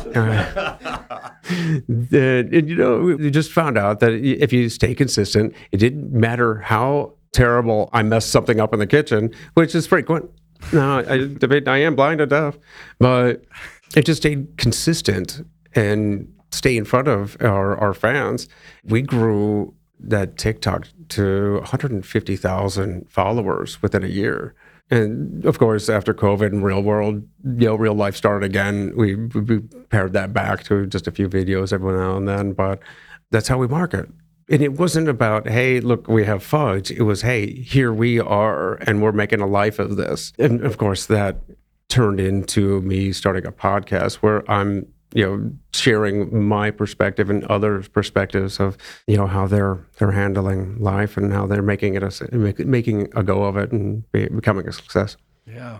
and, 1.50 2.14
and, 2.14 2.70
you 2.70 2.76
know, 2.76 3.00
we 3.00 3.30
just 3.30 3.52
found 3.52 3.78
out 3.78 4.00
that 4.00 4.14
if 4.14 4.52
you 4.52 4.70
stay 4.70 4.96
consistent, 4.96 5.56
it 5.72 5.78
didn't 5.78 6.12
matter 6.12 6.60
how 6.60 7.14
terrible 7.32 7.90
I 7.94 8.04
messed 8.04 8.32
something 8.32 8.60
up 8.60 8.74
in 8.74 8.80
the 8.80 8.88
kitchen, 8.88 9.34
which 9.54 9.76
is 9.76 9.86
frequent. 9.88 10.30
No, 10.74 11.00
I 11.00 11.18
debate. 11.38 11.68
I 11.68 11.78
am 11.78 11.96
blind 11.96 12.20
and 12.20 12.30
deaf, 12.30 12.58
but 13.00 13.44
it 13.96 14.06
just 14.06 14.22
stayed 14.22 14.58
consistent 14.58 15.46
and 15.74 16.32
stay 16.52 16.78
in 16.78 16.86
front 16.86 17.08
of 17.08 17.38
our, 17.42 17.78
our 17.78 17.94
fans. 17.94 18.48
We 18.84 19.02
grew 19.02 19.74
that 20.00 20.38
TikTok 20.38 20.88
to 21.10 21.56
150,000 21.56 23.10
followers 23.10 23.82
within 23.82 24.04
a 24.04 24.08
year. 24.08 24.56
And 24.92 25.46
of 25.46 25.60
course, 25.60 25.88
after 25.90 26.14
COVID 26.14 26.48
and 26.48 26.64
real 26.64 26.82
world, 26.82 27.28
you 27.44 27.68
know, 27.68 27.76
real 27.76 27.94
life 27.94 28.16
started 28.16 28.46
again, 28.46 28.94
we, 28.96 29.16
we 29.16 29.60
pared 29.90 30.14
that 30.14 30.34
back 30.34 30.64
to 30.64 30.88
just 30.88 31.08
a 31.08 31.12
few 31.12 31.30
videos 31.30 31.72
every 31.72 31.96
now 31.96 32.18
and 32.18 32.28
then. 32.28 32.54
But 32.54 32.80
that's 33.30 33.48
how 33.48 33.58
we 33.58 33.68
market. 33.68 34.10
And 34.50 34.64
it 34.64 34.80
wasn't 34.80 35.08
about, 35.08 35.48
hey, 35.48 35.80
look, 35.80 36.08
we 36.08 36.26
have 36.26 36.42
fudge. 36.42 36.90
It 36.90 37.04
was, 37.04 37.22
hey, 37.22 37.54
here 37.54 37.94
we 37.94 38.20
are, 38.20 38.76
and 38.88 39.00
we're 39.00 39.12
making 39.12 39.42
a 39.42 39.46
life 39.46 39.78
of 39.78 39.96
this. 39.96 40.34
And 40.40 40.66
of 40.66 40.80
course, 40.80 41.06
that 41.06 41.38
turned 41.88 42.20
into 42.20 42.82
me 42.82 43.12
starting 43.12 43.46
a 43.46 43.52
podcast 43.52 44.16
where 44.16 44.50
I'm, 44.50 44.88
you 45.14 45.26
know, 45.26 45.52
sharing 45.74 46.48
my 46.48 46.72
perspective 46.72 47.30
and 47.30 47.44
others' 47.46 47.88
perspectives 47.88 48.60
of, 48.60 48.78
you 49.08 49.18
know, 49.18 49.28
how 49.28 49.48
they're 49.48 49.80
they're 49.98 50.12
handling 50.12 50.80
life 50.80 51.18
and 51.18 51.34
how 51.34 51.48
they're 51.48 51.62
making 51.62 51.96
it 51.96 52.04
a 52.04 52.66
making 52.66 53.10
a 53.16 53.24
go 53.24 53.44
of 53.44 53.58
it 53.58 53.72
and 53.72 54.10
be, 54.12 54.28
becoming 54.28 54.68
a 54.68 54.72
success. 54.72 55.18
Yeah. 55.48 55.80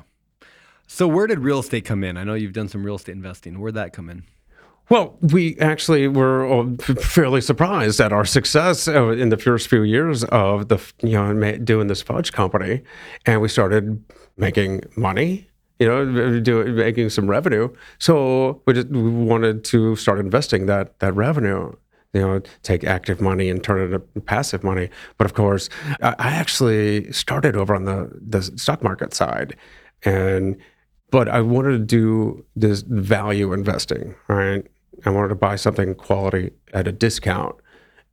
So 0.88 1.08
where 1.08 1.28
did 1.28 1.40
real 1.40 1.60
estate 1.60 1.86
come 1.86 2.04
in? 2.04 2.18
I 2.18 2.24
know 2.24 2.34
you've 2.34 2.54
done 2.54 2.68
some 2.68 2.84
real 2.84 2.96
estate 2.96 3.12
investing. 3.12 3.60
Where'd 3.60 3.76
that 3.76 3.94
come 3.94 4.10
in? 4.10 4.24
Well, 4.90 5.20
we 5.22 5.56
actually 5.60 6.08
were 6.08 6.52
uh, 6.52 6.76
fairly 6.96 7.42
surprised 7.42 8.02
at 8.02 8.12
our 8.12 8.26
success 8.26 8.88
uh, 8.88 9.10
in 9.10 9.30
the 9.30 9.38
first 9.38 9.68
few 9.68 9.84
years 9.84 10.24
of 10.26 10.68
the 10.70 10.80
you 11.04 11.12
know 11.12 11.58
doing 11.58 11.88
this 11.88 12.02
fudge 12.02 12.32
company, 12.34 12.82
and 13.26 13.40
we 13.40 13.50
started 13.50 14.04
making 14.36 14.82
money. 14.96 15.49
You 15.80 15.88
know, 15.88 16.40
doing 16.42 16.76
making 16.76 17.10
some 17.10 17.30
revenue. 17.30 17.70
So 18.00 18.62
we 18.66 18.74
just 18.74 18.90
we 18.90 19.10
wanted 19.10 19.64
to 19.66 19.96
start 19.96 20.20
investing 20.20 20.66
that 20.66 21.00
that 21.00 21.16
revenue. 21.16 21.74
You 22.14 22.22
know, 22.22 22.42
take 22.64 22.84
active 22.84 23.22
money 23.22 23.50
and 23.50 23.64
turn 23.64 23.80
it 23.82 23.94
into 23.94 24.00
passive 24.22 24.64
money. 24.64 24.90
But 25.18 25.26
of 25.26 25.34
course, 25.36 25.70
I 26.02 26.16
I 26.20 26.30
actually 26.32 27.12
started 27.12 27.56
over 27.56 27.76
on 27.76 27.86
the 27.86 28.10
the 28.20 28.42
stock 28.42 28.84
market 28.84 29.14
side, 29.14 29.56
and 30.04 30.58
but 31.12 31.28
I 31.30 31.42
wanted 31.42 31.72
to 31.72 31.86
do 31.86 32.46
this 32.56 32.82
value 32.82 33.54
investing, 33.54 34.16
right? 34.28 34.66
I 35.06 35.10
wanted 35.12 35.30
to 35.30 35.36
buy 35.36 35.56
something 35.56 35.96
quality 35.96 36.52
at 36.74 36.88
a 36.88 36.92
discount 36.92 37.56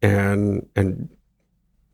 and 0.02 0.66
and 0.76 1.08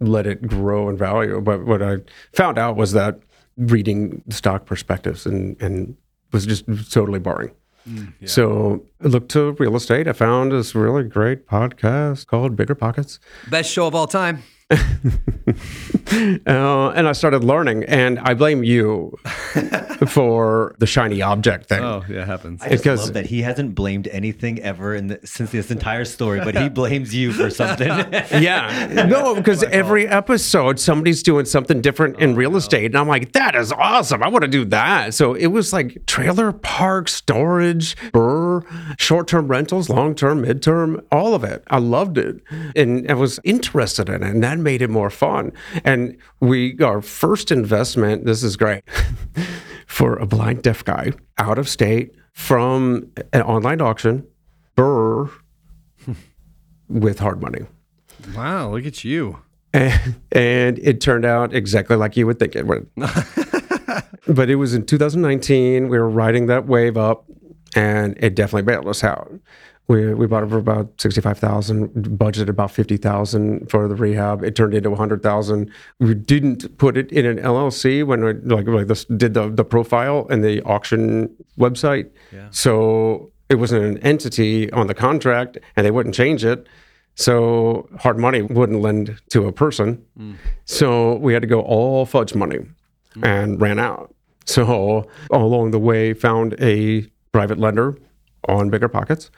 let 0.00 0.26
it 0.26 0.46
grow 0.46 0.88
in 0.88 0.96
value. 0.96 1.40
But 1.40 1.64
what 1.64 1.82
I 1.82 1.98
found 2.32 2.58
out 2.58 2.76
was 2.76 2.92
that 2.92 3.20
reading 3.56 4.22
stock 4.30 4.66
perspectives 4.66 5.26
and 5.26 5.60
and 5.60 5.96
was 6.32 6.46
just 6.46 6.64
totally 6.90 7.18
boring. 7.18 7.52
Mm, 7.88 8.12
so 8.28 8.84
I 9.04 9.08
looked 9.08 9.30
to 9.32 9.52
real 9.52 9.74
estate. 9.76 10.06
I 10.06 10.12
found 10.12 10.52
this 10.52 10.74
really 10.74 11.02
great 11.02 11.46
podcast 11.46 12.26
called 12.26 12.56
BiggerPockets. 12.56 13.18
Best 13.50 13.70
show 13.70 13.86
of 13.86 13.94
all 13.94 14.06
time. 14.06 14.42
uh, 16.46 16.90
and 16.90 17.08
I 17.08 17.12
started 17.12 17.44
learning, 17.44 17.84
and 17.84 18.18
I 18.20 18.34
blame 18.34 18.62
you 18.64 19.16
for 20.08 20.74
the 20.78 20.86
shiny 20.86 21.22
object 21.22 21.68
thing. 21.68 21.82
Oh, 21.82 22.02
yeah, 22.08 22.22
it 22.22 22.26
happens. 22.26 22.62
I 22.62 22.70
just 22.70 22.82
Because- 22.84 23.04
love 23.04 23.14
that 23.14 23.26
he 23.26 23.42
hasn't 23.42 23.74
blamed 23.74 24.08
anything 24.08 24.60
ever 24.60 24.94
in 24.94 25.08
the, 25.08 25.20
since 25.24 25.50
this 25.52 25.70
entire 25.70 26.04
story, 26.04 26.40
but 26.40 26.56
he 26.56 26.68
blames 26.82 27.14
you 27.14 27.32
for 27.32 27.50
something. 27.50 27.88
Yeah. 27.88 29.06
No, 29.08 29.34
because 29.34 29.62
every 29.64 30.06
episode 30.08 30.78
somebody's 30.80 31.22
doing 31.22 31.44
something 31.44 31.80
different 31.80 32.18
in 32.18 32.34
real 32.34 32.56
estate. 32.56 32.86
And 32.86 32.96
I'm 32.96 33.08
like, 33.08 33.32
that 33.32 33.54
is 33.54 33.72
awesome. 33.72 34.22
I 34.22 34.28
want 34.28 34.42
to 34.42 34.48
do 34.48 34.64
that. 34.66 35.14
So 35.14 35.34
it 35.34 35.48
was 35.48 35.72
like 35.72 36.04
trailer 36.06 36.52
park 36.52 37.08
storage, 37.08 37.96
BRRRR, 38.12 38.98
short 38.98 39.28
term 39.28 39.48
rentals, 39.48 39.88
long 39.88 40.14
term, 40.14 40.42
mid 40.42 40.62
term, 40.62 41.00
all 41.10 41.34
of 41.34 41.44
it. 41.44 41.62
I 41.68 41.78
loved 41.78 42.18
it. 42.18 42.40
And 42.76 43.10
I 43.10 43.14
was 43.14 43.38
interested 43.44 44.08
in 44.08 44.22
it. 44.22 44.30
And 44.30 44.42
that 44.42 44.58
made 44.62 44.82
it 44.82 44.90
more 44.90 45.10
fun. 45.10 45.52
And 45.84 46.16
we, 46.40 46.78
our 46.80 47.02
first 47.02 47.50
investment, 47.50 48.24
this 48.24 48.42
is 48.42 48.56
great, 48.56 48.84
for 49.86 50.16
a 50.16 50.26
blind 50.26 50.62
deaf 50.62 50.84
guy 50.84 51.12
out 51.38 51.58
of 51.58 51.68
state 51.68 52.14
from 52.32 53.10
an 53.32 53.42
online 53.42 53.80
auction, 53.80 54.26
BRRRR, 54.76 55.30
with 56.88 57.18
hard 57.18 57.40
money. 57.40 57.66
Wow, 58.34 58.70
look 58.70 58.86
at 58.86 59.04
you. 59.04 59.38
And, 59.72 60.20
and 60.32 60.78
it 60.78 61.00
turned 61.00 61.24
out 61.24 61.54
exactly 61.54 61.96
like 61.96 62.16
you 62.16 62.26
would 62.26 62.38
think 62.38 62.56
it 62.56 62.66
would. 62.66 62.88
but 64.28 64.50
it 64.50 64.56
was 64.56 64.74
in 64.74 64.84
2019. 64.86 65.88
We 65.88 65.98
were 65.98 66.08
riding 66.08 66.46
that 66.46 66.66
wave 66.66 66.96
up, 66.96 67.24
and 67.74 68.16
it 68.18 68.34
definitely 68.34 68.62
bailed 68.62 68.88
us 68.88 69.02
out. 69.02 69.32
We, 69.88 70.14
we 70.14 70.26
bought 70.26 70.44
it 70.44 70.48
for 70.48 70.58
about 70.58 71.00
65,000, 71.00 71.90
budgeted 72.16 72.48
about 72.48 72.70
50,000 72.70 73.68
for 73.68 73.88
the 73.88 73.96
rehab. 73.96 74.44
It 74.44 74.54
turned 74.54 74.74
into 74.74 74.90
100,000. 74.90 75.70
We 75.98 76.14
didn't 76.14 76.78
put 76.78 76.96
it 76.96 77.10
in 77.10 77.26
an 77.26 77.38
LLC 77.38 78.06
when 78.06 78.24
we 78.24 78.32
like, 78.34 78.66
like 78.68 78.86
this, 78.86 79.04
did 79.04 79.34
the, 79.34 79.50
the 79.50 79.64
profile 79.64 80.26
and 80.30 80.42
the 80.44 80.62
auction 80.62 81.34
website. 81.58 82.10
Yeah. 82.32 82.46
So 82.50 83.32
it 83.48 83.56
wasn't 83.56 83.84
an 83.84 83.98
entity 83.98 84.70
on 84.72 84.86
the 84.86 84.94
contract 84.94 85.58
and 85.76 85.84
they 85.84 85.90
wouldn't 85.90 86.14
change 86.14 86.44
it. 86.44 86.68
So 87.14 87.88
hard 87.98 88.18
money 88.18 88.40
wouldn't 88.40 88.80
lend 88.80 89.20
to 89.30 89.46
a 89.46 89.52
person. 89.52 90.02
Mm. 90.18 90.36
So 90.64 91.16
we 91.16 91.34
had 91.34 91.42
to 91.42 91.48
go 91.48 91.60
all 91.60 92.06
fudge 92.06 92.34
money 92.34 92.58
mm. 93.14 93.26
and 93.26 93.60
ran 93.60 93.78
out. 93.78 94.14
So 94.46 95.08
along 95.30 95.72
the 95.72 95.78
way, 95.78 96.14
found 96.14 96.54
a 96.60 97.02
private 97.32 97.58
lender 97.58 97.96
on 98.48 98.70
BiggerPockets 98.70 99.30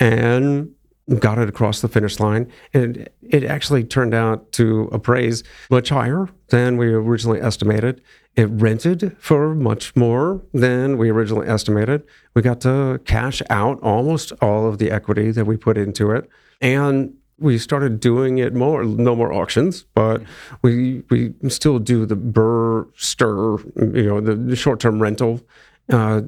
and 0.00 0.74
got 1.18 1.38
it 1.38 1.48
across 1.48 1.80
the 1.80 1.88
finish 1.88 2.20
line. 2.20 2.50
And 2.74 3.08
it 3.22 3.44
actually 3.44 3.84
turned 3.84 4.14
out 4.14 4.52
to 4.52 4.88
appraise 4.92 5.42
much 5.70 5.88
higher 5.88 6.28
than 6.48 6.76
we 6.76 6.92
originally 6.92 7.40
estimated. 7.40 8.02
It 8.36 8.46
rented 8.46 9.16
for 9.18 9.54
much 9.54 9.96
more 9.96 10.42
than 10.52 10.98
we 10.98 11.10
originally 11.10 11.48
estimated. 11.48 12.04
We 12.34 12.42
got 12.42 12.60
to 12.60 13.00
cash 13.04 13.42
out 13.48 13.82
almost 13.82 14.32
all 14.42 14.68
of 14.68 14.78
the 14.78 14.90
equity 14.90 15.30
that 15.30 15.46
we 15.46 15.56
put 15.56 15.78
into 15.78 16.10
it. 16.10 16.28
And 16.60 17.14
we 17.38 17.56
started 17.56 18.00
doing 18.00 18.38
it 18.38 18.54
more, 18.54 18.84
no 18.84 19.14
more 19.14 19.32
auctions, 19.32 19.84
but 19.94 20.22
we 20.62 21.04
we 21.08 21.32
still 21.48 21.78
do 21.78 22.04
the 22.04 22.16
burr 22.16 22.86
stir, 22.96 23.58
you 23.76 24.06
know, 24.06 24.20
the, 24.20 24.34
the 24.34 24.56
short 24.56 24.80
term 24.80 25.00
rental 25.00 25.40
uh, 25.88 26.22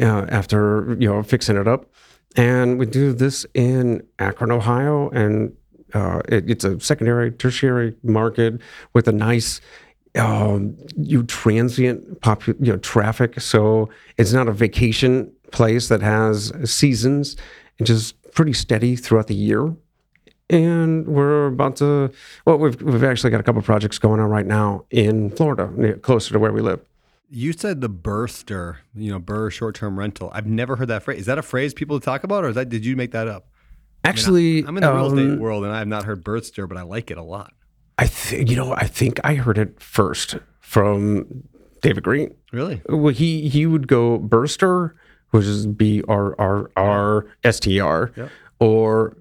uh, 0.00 0.26
after 0.28 0.96
you 0.98 1.08
know 1.08 1.22
fixing 1.22 1.56
it 1.56 1.68
up, 1.68 1.86
and 2.36 2.78
we 2.78 2.86
do 2.86 3.12
this 3.12 3.46
in 3.54 4.06
Akron, 4.18 4.50
Ohio, 4.50 5.08
and 5.10 5.56
uh, 5.92 6.20
it, 6.28 6.50
it's 6.50 6.64
a 6.64 6.78
secondary, 6.80 7.30
tertiary 7.30 7.94
market 8.02 8.60
with 8.92 9.06
a 9.08 9.12
nice 9.12 9.60
um, 10.16 10.76
you 10.96 11.24
transient 11.24 12.20
popu- 12.20 12.56
you 12.64 12.72
know 12.72 12.78
traffic. 12.78 13.40
So 13.40 13.88
it's 14.16 14.32
not 14.32 14.48
a 14.48 14.52
vacation 14.52 15.32
place 15.52 15.88
that 15.88 16.02
has 16.02 16.52
seasons. 16.70 17.36
It's 17.78 17.88
just 17.88 18.32
pretty 18.32 18.52
steady 18.52 18.96
throughout 18.96 19.26
the 19.26 19.34
year. 19.34 19.74
And 20.50 21.06
we're 21.06 21.46
about 21.46 21.76
to 21.76 22.12
well, 22.44 22.58
we've 22.58 22.80
we've 22.82 23.04
actually 23.04 23.30
got 23.30 23.40
a 23.40 23.42
couple 23.42 23.62
projects 23.62 23.98
going 23.98 24.20
on 24.20 24.28
right 24.28 24.46
now 24.46 24.84
in 24.90 25.30
Florida, 25.30 25.96
closer 25.98 26.32
to 26.32 26.38
where 26.38 26.52
we 26.52 26.60
live. 26.60 26.80
You 27.28 27.52
said 27.52 27.80
the 27.80 27.88
burster, 27.88 28.78
you 28.94 29.10
know, 29.10 29.18
burr 29.18 29.50
short 29.50 29.74
term 29.74 29.98
rental. 29.98 30.30
I've 30.32 30.46
never 30.46 30.76
heard 30.76 30.88
that 30.88 31.02
phrase. 31.02 31.20
Is 31.20 31.26
that 31.26 31.38
a 31.38 31.42
phrase 31.42 31.74
people 31.74 31.98
talk 32.00 32.24
about, 32.24 32.44
or 32.44 32.48
is 32.48 32.54
that 32.54 32.68
did 32.68 32.84
you 32.84 32.96
make 32.96 33.12
that 33.12 33.28
up? 33.28 33.48
Actually, 34.04 34.58
I'm 34.64 34.76
in 34.76 34.82
the 34.82 34.92
real 34.92 35.06
estate 35.06 35.32
um, 35.32 35.38
world 35.38 35.64
and 35.64 35.72
I 35.72 35.78
have 35.78 35.88
not 35.88 36.04
heard 36.04 36.22
burster, 36.22 36.66
but 36.66 36.76
I 36.76 36.82
like 36.82 37.10
it 37.10 37.16
a 37.16 37.22
lot. 37.22 37.54
I 37.98 38.06
think 38.06 38.50
you 38.50 38.56
know. 38.56 38.72
I 38.72 38.86
think 38.86 39.18
I 39.24 39.34
heard 39.34 39.56
it 39.56 39.80
first 39.80 40.36
from 40.60 41.44
David 41.80 42.02
Greene. 42.02 42.34
Really? 42.52 42.82
Well, 42.88 43.14
he 43.14 43.48
he 43.48 43.66
would 43.66 43.88
go 43.88 44.18
Burster, 44.18 44.96
which 45.30 45.44
is 45.44 45.66
B 45.66 46.02
R 46.08 46.34
R 46.38 46.70
R 46.76 47.26
S 47.44 47.60
T 47.60 47.80
R, 47.80 48.12
or 48.58 49.16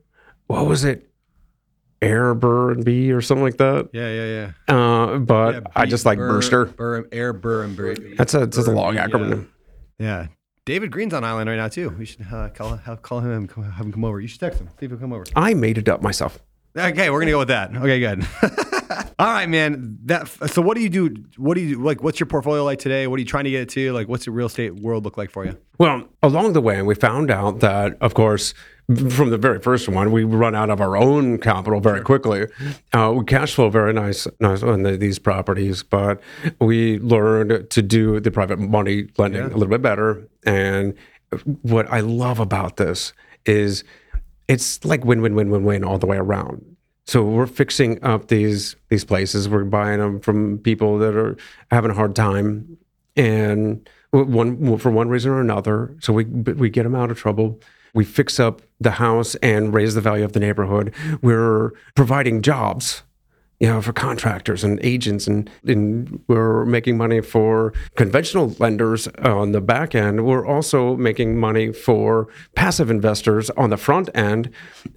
what 0.48 0.66
was 0.66 0.84
it, 0.84 1.10
Airbnb 2.04 3.14
or 3.14 3.22
something 3.22 3.44
like 3.44 3.58
that. 3.58 3.90
Yeah, 3.94 4.10
yeah, 4.10 4.52
yeah. 4.68 4.76
Uh, 4.76 5.18
but 5.20 5.54
Yeah, 5.56 5.60
I 5.76 5.86
B- 5.86 5.90
just 5.92 6.06
like 6.06 6.18
Burster. 6.18 6.66
Burr, 6.66 7.08
air, 7.12 7.34
burr, 7.34 7.64
and 7.64 7.76
burr. 7.76 7.96
That's 8.18 8.34
a, 8.34 8.40
that's 8.40 8.58
a 8.68 8.72
long 8.72 8.96
yeah. 8.96 9.08
acronym. 9.08 9.48
Yeah. 10.00 10.28
David 10.66 10.92
Greene's 10.92 11.14
on 11.14 11.24
island 11.24 11.50
right 11.50 11.58
now 11.58 11.68
too. 11.68 11.90
We 11.90 12.06
should 12.06 12.26
uh, 12.32 12.50
call 12.50 12.78
call 13.02 13.20
him 13.20 13.48
come- 13.48 13.64
have 13.70 13.86
him 13.86 13.92
come 13.92 14.06
over. 14.06 14.20
You 14.22 14.28
should 14.28 14.40
text 14.40 14.60
him. 14.62 14.70
See 14.80 14.86
if 14.86 14.92
he'll 14.92 15.00
come 15.00 15.12
over. 15.14 15.26
I 15.36 15.54
made 15.54 15.78
it 15.78 15.90
up 15.90 16.02
myself. 16.02 16.40
Okay, 16.78 17.10
we're 17.10 17.20
gonna 17.20 17.32
go 17.32 17.40
with 17.40 17.50
that. 17.50 17.76
Okay, 17.76 18.00
good. 18.00 18.26
All 19.20 19.28
right, 19.28 19.48
man. 19.48 19.98
That 20.06 20.28
so 20.28 20.62
what 20.62 20.76
do 20.76 20.82
you 20.82 20.90
do? 20.90 21.16
What 21.38 21.56
do 21.56 21.62
you 21.62 21.82
like? 21.82 22.04
What's 22.04 22.20
your 22.20 22.28
portfolio 22.28 22.64
like 22.64 22.80
today? 22.80 23.08
What 23.08 23.18
are 23.18 23.20
you 23.20 23.26
trying 23.26 23.46
to 23.46 23.52
get 23.52 23.62
it 23.62 23.70
to? 23.70 23.94
Like, 23.94 24.08
what's 24.08 24.26
the 24.26 24.32
real 24.32 24.48
estate 24.48 24.76
world 24.76 25.04
look 25.04 25.18
like 25.18 25.32
for 25.32 25.46
you? 25.46 25.58
Well, 25.78 26.08
along 26.22 26.54
the 26.54 26.62
way, 26.62 26.82
we 26.82 26.96
found 26.96 27.32
out 27.32 27.60
that, 27.60 27.98
of 28.02 28.14
course, 28.14 28.54
from 28.88 29.30
the 29.30 29.38
very 29.38 29.60
first 29.60 29.88
one, 29.88 30.12
we 30.12 30.24
run 30.24 30.56
out 30.56 30.70
of 30.70 30.82
our 30.82 30.98
own 30.98 31.38
capital 31.38 31.80
very 31.80 32.02
quickly. 32.02 32.48
Uh, 32.92 33.14
we 33.16 33.24
cash 33.24 33.56
flow 33.56 33.70
very 33.70 33.94
nice, 33.94 34.28
nice 34.40 34.62
on 34.62 34.84
the, 34.84 34.98
these 34.98 35.20
properties, 35.20 35.84
but 35.84 36.22
we 36.60 37.00
learned 37.00 37.70
to 37.70 37.82
do 37.82 38.20
the 38.20 38.30
private 38.30 38.60
money 38.60 39.08
lending 39.18 39.44
a 39.44 39.48
little 39.48 39.68
bit 39.68 39.82
better. 39.82 40.28
And 40.46 40.96
what 41.62 41.90
I 41.92 42.02
love 42.02 42.40
about 42.40 42.78
this 42.78 43.14
is 43.46 43.84
it's 44.48 44.84
like 44.84 45.06
win, 45.06 45.22
win, 45.22 45.34
win, 45.34 45.50
win, 45.50 45.64
win 45.64 45.84
all 45.84 45.98
the 45.98 46.06
way 46.06 46.18
around. 46.18 46.73
So 47.06 47.24
we're 47.24 47.48
fixing 47.48 48.02
up 48.04 48.28
these 48.28 48.76
these 48.90 49.04
places. 49.04 49.50
We're 49.50 49.66
buying 49.66 50.00
them 50.00 50.20
from 50.20 50.60
people 50.60 50.98
that 51.00 51.16
are 51.16 51.36
having 51.70 51.92
a 51.92 51.94
hard 51.94 52.16
time, 52.16 52.78
and 53.16 53.88
one 54.12 54.78
for 54.78 54.92
one 54.92 55.10
reason 55.10 55.32
or 55.32 55.42
another. 55.42 55.96
So 56.00 56.14
we 56.14 56.26
we 56.26 56.70
get 56.70 56.84
them 56.84 56.96
out 56.96 57.12
of 57.12 57.18
trouble. 57.18 57.60
We 57.94 58.06
fix 58.06 58.40
up 58.40 58.62
the 58.80 58.92
house 58.92 59.36
and 59.36 59.74
raise 59.74 59.96
the 59.96 60.02
value 60.02 60.24
of 60.24 60.34
the 60.34 60.40
neighborhood. 60.40 60.94
We're 61.22 61.72
providing 61.96 62.42
jobs, 62.42 63.04
you 63.60 63.68
know, 63.68 63.82
for 63.82 63.94
contractors 63.94 64.64
and 64.64 64.80
agents, 64.84 65.28
and, 65.28 65.50
and 65.66 66.22
we're 66.28 66.66
making 66.66 66.98
money 66.98 67.22
for 67.22 67.74
conventional 67.96 68.56
lenders 68.60 69.08
on 69.20 69.52
the 69.52 69.62
back 69.62 69.96
end. 69.96 70.26
We're 70.26 70.46
also 70.46 70.98
making 70.98 71.40
money 71.40 71.72
for 71.72 72.28
passive 72.56 72.90
investors 72.90 73.50
on 73.52 73.70
the 73.70 73.78
front 73.78 74.10
end. 74.16 74.50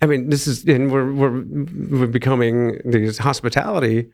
I 0.02 0.06
mean, 0.06 0.30
this 0.30 0.46
is, 0.46 0.64
and 0.64 0.90
we're 0.90 1.12
we're, 1.12 1.44
we're 1.90 2.06
becoming 2.06 2.80
these 2.84 3.18
hospitality 3.18 4.10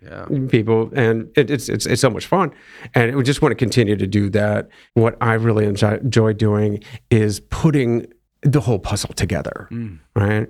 people, 0.49 0.91
and 0.95 1.31
it, 1.37 1.51
it's 1.51 1.69
it's 1.69 1.87
it's 1.87 2.03
so 2.03 2.11
much 2.11 2.27
fun, 2.27 2.53
and 2.95 3.17
we 3.17 3.23
just 3.23 3.41
want 3.43 3.53
to 3.53 3.57
continue 3.57 3.97
to 3.97 4.07
do 4.07 4.29
that. 4.31 4.69
What 4.95 5.17
I 5.21 5.35
really 5.35 5.65
enjoy, 5.65 5.95
enjoy 5.95 6.33
doing 6.35 6.83
is 7.11 7.41
putting 7.41 8.07
the 8.43 8.61
whole 8.61 8.79
puzzle 8.79 9.15
together, 9.15 9.69
mm. 9.71 9.99
right? 10.15 10.49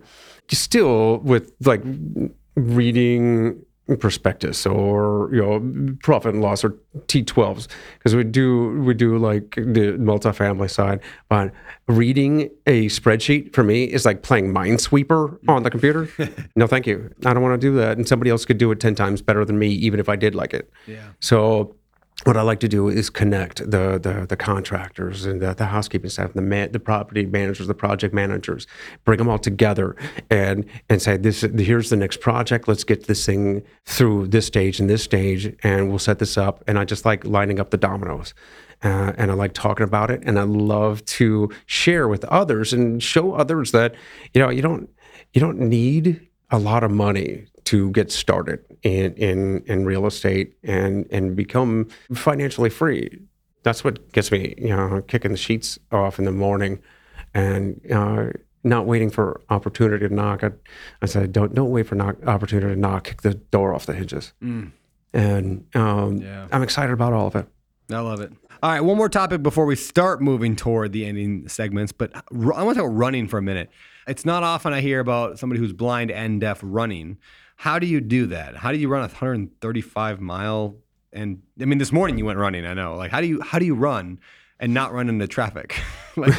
Still 0.51 1.19
with 1.19 1.53
like 1.65 1.83
reading 2.57 3.65
prospectus 3.99 4.65
or 4.65 5.29
you 5.33 5.43
know 5.43 5.97
profit 6.03 6.35
and 6.35 6.43
loss 6.43 6.63
or 6.63 6.77
T12s 7.09 7.67
because 7.99 8.15
we 8.15 8.23
do 8.23 8.81
we 8.83 8.95
do 8.95 9.19
like 9.19 9.57
the 9.57 9.97
multifamily 9.99 10.71
side 10.71 11.01
but 11.29 11.53
reading 11.89 12.49
a 12.67 12.87
spreadsheet 12.87 13.53
for 13.53 13.65
me 13.65 13.85
is 13.85 14.05
like 14.05 14.23
playing 14.23 14.55
Minesweeper 14.55 15.37
on 15.49 15.63
the 15.65 15.71
computer. 15.71 16.09
No 16.55 16.67
thank 16.67 16.87
you. 16.87 17.13
I 17.25 17.33
don't 17.33 17.43
want 17.43 17.61
to 17.61 17.67
do 17.67 17.75
that 17.77 17.97
and 17.97 18.07
somebody 18.07 18.31
else 18.31 18.45
could 18.45 18.59
do 18.59 18.71
it 18.71 18.79
10 18.79 18.95
times 18.95 19.21
better 19.21 19.45
than 19.45 19.59
me 19.59 19.69
even 19.69 19.99
if 19.99 20.09
I 20.09 20.17
did 20.17 20.35
like 20.35 20.55
it. 20.55 20.71
Yeah. 20.87 21.09
so 21.21 21.75
what 22.25 22.37
I 22.37 22.43
like 22.43 22.61
to 22.61 22.69
do 22.69 22.89
is 22.89 23.11
connect 23.11 23.59
the 23.59 23.99
the, 23.99 24.27
the 24.29 24.37
contractors 24.37 25.25
and 25.25 25.41
the, 25.41 25.55
the 25.55 25.67
housekeeping 25.67 26.11
staff, 26.11 26.33
the 26.33 26.43
man, 26.43 26.73
the 26.73 26.81
property 26.81 27.27
managers, 27.27 27.67
the 27.67 27.75
project 27.75 28.15
managers, 28.15 28.67
bring 29.05 29.19
them 29.19 29.29
all 29.29 29.39
together 29.39 29.97
and 30.31 30.65
and 30.89 31.03
say 31.03 31.17
this 31.17 31.41
here's 31.41 31.91
the 31.91 31.97
next 31.97 32.21
project. 32.21 32.69
Let's 32.69 32.85
get 32.85 33.07
this 33.07 33.25
thing 33.27 33.63
through 33.87 34.29
this 34.29 34.47
stage 34.47 34.81
and 34.81 34.89
this 34.89 35.03
stage, 35.03 35.55
and 35.63 35.89
we'll 35.89 35.99
set 35.99 36.19
this 36.19 36.37
up. 36.37 36.63
And 36.67 36.79
I 36.79 36.85
just 36.85 37.05
like 37.05 37.25
lining 37.25 37.61
up 37.61 37.71
the 37.71 37.77
dominoes. 37.77 38.35
Uh, 38.85 39.13
and 39.17 39.31
I 39.31 39.35
like 39.35 39.53
talking 39.53 39.85
about 39.85 40.11
it, 40.11 40.23
and 40.25 40.41
I 40.41 40.43
love 40.43 41.05
to 41.05 41.49
share 41.67 42.09
with 42.09 42.25
others 42.25 42.73
and 42.73 43.01
show 43.01 43.35
others 43.35 43.71
that 43.71 43.95
you 44.35 44.41
know 44.41 44.51
you 44.51 44.61
don't 44.61 44.91
you 45.33 45.41
don't 45.41 45.61
need 45.61 46.27
a 46.51 46.59
lot 46.59 46.83
of 46.83 46.91
money 46.91 47.47
to 47.65 47.91
get 47.91 48.11
started 48.11 48.61
in 48.83 49.15
in 49.15 49.63
in 49.67 49.85
real 49.85 50.07
estate 50.07 50.55
and 50.63 51.07
and 51.11 51.37
become 51.37 51.89
financially 52.15 52.71
free. 52.71 53.21
That's 53.63 53.85
what 53.85 54.11
gets 54.13 54.33
me, 54.33 54.55
you 54.59 54.69
know, 54.77 55.03
kicking 55.07 55.31
the 55.31 55.37
sheets 55.37 55.79
off 55.93 56.19
in 56.19 56.25
the 56.25 56.33
morning, 56.33 56.81
and 57.33 57.81
uh, 57.93 58.31
not 58.65 58.87
waiting 58.87 59.11
for 59.11 59.41
opportunity 59.51 60.09
to 60.09 60.15
knock. 60.15 60.43
I, 60.43 60.51
I 61.01 61.07
said, 61.07 61.33
don't 61.33 61.55
don't 61.55 61.71
wait 61.71 61.87
for 61.87 61.95
knock, 61.95 62.17
opportunity 62.27 62.75
to 62.75 62.81
knock. 62.81 63.05
Kick 63.05 63.23
the 63.23 63.35
door 63.35 63.75
off 63.75 63.87
the 63.87 63.93
hinges. 63.95 64.33
And 65.15 65.67
um, 65.75 66.17
Yeah. 66.19 66.49
I'm 66.51 66.63
excited 66.63 66.93
about 66.93 67.13
all 67.13 67.27
of 67.27 67.37
it. 67.37 67.47
I 67.91 68.01
love 68.01 68.21
it. 68.21 68.33
All 68.63 68.71
right, 68.71 68.81
one 68.81 68.97
more 68.97 69.09
topic 69.09 69.43
before 69.43 69.67
we 69.67 69.75
start 69.77 70.23
moving 70.23 70.55
toward 70.57 70.93
the 70.93 71.05
ending 71.05 71.49
segments. 71.49 71.91
But 71.93 72.15
I 72.15 72.23
want 72.41 72.57
to 72.71 72.75
talk 72.75 72.77
about 72.77 72.97
running 72.97 73.27
for 73.29 73.39
a 73.39 73.43
minute. 73.43 73.71
It's 74.07 74.25
not 74.25 74.43
often 74.45 74.73
I 74.73 74.81
hear 74.81 75.01
about 75.01 75.39
somebody 75.39 75.61
who's 75.61 75.73
blind 75.73 76.11
and 76.11 76.41
deaf 76.41 76.61
running. 76.63 77.19
How 77.63 77.79
do 77.79 77.87
you 77.87 78.01
do 78.01 78.27
that? 78.27 78.57
How 78.57 78.73
do 78.73 78.79
you 78.79 78.89
run 78.89 79.03
a 79.03 79.07
135 79.07 80.21
mile? 80.21 80.79
And 81.13 81.43
I 81.61 81.65
mean, 81.65 81.79
this 81.79 81.93
morning 81.93 82.19
you 82.19 82.25
went 82.25 82.41
running. 82.41 82.67
I 82.67 82.75
know. 82.75 82.97
Like, 82.97 83.13
how 83.13 83.21
do 83.21 83.29
you 83.29 83.41
how 83.41 83.61
do 83.61 83.65
you 83.65 83.77
run 83.77 84.19
and 84.59 84.75
not 84.75 84.93
run 84.93 85.09
into 85.09 85.29
traffic? 85.29 85.81
like, 86.17 86.35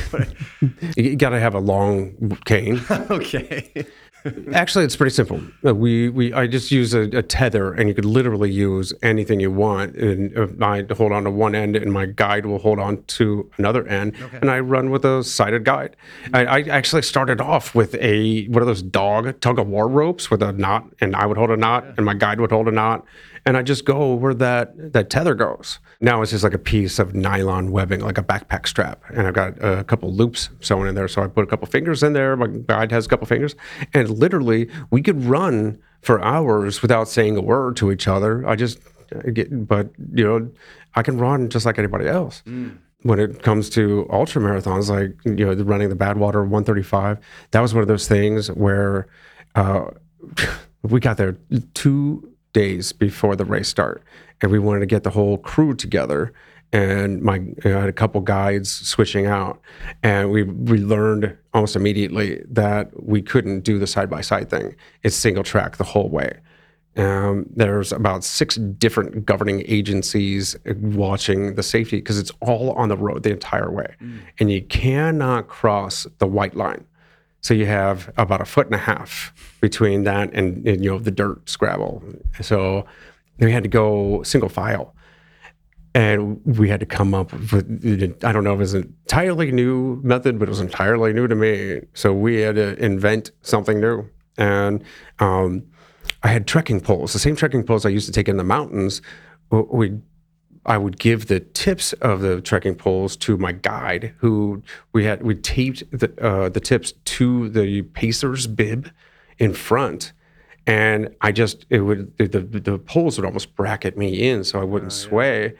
You 0.97 1.15
got 1.15 1.29
to 1.29 1.39
have 1.39 1.55
a 1.55 1.61
long 1.61 2.37
cane. 2.43 2.81
okay. 3.09 3.85
Actually, 4.53 4.85
it's 4.85 4.95
pretty 4.95 5.13
simple. 5.13 5.41
Uh, 5.65 5.75
We 5.75 6.09
we 6.09 6.33
I 6.33 6.47
just 6.47 6.71
use 6.71 6.93
a, 6.93 7.01
a 7.17 7.21
tether, 7.21 7.73
and 7.73 7.89
you 7.89 7.95
could 7.95 8.05
literally 8.05 8.51
use 8.51 8.93
anything 9.01 9.39
you 9.39 9.51
want. 9.51 9.95
And 9.95 10.37
uh, 10.37 10.65
I 10.65 10.85
hold 10.95 11.11
on 11.11 11.23
to 11.25 11.31
one 11.31 11.55
end, 11.55 11.75
and 11.75 11.91
my 11.91 12.05
guide 12.05 12.45
will 12.45 12.59
hold 12.59 12.79
on 12.79 13.03
to 13.03 13.49
another 13.57 13.85
end, 13.87 14.15
and 14.41 14.49
I 14.49 14.59
run 14.59 14.91
with 14.91 15.03
a 15.05 15.23
sighted 15.23 15.65
guide. 15.65 15.95
I, 16.33 16.45
I 16.45 16.59
actually 16.61 17.01
started 17.01 17.41
off 17.41 17.75
with 17.75 17.95
a 17.95 18.45
one 18.47 18.61
of 18.61 18.67
those 18.67 18.81
dog 18.81 19.39
tug 19.41 19.59
of 19.59 19.67
war 19.67 19.87
ropes 19.87 20.31
with 20.31 20.41
a 20.41 20.53
knot, 20.53 20.85
and 21.01 21.15
I 21.15 21.25
would 21.25 21.37
hold 21.37 21.51
a 21.51 21.57
knot, 21.57 21.85
and 21.97 22.05
my 22.05 22.13
guide 22.13 22.39
would 22.39 22.51
hold 22.51 22.67
a 22.67 22.71
knot, 22.71 23.05
and 23.45 23.57
I 23.57 23.61
just 23.61 23.83
go 23.85 24.13
where 24.13 24.33
that 24.35 24.93
that 24.93 25.09
tether 25.09 25.35
goes. 25.35 25.79
Now 26.03 26.21
it's 26.21 26.31
just 26.31 26.43
like 26.43 26.53
a 26.53 26.59
piece 26.59 26.99
of 26.99 27.15
nylon 27.15 27.71
webbing, 27.71 28.01
like 28.01 28.17
a 28.17 28.23
backpack 28.23 28.67
strap, 28.67 29.01
and 29.15 29.25
I've 29.25 29.33
got 29.33 29.53
a 29.63 29.85
couple 29.85 30.11
loops 30.13 30.49
sewn 30.59 30.85
in 30.85 30.95
there. 30.95 31.07
So 31.07 31.23
I 31.23 31.27
put 31.27 31.45
a 31.45 31.47
couple 31.47 31.65
fingers 31.65 32.03
in 32.03 32.11
there. 32.11 32.35
My 32.35 32.47
guide 32.47 32.91
has 32.91 33.05
a 33.05 33.09
couple 33.09 33.25
fingers, 33.25 33.55
and 33.93 34.09
literally 34.09 34.69
we 34.91 35.01
could 35.01 35.23
run 35.23 35.79
for 36.01 36.21
hours 36.21 36.81
without 36.81 37.07
saying 37.07 37.37
a 37.37 37.41
word 37.41 37.77
to 37.77 37.89
each 37.89 38.05
other. 38.09 38.45
I 38.45 38.57
just 38.57 38.79
I 39.25 39.29
get, 39.29 39.65
but 39.65 39.91
you 40.13 40.25
know, 40.25 40.51
I 40.93 41.03
can 41.03 41.17
run 41.17 41.49
just 41.49 41.65
like 41.65 41.79
anybody 41.79 42.07
else. 42.07 42.43
When 43.03 43.19
it 43.19 43.41
comes 43.41 43.69
to 43.71 44.05
ultra 44.09 44.41
marathons, 44.41 44.89
like 44.89 45.15
you 45.23 45.45
know, 45.45 45.53
running 45.63 45.87
the 45.87 45.95
Badwater 45.95 46.41
135, 46.41 47.17
that 47.51 47.61
was 47.61 47.73
one 47.73 47.81
of 47.81 47.87
those 47.87 48.09
things 48.09 48.51
where 48.51 49.07
uh, 49.55 49.85
we 50.81 50.99
got 50.99 51.15
there 51.15 51.37
two 51.73 52.29
days 52.51 52.91
before 52.91 53.37
the 53.37 53.45
race 53.45 53.69
start, 53.69 54.03
and 54.43 54.51
we 54.51 54.59
wanted 54.59 54.81
to 54.81 54.85
get 54.85 55.03
the 55.03 55.09
whole 55.09 55.39
crew 55.39 55.73
together. 55.73 56.33
And 56.73 57.21
my 57.21 57.41
I 57.63 57.69
had 57.69 57.89
a 57.89 57.93
couple 57.93 58.19
guides 58.21 58.71
switching 58.71 59.25
out, 59.25 59.61
and 60.01 60.31
we 60.31 60.43
we 60.43 60.79
learned 60.79 61.35
almost 61.53 61.75
immediately 61.75 62.43
that 62.49 62.91
we 63.01 63.21
couldn't 63.21 63.61
do 63.61 63.79
the 63.79 63.87
side 63.87 64.09
by 64.09 64.21
side 64.21 64.49
thing. 64.49 64.75
It's 65.03 65.15
single 65.15 65.43
track 65.43 65.77
the 65.77 65.83
whole 65.83 66.09
way. 66.09 66.39
Um, 66.95 67.45
there's 67.55 67.91
about 67.91 68.23
six 68.23 68.55
different 68.55 69.25
governing 69.25 69.63
agencies 69.67 70.55
watching 70.77 71.55
the 71.55 71.63
safety 71.63 71.97
because 71.97 72.19
it's 72.19 72.31
all 72.39 72.71
on 72.73 72.89
the 72.89 72.97
road 72.97 73.23
the 73.23 73.31
entire 73.31 73.71
way, 73.71 73.95
and 74.39 74.51
you 74.51 74.63
cannot 74.63 75.47
cross 75.47 76.07
the 76.17 76.27
white 76.27 76.55
line. 76.55 76.85
So 77.41 77.53
you 77.53 77.65
have 77.67 78.11
about 78.17 78.41
a 78.41 78.45
foot 78.45 78.67
and 78.67 78.75
a 78.75 78.79
half 78.79 79.33
between 79.61 80.05
that 80.05 80.29
and, 80.33 80.65
and, 80.67 80.83
you 80.83 80.89
know 80.89 80.97
the 80.97 81.11
dirt 81.11 81.47
scrabble. 81.49 82.01
So 82.41 82.85
we 83.39 83.51
had 83.51 83.63
to 83.63 83.69
go 83.69 84.23
single 84.23 84.49
file, 84.49 84.95
and 85.93 86.41
we 86.45 86.69
had 86.69 86.79
to 86.79 86.85
come 86.85 87.13
up 87.13 87.31
with 87.51 88.19
I 88.23 88.31
don't 88.31 88.43
know 88.43 88.53
if 88.53 88.57
it 88.57 88.59
was 88.59 88.73
an 88.73 88.95
entirely 89.03 89.51
new 89.51 90.01
method, 90.03 90.39
but 90.39 90.47
it 90.47 90.51
was 90.51 90.59
entirely 90.59 91.13
new 91.13 91.27
to 91.27 91.35
me. 91.35 91.81
So 91.93 92.13
we 92.13 92.41
had 92.41 92.55
to 92.55 92.77
invent 92.83 93.31
something 93.41 93.79
new, 93.79 94.09
and 94.37 94.83
um, 95.19 95.63
I 96.23 96.29
had 96.29 96.47
trekking 96.47 96.81
poles, 96.81 97.13
the 97.13 97.19
same 97.19 97.35
trekking 97.35 97.63
poles 97.63 97.85
I 97.85 97.89
used 97.89 98.05
to 98.07 98.11
take 98.11 98.27
in 98.27 98.37
the 98.37 98.43
mountains. 98.43 99.01
We 99.49 99.99
I 100.65 100.77
would 100.77 100.97
give 100.97 101.27
the 101.27 101.41
tips 101.41 101.93
of 101.93 102.21
the 102.21 102.39
trekking 102.39 102.75
poles 102.75 103.17
to 103.17 103.37
my 103.37 103.51
guide, 103.51 104.13
who 104.17 104.63
we 104.93 105.03
had 105.03 105.21
we 105.23 105.35
taped 105.35 105.83
the 105.91 106.13
uh, 106.21 106.49
the 106.49 106.61
tips 106.61 106.93
to 107.05 107.49
the 107.49 107.81
pacer's 107.81 108.47
bib 108.47 108.89
in 109.37 109.53
front, 109.53 110.13
and 110.65 111.13
I 111.21 111.31
just 111.31 111.65
it 111.69 111.81
would 111.81 112.17
the 112.17 112.27
the, 112.27 112.59
the 112.59 112.79
poles 112.79 113.17
would 113.17 113.25
almost 113.25 113.55
bracket 113.55 113.97
me 113.97 114.27
in 114.29 114.43
so 114.43 114.59
I 114.59 114.63
wouldn't 114.63 114.93
sway. 114.93 115.55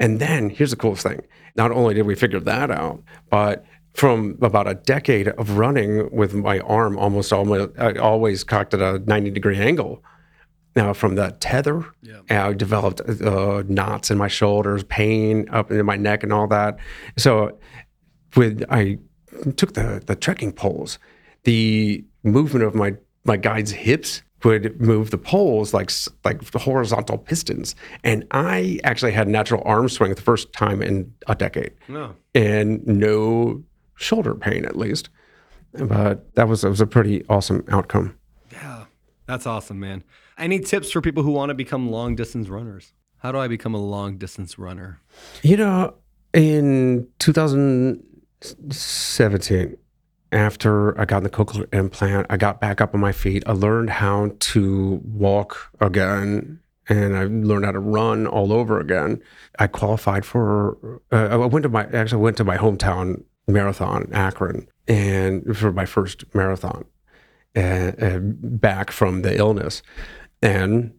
And 0.00 0.20
then 0.20 0.50
here's 0.50 0.70
the 0.70 0.76
coolest 0.76 1.02
thing: 1.04 1.22
not 1.56 1.70
only 1.70 1.94
did 1.94 2.02
we 2.02 2.14
figure 2.14 2.40
that 2.40 2.70
out, 2.70 3.02
but 3.30 3.64
from 3.94 4.36
about 4.42 4.66
a 4.66 4.74
decade 4.74 5.28
of 5.28 5.56
running 5.56 6.10
with 6.10 6.34
my 6.34 6.58
arm 6.60 6.98
almost 6.98 7.32
almost 7.32 7.78
always 7.78 8.44
cocked 8.44 8.74
at 8.74 8.80
a 8.80 8.98
90 8.98 9.30
degree 9.30 9.58
angle. 9.58 10.02
Now, 10.76 10.92
from 10.92 11.14
the 11.14 11.30
tether, 11.38 11.84
I 12.28 12.52
developed 12.52 13.00
uh, 13.00 13.62
knots 13.68 14.10
in 14.10 14.18
my 14.18 14.26
shoulders, 14.26 14.82
pain 14.82 15.48
up 15.50 15.70
in 15.70 15.86
my 15.86 15.96
neck, 15.96 16.24
and 16.24 16.32
all 16.32 16.48
that. 16.48 16.78
So, 17.16 17.56
with 18.34 18.64
I 18.68 18.98
took 19.56 19.74
the 19.74 20.02
the 20.04 20.16
trekking 20.16 20.52
poles, 20.52 20.98
the 21.44 22.04
movement 22.24 22.64
of 22.64 22.74
my 22.74 22.94
my 23.24 23.36
guide's 23.36 23.70
hips 23.70 24.22
would 24.44 24.80
move 24.80 25.10
the 25.10 25.18
poles 25.18 25.74
like 25.74 25.90
like 26.24 26.50
the 26.52 26.58
horizontal 26.58 27.18
pistons, 27.18 27.74
and 28.02 28.24
I 28.30 28.80
actually 28.84 29.12
had 29.12 29.28
natural 29.28 29.62
arm 29.64 29.88
swing 29.88 30.14
the 30.14 30.22
first 30.22 30.52
time 30.52 30.82
in 30.82 31.12
a 31.26 31.34
decade, 31.34 31.72
No. 31.88 32.14
and 32.34 32.86
no 32.86 33.62
shoulder 33.96 34.34
pain 34.34 34.64
at 34.64 34.76
least. 34.76 35.08
But 35.72 36.34
that 36.34 36.48
was 36.48 36.62
that 36.62 36.70
was 36.70 36.80
a 36.80 36.86
pretty 36.86 37.24
awesome 37.28 37.64
outcome. 37.68 38.14
Yeah. 38.52 38.84
That's 39.26 39.46
awesome, 39.46 39.80
man. 39.80 40.04
Any 40.36 40.60
tips 40.60 40.90
for 40.90 41.00
people 41.00 41.22
who 41.22 41.30
want 41.32 41.48
to 41.50 41.54
become 41.54 41.90
long 41.90 42.14
distance 42.14 42.48
runners? 42.48 42.92
How 43.18 43.32
do 43.32 43.38
I 43.38 43.48
become 43.48 43.74
a 43.74 43.80
long 43.80 44.18
distance 44.18 44.58
runner? 44.58 45.00
You 45.42 45.56
know, 45.56 45.94
in 46.34 47.08
2017, 47.20 49.76
after 50.34 50.98
I 51.00 51.04
got 51.04 51.22
the 51.22 51.30
cochlear 51.30 51.72
implant, 51.72 52.26
I 52.28 52.36
got 52.36 52.60
back 52.60 52.80
up 52.80 52.94
on 52.94 53.00
my 53.00 53.12
feet. 53.12 53.44
I 53.46 53.52
learned 53.52 53.90
how 53.90 54.32
to 54.38 55.00
walk 55.04 55.70
again, 55.80 56.60
and 56.88 57.16
I 57.16 57.24
learned 57.24 57.64
how 57.64 57.72
to 57.72 57.78
run 57.78 58.26
all 58.26 58.52
over 58.52 58.80
again. 58.80 59.22
I 59.58 59.68
qualified 59.68 60.24
for. 60.26 61.00
Uh, 61.12 61.28
I 61.30 61.36
went 61.36 61.62
to 61.62 61.68
my 61.68 61.84
actually 61.86 62.22
went 62.22 62.36
to 62.38 62.44
my 62.44 62.58
hometown 62.58 63.22
marathon, 63.46 64.10
Akron, 64.12 64.68
and 64.88 65.56
for 65.56 65.72
my 65.72 65.86
first 65.86 66.24
marathon, 66.34 66.84
back 67.54 68.90
from 68.90 69.22
the 69.22 69.36
illness, 69.38 69.82
and 70.42 70.92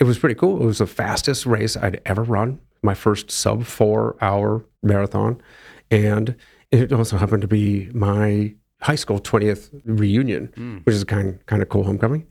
it 0.00 0.04
was 0.04 0.18
pretty 0.18 0.34
cool. 0.34 0.62
It 0.62 0.66
was 0.66 0.78
the 0.78 0.86
fastest 0.86 1.44
race 1.44 1.76
I'd 1.76 2.00
ever 2.06 2.22
run, 2.22 2.58
my 2.82 2.94
first 2.94 3.30
sub 3.30 3.64
four 3.64 4.16
hour 4.22 4.64
marathon. 4.82 5.42
And 5.90 6.36
it 6.70 6.92
also 6.92 7.18
happened 7.18 7.42
to 7.42 7.48
be 7.48 7.90
my 7.92 8.54
high 8.82 8.94
school 8.94 9.20
20th 9.20 9.70
reunion, 9.84 10.82
which 10.84 10.94
is 10.94 11.04
kind, 11.04 11.44
kind 11.46 11.62
of 11.62 11.68
cool 11.68 11.84
homecoming. 11.84 12.26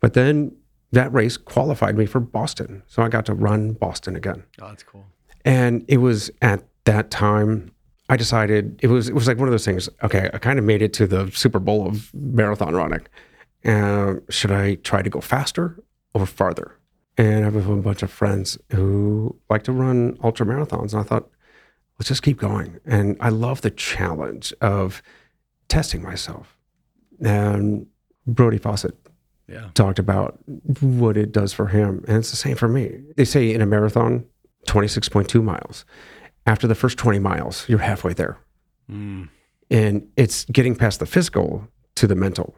But 0.00 0.14
then 0.14 0.56
that 0.92 1.12
race 1.12 1.36
qualified 1.36 1.96
me 1.96 2.06
for 2.06 2.20
Boston. 2.20 2.82
So 2.86 3.02
I 3.02 3.08
got 3.08 3.24
to 3.26 3.34
run 3.34 3.72
Boston 3.72 4.16
again. 4.16 4.44
Oh, 4.60 4.68
that's 4.68 4.82
cool. 4.82 5.06
And 5.44 5.84
it 5.88 5.98
was 5.98 6.30
at 6.40 6.64
that 6.84 7.10
time 7.10 7.72
I 8.08 8.16
decided 8.16 8.78
it 8.82 8.88
was 8.88 9.08
it 9.08 9.14
was 9.14 9.26
like 9.26 9.38
one 9.38 9.48
of 9.48 9.52
those 9.52 9.64
things. 9.64 9.88
Okay, 10.02 10.28
I 10.34 10.38
kind 10.38 10.58
of 10.58 10.64
made 10.66 10.82
it 10.82 10.92
to 10.94 11.06
the 11.06 11.30
Super 11.30 11.58
Bowl 11.58 11.86
of 11.86 12.12
marathon 12.12 12.74
running. 12.74 13.06
Uh, 13.64 14.16
should 14.28 14.50
I 14.50 14.74
try 14.76 15.00
to 15.00 15.08
go 15.08 15.20
faster 15.20 15.82
or 16.12 16.26
farther? 16.26 16.76
And 17.16 17.46
I 17.46 17.50
have 17.50 17.68
a 17.68 17.76
bunch 17.76 18.02
of 18.02 18.10
friends 18.10 18.58
who 18.70 19.36
like 19.48 19.62
to 19.64 19.72
run 19.72 20.18
ultra 20.22 20.44
marathons, 20.44 20.92
and 20.92 21.00
I 21.00 21.04
thought, 21.04 21.30
let's 21.98 22.08
just 22.08 22.22
keep 22.22 22.38
going. 22.38 22.80
And 22.84 23.16
I 23.20 23.30
love 23.30 23.62
the 23.62 23.70
challenge 23.70 24.52
of 24.60 25.02
testing 25.72 26.02
myself. 26.02 26.54
And 27.24 27.86
Brody 28.26 28.58
Fawcett 28.58 28.94
Yeah. 29.48 29.70
talked 29.74 29.98
about 29.98 30.38
what 30.80 31.16
it 31.16 31.32
does 31.32 31.52
for 31.54 31.66
him. 31.68 32.04
And 32.06 32.18
it's 32.18 32.30
the 32.30 32.36
same 32.36 32.56
for 32.56 32.68
me. 32.68 33.00
They 33.16 33.24
say 33.24 33.52
in 33.54 33.60
a 33.62 33.66
marathon, 33.66 34.24
26.2 34.66 35.42
miles. 35.42 35.84
After 36.46 36.66
the 36.66 36.74
first 36.74 36.98
20 36.98 37.18
miles, 37.20 37.66
you're 37.68 37.78
halfway 37.78 38.12
there. 38.12 38.36
Mm. 38.90 39.28
And 39.70 40.06
it's 40.16 40.44
getting 40.46 40.76
past 40.76 41.00
the 41.00 41.06
physical 41.06 41.66
to 41.94 42.06
the 42.06 42.14
mental. 42.14 42.54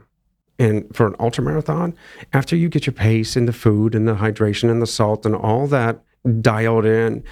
And 0.58 0.84
for 0.92 1.06
an 1.06 1.14
ultra 1.20 1.42
marathon, 1.44 1.94
after 2.32 2.56
you 2.56 2.68
get 2.68 2.86
your 2.86 2.94
pace 2.94 3.36
and 3.36 3.46
the 3.46 3.52
food 3.52 3.94
and 3.94 4.08
the 4.08 4.14
hydration 4.16 4.70
and 4.70 4.82
the 4.82 4.86
salt 4.86 5.24
and 5.24 5.34
all 5.36 5.66
that 5.68 6.02
dialed 6.40 6.84
in, 6.84 7.22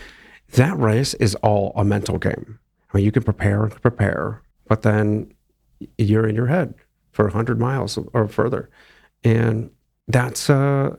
that 0.54 0.78
race 0.78 1.14
is 1.14 1.34
all 1.36 1.72
a 1.76 1.84
mental 1.84 2.18
game. 2.18 2.58
I 2.92 2.96
mean, 2.96 3.04
you 3.04 3.12
can 3.12 3.22
prepare 3.24 3.64
and 3.64 3.82
prepare, 3.82 4.42
but 4.68 4.82
then 4.82 5.32
you're 5.98 6.26
in 6.26 6.34
your 6.34 6.46
head 6.46 6.74
for 7.12 7.26
100 7.26 7.58
miles 7.58 7.98
or 8.12 8.28
further. 8.28 8.70
And 9.24 9.70
that's 10.08 10.50
uh, 10.50 10.96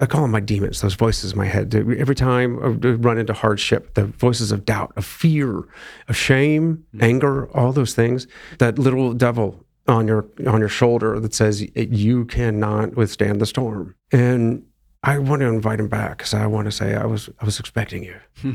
I 0.00 0.06
call 0.06 0.22
them 0.22 0.32
my 0.32 0.40
demons, 0.40 0.80
those 0.80 0.94
voices 0.94 1.32
in 1.32 1.38
my 1.38 1.46
head. 1.46 1.74
Every 1.74 2.14
time 2.14 2.58
I 2.62 2.68
run 2.68 3.18
into 3.18 3.32
hardship, 3.32 3.94
the 3.94 4.06
voices 4.06 4.50
of 4.50 4.64
doubt, 4.64 4.92
of 4.96 5.04
fear, 5.04 5.62
of 6.08 6.16
shame, 6.16 6.84
anger, 7.00 7.48
all 7.56 7.72
those 7.72 7.94
things, 7.94 8.26
that 8.58 8.78
little 8.78 9.12
devil 9.14 9.64
on 9.86 10.08
your 10.08 10.26
on 10.46 10.60
your 10.60 10.68
shoulder 10.68 11.20
that 11.20 11.34
says 11.34 11.62
you 11.76 12.24
cannot 12.24 12.96
withstand 12.96 13.40
the 13.40 13.46
storm. 13.46 13.94
And 14.10 14.64
I 15.02 15.18
want 15.18 15.40
to 15.40 15.46
invite 15.46 15.78
him 15.78 15.88
back 15.88 16.18
because 16.18 16.34
I 16.34 16.46
want 16.46 16.66
to 16.66 16.72
say 16.72 16.94
I 16.94 17.04
was 17.04 17.30
I 17.40 17.44
was 17.44 17.60
expecting 17.60 18.02
you. 18.02 18.16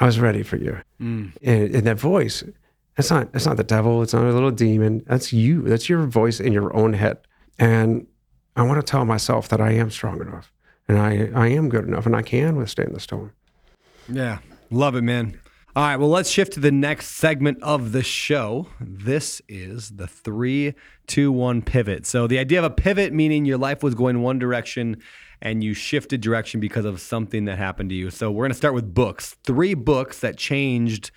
I 0.00 0.06
was 0.06 0.18
ready 0.18 0.42
for 0.42 0.56
you. 0.56 0.80
And, 1.42 1.74
and 1.74 1.86
that 1.86 2.00
voice, 2.00 2.42
that's 2.96 3.10
not 3.10 3.32
that's 3.32 3.46
not 3.46 3.56
the 3.56 3.64
devil. 3.64 4.02
It's 4.02 4.14
not 4.14 4.24
a 4.24 4.32
little 4.32 4.50
demon. 4.50 5.02
That's 5.06 5.32
you. 5.32 5.62
That's 5.62 5.88
your 5.88 6.06
voice 6.06 6.40
in 6.40 6.52
your 6.52 6.74
own 6.76 6.92
head. 6.92 7.18
And 7.58 8.06
I 8.56 8.62
want 8.62 8.84
to 8.84 8.88
tell 8.88 9.04
myself 9.04 9.48
that 9.48 9.60
I 9.60 9.72
am 9.72 9.90
strong 9.90 10.20
enough 10.20 10.52
and 10.88 10.98
I, 10.98 11.30
I 11.34 11.48
am 11.48 11.68
good 11.68 11.84
enough 11.84 12.06
and 12.06 12.14
I 12.14 12.22
can 12.22 12.56
withstand 12.56 12.94
the 12.94 13.00
storm. 13.00 13.32
Yeah. 14.08 14.38
Love 14.70 14.94
it, 14.94 15.02
man. 15.02 15.40
All 15.76 15.82
right. 15.82 15.96
Well, 15.96 16.08
let's 16.08 16.30
shift 16.30 16.52
to 16.52 16.60
the 16.60 16.70
next 16.70 17.08
segment 17.08 17.60
of 17.62 17.90
the 17.90 18.02
show. 18.02 18.68
This 18.80 19.42
is 19.48 19.90
the 19.90 20.06
three, 20.06 20.74
two, 21.08 21.32
one 21.32 21.62
pivot. 21.62 22.06
So, 22.06 22.28
the 22.28 22.38
idea 22.38 22.60
of 22.60 22.64
a 22.64 22.70
pivot 22.70 23.12
meaning 23.12 23.44
your 23.44 23.58
life 23.58 23.82
was 23.82 23.96
going 23.96 24.22
one 24.22 24.38
direction 24.38 25.02
and 25.42 25.64
you 25.64 25.74
shifted 25.74 26.20
direction 26.20 26.60
because 26.60 26.84
of 26.84 27.00
something 27.00 27.46
that 27.46 27.58
happened 27.58 27.90
to 27.90 27.96
you. 27.96 28.10
So, 28.10 28.30
we're 28.30 28.44
going 28.44 28.52
to 28.52 28.56
start 28.56 28.74
with 28.74 28.94
books. 28.94 29.36
Three 29.42 29.74
books 29.74 30.20
that 30.20 30.36
changed 30.36 31.10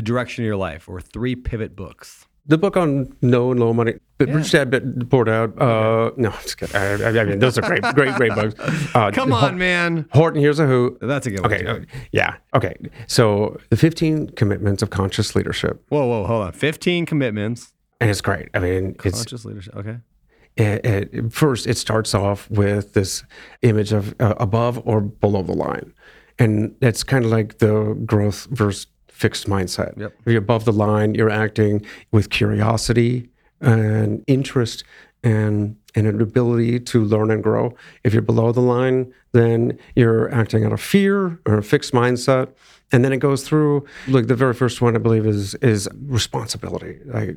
the 0.00 0.06
direction 0.06 0.42
of 0.44 0.46
your 0.46 0.56
life, 0.56 0.88
or 0.88 0.98
three 0.98 1.36
pivot 1.36 1.76
books. 1.76 2.24
The 2.46 2.56
book 2.56 2.74
on 2.74 3.14
no 3.20 3.50
and 3.50 3.60
low 3.60 3.74
money, 3.74 3.96
the 4.16 4.26
Rich 4.26 4.52
Dad 4.52 4.70
Bit 4.70 5.10
poured 5.10 5.28
out. 5.28 5.60
Uh, 5.60 6.10
no, 6.16 6.30
I'm 6.30 6.42
just 6.42 6.56
kidding. 6.56 6.74
I, 6.74 6.94
I- 6.94 7.20
I 7.20 7.24
mean, 7.24 7.38
those 7.38 7.58
are 7.58 7.60
great, 7.60 7.82
great, 7.94 8.14
great 8.14 8.34
books. 8.34 8.54
Uh, 8.94 9.10
Come 9.10 9.32
on, 9.34 9.58
man. 9.58 10.06
Horton, 10.12 10.40
Hears 10.40 10.58
a 10.58 10.66
Who. 10.66 10.96
That's 11.02 11.26
a 11.26 11.30
good 11.30 11.42
one. 11.42 11.52
Okay, 11.52 11.66
uh, 11.66 11.80
yeah, 12.12 12.36
okay. 12.54 12.74
So 13.08 13.58
the 13.68 13.76
15 13.76 14.30
commitments 14.30 14.82
of 14.82 14.88
conscious 14.88 15.36
leadership, 15.36 15.84
Whoa, 15.90 16.06
whoa, 16.06 16.26
hold 16.26 16.44
on. 16.44 16.52
15 16.52 17.04
commitments. 17.04 17.74
and 18.00 18.08
it's 18.10 18.22
great. 18.22 18.48
I 18.54 18.58
mean, 18.58 18.96
it's 19.04 19.18
Conscious 19.18 19.44
leadership. 19.44 19.76
Okay. 19.76 19.98
it, 20.56 21.14
it, 21.14 21.32
first 21.32 21.66
it 21.66 21.76
starts 21.76 22.14
off 22.14 22.50
with 22.50 22.94
this 22.94 23.22
image 23.62 23.92
of 23.92 24.14
uh, 24.18 24.34
above 24.38 24.80
or 24.86 25.02
below 25.02 25.42
the 25.42 25.52
line 25.52 25.92
and 26.38 26.74
it's 26.80 27.02
kind 27.04 27.24
of 27.26 27.30
like 27.30 27.58
the 27.58 27.94
growth 28.06 28.48
versus 28.50 28.86
fixed 29.22 29.46
mindset 29.54 29.92
Yep. 30.02 30.12
if 30.24 30.32
you're 30.32 30.44
above 30.48 30.64
the 30.70 30.72
line 30.86 31.10
you're 31.18 31.34
acting 31.44 31.74
with 32.16 32.26
curiosity 32.30 33.28
and 33.60 34.24
interest 34.26 34.78
and 35.22 35.76
and 35.96 36.06
an 36.06 36.20
ability 36.20 36.80
to 36.92 36.96
learn 37.12 37.30
and 37.34 37.42
grow 37.42 37.64
if 38.06 38.10
you're 38.14 38.28
below 38.32 38.48
the 38.52 38.66
line 38.76 39.12
then 39.32 39.58
you're 40.00 40.32
acting 40.42 40.64
out 40.66 40.72
of 40.72 40.80
fear 40.80 41.38
or 41.46 41.54
a 41.58 41.62
fixed 41.62 41.92
mindset 41.92 42.46
and 42.92 43.04
then 43.04 43.12
it 43.12 43.18
goes 43.28 43.40
through 43.48 43.84
like 44.08 44.26
the 44.32 44.38
very 44.44 44.54
first 44.62 44.80
one 44.84 44.94
i 44.96 44.98
believe 45.06 45.26
is 45.26 45.54
is 45.56 45.88
responsibility 46.20 46.92
like 47.18 47.36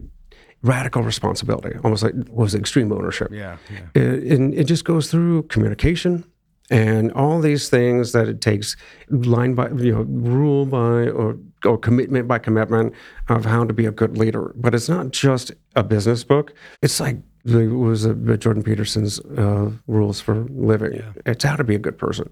radical 0.62 1.02
responsibility 1.14 1.74
almost 1.84 2.04
like 2.04 2.14
was 2.30 2.56
extreme 2.56 2.90
ownership 2.98 3.30
Yeah. 3.32 3.58
yeah. 3.74 4.02
it, 4.02 4.32
and 4.40 4.54
it 4.54 4.66
just 4.74 4.86
goes 4.86 5.06
through 5.12 5.44
communication 5.54 6.24
and 6.72 7.12
all 7.12 7.42
these 7.42 7.66
things 7.70 8.14
that 8.14 8.28
it 8.34 8.40
takes 8.40 8.78
line 9.10 9.54
by 9.60 9.68
you 9.88 9.92
know 9.96 10.04
rule 10.38 10.66
by 10.66 11.10
or 11.20 11.38
or 11.66 11.78
commitment 11.78 12.28
by 12.28 12.38
commitment 12.39 12.93
of 13.30 13.45
how 13.45 13.64
to 13.64 13.74
be 13.74 13.86
a 13.86 13.91
good 13.91 14.18
leader 14.18 14.53
but 14.55 14.74
it's 14.76 14.89
not 14.89 15.11
just 15.11 15.51
a 15.76 15.84
business 15.84 16.24
book 16.24 16.53
it's 16.82 16.99
like 16.99 17.18
the, 17.45 17.68
what 17.68 17.88
was 17.88 18.05
it, 18.05 18.39
jordan 18.39 18.64
peterson's 18.64 19.20
uh, 19.38 19.72
rules 19.88 20.20
for 20.20 20.45
living 20.49 21.01
it's 21.26 21.43
how 21.43 21.55
to 21.55 21.64
be 21.64 21.76
a 21.76 21.80
good 21.80 21.97
person 21.97 22.30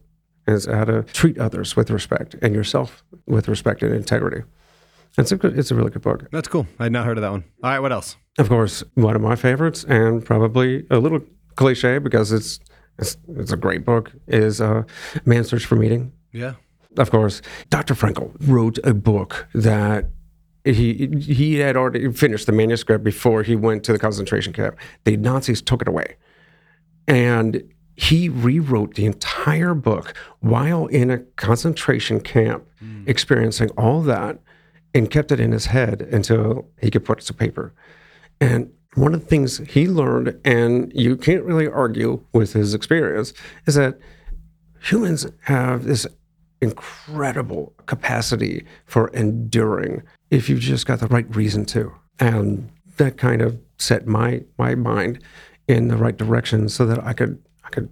it's 0.48 0.66
how 0.66 0.84
to 0.86 1.04
treat 1.04 1.38
others 1.38 1.76
with 1.76 1.90
respect 1.90 2.36
and 2.42 2.56
yourself 2.56 3.04
with 3.28 3.48
respect 3.48 3.82
and 3.84 3.94
integrity 3.94 4.44
it's 5.18 5.32
a 5.32 5.36
good, 5.38 5.60
it's 5.60 5.72
a 5.72 5.76
really 5.76 5.90
good 5.90 6.02
book 6.02 6.28
That's 6.32 6.48
cool. 6.48 6.66
I 6.80 6.84
had 6.84 6.94
not 6.94 7.06
heard 7.06 7.18
of 7.18 7.22
that 7.22 7.32
one. 7.32 7.44
All 7.62 7.70
right. 7.70 7.80
What 7.80 7.92
else? 7.92 8.16
of 8.38 8.48
course, 8.48 8.82
one 8.94 9.14
of 9.14 9.22
my 9.22 9.36
favorites, 9.36 9.84
and 9.84 10.24
probably 10.26 10.86
a 10.90 11.00
little 11.00 11.20
cliche 11.58 11.98
because 11.98 12.32
it's 12.32 12.62
it's, 12.98 13.18
it's 13.36 13.52
a 13.52 13.58
great 13.58 13.84
book, 13.84 14.14
is 14.28 14.62
uh, 14.62 14.84
Man's 15.26 15.50
Search 15.50 15.66
for 15.66 15.76
Meaning. 15.76 16.14
Yeah. 16.32 16.54
Of 16.98 17.12
course, 17.12 17.42
Dr. 17.70 17.94
Frankl 17.94 18.36
wrote 18.42 18.78
a 18.84 18.94
book 18.94 19.48
that 19.54 20.10
he 20.64 21.10
he 21.20 21.56
had 21.56 21.76
already 21.76 22.12
finished 22.12 22.46
the 22.46 22.52
manuscript 22.52 23.04
before 23.04 23.44
he 23.44 23.56
went 23.56 23.84
to 23.86 23.94
the 23.94 24.00
concentration 24.00 24.54
camp. 24.54 24.78
The 25.06 25.18
Nazis 25.18 25.62
took 25.62 25.82
it 25.82 25.88
away, 25.88 26.18
and 27.08 27.64
he 27.96 28.30
rewrote 28.30 28.96
the 28.96 29.06
entire 29.06 29.74
book 29.74 30.14
while 30.40 30.88
in 30.88 31.12
a 31.12 31.20
concentration 31.36 32.20
camp, 32.20 32.66
hmm. 32.80 33.04
experiencing 33.08 33.70
all 33.72 34.02
that, 34.02 34.40
and 34.94 35.10
kept 35.10 35.32
it 35.32 35.40
in 35.40 35.52
his 35.52 35.68
head 35.68 36.02
until 36.02 36.68
he 36.82 36.92
could 36.92 37.06
put 37.06 37.20
it 37.20 37.26
to 37.26 37.34
paper. 37.34 37.74
And 38.40 38.72
one 38.96 39.14
of 39.14 39.22
the 39.22 39.28
things 39.28 39.60
he 39.60 39.88
learned, 39.88 40.40
and 40.44 40.92
you 40.94 41.16
can't 41.16 41.44
really 41.44 41.68
argue 41.68 42.24
with 42.34 42.54
his 42.54 42.74
experience, 42.74 43.34
is 43.66 43.76
that 43.76 43.98
humans 44.82 45.28
have 45.44 45.86
this 45.86 46.08
incredible 46.62 47.74
capacity 47.88 48.66
for 48.86 49.08
enduring 49.10 50.04
if 50.30 50.50
you've 50.50 50.60
just 50.60 50.86
got 50.86 51.00
the 51.00 51.08
right 51.08 51.34
reason 51.36 51.66
to. 51.66 51.92
And 52.20 52.70
that 52.98 53.18
kind 53.18 53.42
of 53.42 53.60
set 53.78 54.06
my 54.06 54.44
my 54.58 54.76
mind 54.76 55.24
in 55.68 55.88
the 55.88 55.98
right 55.98 56.16
direction 56.18 56.70
so 56.70 56.86
that 56.86 57.04
I 57.04 57.14
could 57.14 57.42
I 57.64 57.70
could 57.70 57.90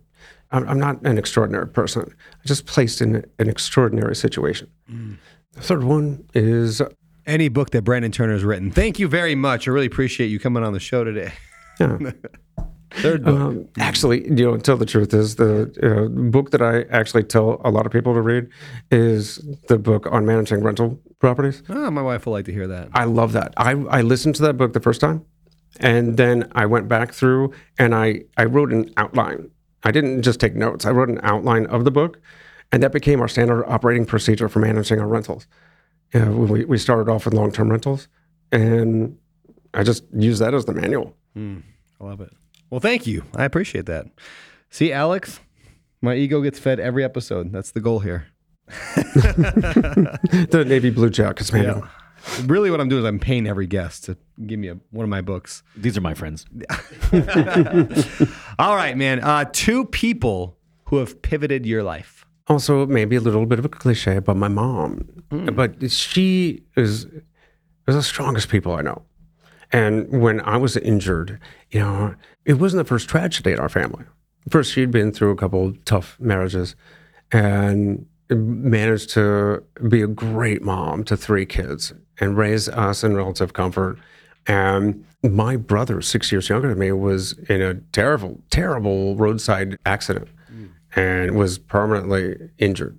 I'm 0.52 0.68
I'm 0.70 0.80
not 0.80 1.02
an 1.04 1.18
extraordinary 1.18 1.68
person. 1.68 2.04
I'm 2.04 2.46
just 2.46 2.66
placed 2.66 3.02
in 3.02 3.26
an 3.40 3.50
extraordinary 3.50 4.16
situation. 4.16 4.70
Mm. 4.92 5.18
The 5.54 5.62
third 5.62 5.84
one 5.84 6.26
is 6.34 6.82
Any 7.26 7.50
book 7.50 7.72
that 7.72 7.84
Brandon 7.84 8.12
Turner 8.12 8.34
has 8.34 8.44
written. 8.44 8.72
Thank 8.72 9.00
you 9.00 9.08
very 9.08 9.36
much. 9.36 9.68
I 9.68 9.72
really 9.72 9.88
appreciate 9.88 10.28
you 10.28 10.40
coming 10.40 10.64
on 10.64 10.74
the 10.74 10.80
show 10.80 11.04
today. 11.04 11.34
yeah, 11.80 11.98
Third 12.92 13.24
book. 13.24 13.40
Um, 13.40 13.68
actually, 13.78 14.24
you 14.26 14.46
know, 14.46 14.58
tell 14.58 14.76
the 14.78 14.86
truth 14.86 15.14
is 15.14 15.36
the 15.36 15.72
uh, 15.84 16.08
book 16.32 16.52
that 16.52 16.62
I 16.62 16.82
actually 16.96 17.24
tell 17.24 17.62
a 17.64 17.70
lot 17.70 17.86
of 17.86 17.92
people 17.92 18.14
to 18.16 18.22
read 18.22 18.50
is 18.92 19.38
the 19.68 19.78
book 19.78 20.08
on 20.12 20.26
managing 20.26 20.64
rental 20.64 21.00
properties. 21.20 21.62
oh, 21.70 21.92
my 21.92 22.02
wife 22.02 22.26
will 22.26 22.34
like 22.34 22.46
to 22.46 22.54
hear 22.54 22.68
that. 22.68 22.90
I 22.94 23.04
love 23.04 23.34
that. 23.34 23.54
I, 23.58 23.72
I 23.72 24.02
listened 24.02 24.36
to 24.36 24.42
that 24.44 24.58
book 24.58 24.74
the 24.74 24.80
first 24.80 25.02
time, 25.02 25.24
and 25.80 26.18
then 26.18 26.50
I 26.54 26.66
went 26.66 26.88
back 26.88 27.14
through 27.14 27.54
and 27.78 27.94
I 27.94 28.22
I 28.38 28.46
wrote 28.46 28.72
an 28.74 28.92
outline. 28.98 29.52
I 29.84 29.92
didn't 29.92 30.24
just 30.24 30.40
take 30.40 30.56
notes. 30.56 30.86
I 30.86 30.92
wrote 30.92 31.10
an 31.10 31.20
outline 31.24 31.68
of 31.68 31.86
the 31.86 31.92
book, 31.92 32.20
and 32.72 32.82
that 32.82 32.92
became 32.92 33.22
our 33.22 33.28
standard 33.28 33.66
operating 33.68 34.06
procedure 34.06 34.50
for 34.50 34.60
managing 34.60 35.00
our 35.00 35.08
rentals. 35.08 35.46
You 36.14 36.26
know, 36.26 36.32
we 36.32 36.66
we 36.66 36.78
started 36.80 37.10
off 37.12 37.26
with 37.26 37.34
long 37.36 37.52
term 37.52 37.70
rentals, 37.70 38.08
and 38.52 39.16
I 39.76 39.84
just 39.84 40.04
used 40.12 40.42
that 40.42 40.54
as 40.56 40.66
the 40.66 40.74
manual. 40.74 41.16
I 41.38 42.04
love 42.04 42.22
it. 42.22 42.34
Well, 42.70 42.80
thank 42.80 43.08
you. 43.08 43.24
I 43.36 43.46
appreciate 43.46 43.86
that. 43.88 44.06
See, 44.70 44.92
Alex, 44.92 45.40
my 46.02 46.16
ego 46.16 46.42
gets 46.42 46.60
fed 46.60 46.80
every 46.80 47.04
episode. 47.04 47.52
That's 47.52 47.72
the 47.72 47.82
goal 47.82 48.00
here. 48.00 48.28
The 50.52 50.64
navy 50.68 50.90
blue 50.92 51.10
jackets 51.10 51.52
manual. 51.52 51.88
Really, 52.46 52.70
what 52.70 52.80
I'm 52.82 52.90
doing 52.90 53.02
is 53.02 53.08
I'm 53.08 53.20
paying 53.20 53.48
every 53.48 53.66
guest 53.66 54.04
to 54.06 54.18
give 54.46 54.60
me 54.60 54.68
a, 54.68 54.78
one 54.92 55.04
of 55.04 55.10
my 55.10 55.22
books. 55.22 55.64
These 55.76 55.98
are 55.98 56.02
my 56.02 56.14
friends. 56.14 56.46
All 58.60 58.76
right, 58.76 58.96
man. 58.98 59.24
Uh, 59.24 59.46
two 59.52 59.86
people 59.86 60.58
who 60.86 60.98
have 60.98 61.22
pivoted 61.22 61.66
your 61.66 61.82
life. 61.82 62.26
Also, 62.48 62.86
maybe 62.86 63.16
a 63.16 63.22
little 63.22 63.46
bit 63.46 63.58
of 63.60 63.66
a 63.66 63.70
cliche, 63.70 64.20
but 64.20 64.36
my 64.36 64.48
mom. 64.48 65.08
But 65.30 65.92
she 65.92 66.64
is 66.76 67.06
is 67.88 67.96
the 67.96 68.04
strongest 68.04 68.50
people 68.50 68.74
I 68.74 68.82
know. 68.82 69.04
And 69.72 70.22
when 70.22 70.42
I 70.42 70.58
was 70.58 70.78
injured, 70.78 71.40
you 71.70 71.80
know, 71.80 72.16
it 72.46 72.54
wasn't 72.54 72.84
the 72.84 72.88
first 72.88 73.08
tragedy 73.08 73.52
in 73.52 73.60
our 73.60 73.70
family. 73.70 74.04
First, 74.50 74.74
she'd 74.74 74.92
been 74.92 75.12
through 75.12 75.32
a 75.32 75.36
couple 75.36 75.74
tough 75.86 76.18
marriages 76.20 76.76
and 77.32 78.06
managed 78.30 79.12
to 79.12 79.64
be 79.88 80.02
a 80.02 80.08
great 80.08 80.62
mom 80.62 81.04
to 81.04 81.18
three 81.18 81.46
kids 81.46 81.94
and 82.20 82.38
raise 82.38 82.68
us 82.70 83.04
in 83.04 83.16
relative 83.16 83.54
comfort. 83.54 84.00
And 84.48 85.06
my 85.24 85.56
brother, 85.56 86.02
six 86.02 86.32
years 86.32 86.50
younger 86.50 86.70
than 86.70 86.80
me, 86.80 86.92
was 86.92 87.34
in 87.50 87.62
a 87.62 87.76
terrible, 87.76 88.40
terrible 88.50 89.16
roadside 89.16 89.78
accident 89.86 90.30
mm. 90.52 90.70
and 90.96 91.36
was 91.36 91.60
permanently 91.60 92.50
injured 92.58 92.98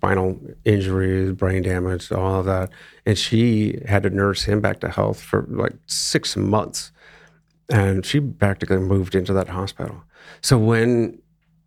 spinal 0.00 0.40
injuries, 0.64 1.32
brain 1.32 1.62
damage, 1.62 2.10
all 2.10 2.40
of 2.40 2.46
that. 2.46 2.70
And 3.04 3.18
she 3.18 3.78
had 3.86 4.02
to 4.04 4.10
nurse 4.10 4.44
him 4.44 4.62
back 4.62 4.80
to 4.80 4.88
health 4.88 5.20
for 5.20 5.44
like 5.50 5.74
six 5.86 6.38
months. 6.38 6.90
And 7.68 8.04
she 8.04 8.18
practically 8.18 8.78
moved 8.78 9.14
into 9.14 9.34
that 9.34 9.48
hospital. 9.48 10.02
So 10.40 10.56
when 10.56 11.20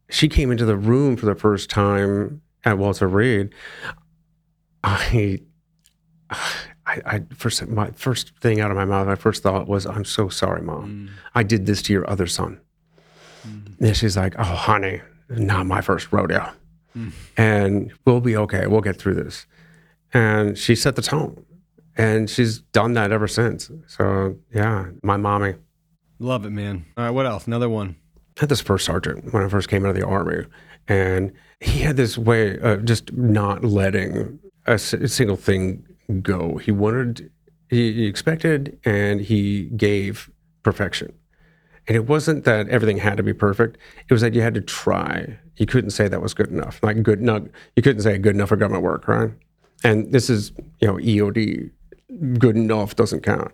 she 0.10 0.28
came 0.28 0.52
into 0.52 0.66
the 0.66 0.76
room 0.76 1.16
for 1.16 1.28
the 1.28 1.36
first 1.36 1.70
time 1.70 2.42
at 2.66 2.80
Walter 2.80 3.08
Reed, 3.08 3.54
I, 4.84 5.40
I, 6.32 7.02
I 7.06 7.22
first 7.36 7.68
my 7.68 7.92
first 7.92 8.34
thing 8.42 8.60
out 8.62 8.72
of 8.72 8.78
my 8.78 8.86
mouth, 8.86 9.06
my 9.06 9.16
first 9.16 9.44
thought 9.44 9.68
was, 9.68 9.86
"I'm 9.86 10.06
so 10.06 10.28
sorry, 10.28 10.62
mom. 10.62 10.86
Mm. 10.86 11.10
I 11.36 11.44
did 11.44 11.66
this 11.66 11.82
to 11.84 11.94
your 11.94 12.10
other 12.10 12.28
son." 12.28 12.60
Mm. 13.48 13.80
And 13.80 13.96
she's 13.96 14.18
like, 14.18 14.36
"Oh, 14.38 14.44
honey, 14.44 15.02
not 15.30 15.66
my 15.66 15.80
first 15.80 16.12
rodeo, 16.12 16.52
and 17.38 17.92
we'll 18.06 18.22
be 18.22 18.38
okay. 18.38 18.68
We'll 18.68 18.82
get 18.82 18.98
through 18.98 19.16
this." 19.16 19.46
And 20.14 20.58
she 20.58 20.76
set 20.76 20.96
the 20.96 21.02
tone, 21.02 21.46
and 21.98 22.30
she's 22.30 22.60
done 22.60 22.94
that 22.94 23.12
ever 23.12 23.28
since. 23.28 23.72
So 23.88 24.38
yeah, 24.54 24.90
my 25.02 25.18
mommy. 25.18 25.56
Love 26.20 26.46
it, 26.46 26.52
man. 26.52 26.86
All 26.98 27.06
right, 27.06 27.12
what 27.12 27.26
else? 27.26 27.48
Another 27.48 27.70
one. 27.70 27.96
I 28.38 28.42
had 28.42 28.50
this 28.50 28.62
first 28.62 28.86
sergeant 28.86 29.34
when 29.34 29.44
I 29.44 29.50
first 29.50 29.70
came 29.70 29.86
out 29.86 29.90
of 29.90 29.96
the 29.96 30.06
army, 30.06 30.46
and 30.88 31.32
he 31.60 31.80
had 31.80 31.98
this 31.98 32.18
way 32.18 32.58
of 32.60 32.86
just 32.86 33.14
not 33.14 33.64
letting 33.64 34.40
a 34.66 34.78
single 34.78 35.36
thing 35.36 35.86
go. 36.22 36.58
He 36.58 36.72
wanted, 36.72 37.32
he, 37.70 37.94
he 37.94 38.06
expected, 38.06 38.80
and 38.86 39.22
he 39.22 39.64
gave 39.76 40.30
perfection. 40.64 41.14
And 41.88 41.98
it 41.98 42.08
wasn't 42.08 42.46
that 42.46 42.70
everything 42.70 42.98
had 42.98 43.18
to 43.18 43.24
be 43.24 43.34
perfect. 43.34 43.78
It 44.08 44.14
was 44.14 44.22
that 44.22 44.34
you 44.34 44.42
had 44.42 44.54
to 44.54 44.62
try. 44.62 45.38
You 45.58 45.66
couldn't 45.66 45.92
say 45.92 46.08
that 46.08 46.22
was 46.22 46.34
good 46.34 46.50
enough. 46.50 46.80
Like 46.82 47.02
good 47.04 47.20
enough. 47.20 47.44
You 47.76 47.84
couldn't 47.84 48.02
say 48.02 48.18
good 48.18 48.36
enough 48.36 48.50
for 48.50 48.56
government 48.56 48.84
work, 48.84 49.08
right? 49.08 49.32
And 49.84 50.12
this 50.12 50.30
is, 50.30 50.52
you 50.80 50.88
know, 50.88 50.96
EOD. 50.96 51.70
Good 52.38 52.56
enough 52.56 52.96
doesn't 52.96 53.22
count. 53.22 53.52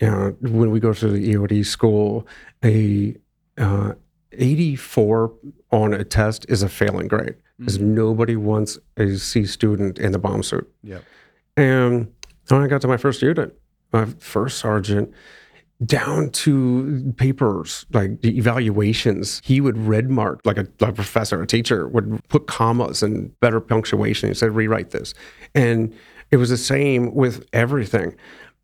You 0.00 0.08
know, 0.08 0.36
when 0.40 0.70
we 0.70 0.80
go 0.80 0.92
to 0.92 1.08
the 1.08 1.34
EOD 1.34 1.64
school, 1.64 2.26
a 2.64 3.16
uh, 3.58 3.92
84 4.32 5.32
on 5.72 5.94
a 5.94 6.04
test 6.04 6.46
is 6.48 6.62
a 6.62 6.68
failing 6.68 7.08
grade 7.08 7.36
because 7.58 7.78
nobody 7.78 8.36
wants 8.36 8.78
a 8.96 9.16
C 9.16 9.44
student 9.44 9.98
in 9.98 10.12
the 10.12 10.18
bomb 10.18 10.42
suit. 10.42 10.70
Yeah. 10.82 11.00
And 11.56 12.12
when 12.48 12.62
I 12.62 12.66
got 12.66 12.80
to 12.82 12.88
my 12.88 12.96
first 12.96 13.22
unit, 13.22 13.58
my 13.92 14.06
first 14.06 14.58
sergeant, 14.58 15.12
down 15.84 16.30
to 16.30 17.14
papers 17.16 17.86
like 17.92 18.20
the 18.20 18.36
evaluations, 18.36 19.40
he 19.44 19.60
would 19.60 19.78
red 19.78 20.10
mark 20.10 20.40
like 20.44 20.58
a, 20.58 20.66
like 20.80 20.90
a 20.90 20.94
professor, 20.94 21.40
a 21.40 21.46
teacher 21.46 21.88
would 21.88 22.20
put 22.28 22.46
commas 22.46 23.02
and 23.02 23.38
better 23.40 23.60
punctuation. 23.60 24.28
He 24.28 24.34
said, 24.34 24.54
rewrite 24.54 24.90
this. 24.90 25.14
And 25.54 25.94
it 26.30 26.36
was 26.36 26.50
the 26.50 26.58
same 26.58 27.14
with 27.14 27.46
everything. 27.52 28.14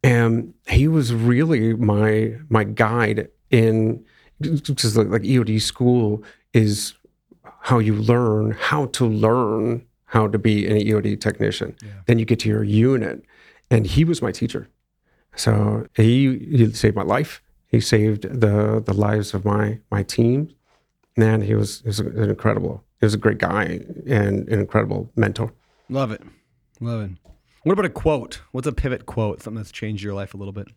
And 0.03 0.53
he 0.69 0.89
was 0.89 1.15
really 1.15 1.75
my 1.75 2.37
my 2.49 2.65
guide 2.65 3.29
in 3.51 4.05
just 4.41 4.97
like, 4.97 5.09
like 5.09 5.23
EOD 5.23 5.61
school 5.63 6.23
is 6.53 6.95
how 7.61 7.79
you 7.79 7.95
learn 7.95 8.53
how 8.53 8.87
to 8.87 9.07
learn 9.07 9.85
how 10.05 10.29
to 10.29 10.39
be 10.39 10.67
an 10.67 10.77
EOD 10.77 11.21
technician. 11.21 11.75
Then 12.07 12.19
you 12.19 12.25
get 12.25 12.39
to 12.41 12.49
your 12.49 12.63
unit, 12.63 13.25
and 13.71 13.87
he 13.87 14.05
was 14.05 14.23
my 14.23 14.31
teacher. 14.31 14.69
So 15.37 15.87
he, 15.95 16.39
he 16.51 16.73
saved 16.73 16.97
my 16.97 17.03
life. 17.03 17.43
He 17.69 17.81
saved 17.81 18.23
the 18.23 18.83
the 18.85 18.95
lives 18.95 19.35
of 19.35 19.45
my 19.45 19.79
my 19.91 20.03
team. 20.03 20.55
Man, 21.17 21.43
he 21.43 21.55
was, 21.55 21.81
he 21.81 21.89
was 21.89 22.01
an 22.01 22.31
incredible. 22.31 22.85
He 23.01 23.07
was 23.07 23.15
a 23.15 23.19
great 23.19 23.39
guy 23.39 23.81
and 24.07 24.49
an 24.49 24.61
incredible 24.61 25.11
mentor. 25.17 25.53
Love 25.89 26.11
it. 26.11 26.23
Love 26.81 27.03
it. 27.03 27.11
What 27.63 27.73
about 27.73 27.85
a 27.85 27.91
quote? 27.91 28.41
What's 28.53 28.67
a 28.67 28.73
pivot 28.73 29.07
quote? 29.07 29.43
Something 29.43 29.57
that's 29.57 29.73
changed 29.73 30.03
your 30.03 30.15
life 30.15 30.35
a 30.35 30.37
little 30.37 30.53
bit. 30.53 30.69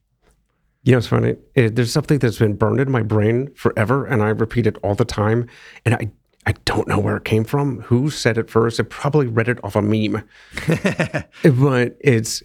You 0.84 0.94
know, 0.94 0.98
it's 0.98 1.08
funny. 1.08 1.36
It, 1.56 1.76
there's 1.76 1.92
something 1.92 2.20
that's 2.20 2.40
been 2.40 2.56
burned 2.56 2.80
in 2.80 2.90
my 2.90 3.04
brain 3.04 3.54
forever, 3.54 4.06
and 4.06 4.24
I 4.24 4.30
repeat 4.30 4.66
it 4.66 4.78
all 4.82 4.96
the 4.96 5.06
time. 5.06 5.48
And 5.86 5.96
I, 5.96 6.10
I 6.46 6.54
don't 6.66 6.88
know 6.88 7.00
where 7.00 7.18
it 7.18 7.26
came 7.26 7.44
from. 7.44 7.82
Who 7.82 8.10
said 8.10 8.38
it 8.38 8.50
first? 8.50 8.80
I 8.80 8.84
probably 8.84 9.28
read 9.28 9.50
it 9.50 9.64
off 9.64 9.76
a 9.76 9.82
meme. 9.82 10.24
but 11.44 11.98
it's 12.00 12.42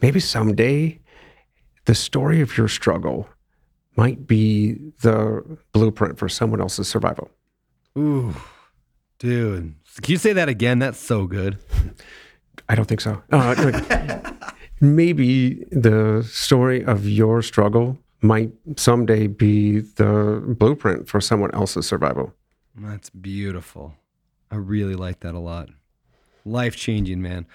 maybe 0.00 0.20
someday 0.20 1.00
the 1.88 1.94
story 1.94 2.42
of 2.42 2.58
your 2.58 2.68
struggle 2.68 3.26
might 3.96 4.26
be 4.26 4.74
the 5.00 5.42
blueprint 5.72 6.18
for 6.18 6.28
someone 6.28 6.60
else's 6.60 6.86
survival. 6.86 7.30
Ooh, 7.96 8.36
dude. 9.18 9.74
Can 10.02 10.12
you 10.12 10.18
say 10.18 10.34
that 10.34 10.50
again? 10.50 10.80
That's 10.80 11.00
so 11.00 11.26
good. 11.26 11.56
I 12.68 12.74
don't 12.74 12.84
think 12.84 13.00
so. 13.00 13.22
Uh, 13.32 14.20
maybe 14.82 15.64
the 15.70 16.22
story 16.30 16.84
of 16.84 17.08
your 17.08 17.40
struggle 17.40 17.96
might 18.20 18.52
someday 18.76 19.26
be 19.26 19.80
the 19.80 20.44
blueprint 20.58 21.08
for 21.08 21.22
someone 21.22 21.54
else's 21.54 21.86
survival. 21.86 22.34
That's 22.76 23.08
beautiful. 23.08 23.94
I 24.50 24.56
really 24.56 24.94
like 24.94 25.20
that 25.20 25.34
a 25.34 25.38
lot. 25.40 25.70
Life 26.44 26.76
changing, 26.76 27.22
man. 27.22 27.46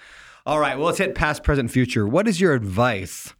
All 0.44 0.58
right, 0.58 0.76
well, 0.76 0.86
let's 0.86 0.98
hit 0.98 1.14
past, 1.14 1.44
present, 1.44 1.70
future. 1.70 2.04
What 2.04 2.26
is 2.26 2.40
your 2.40 2.52
advice 2.54 3.32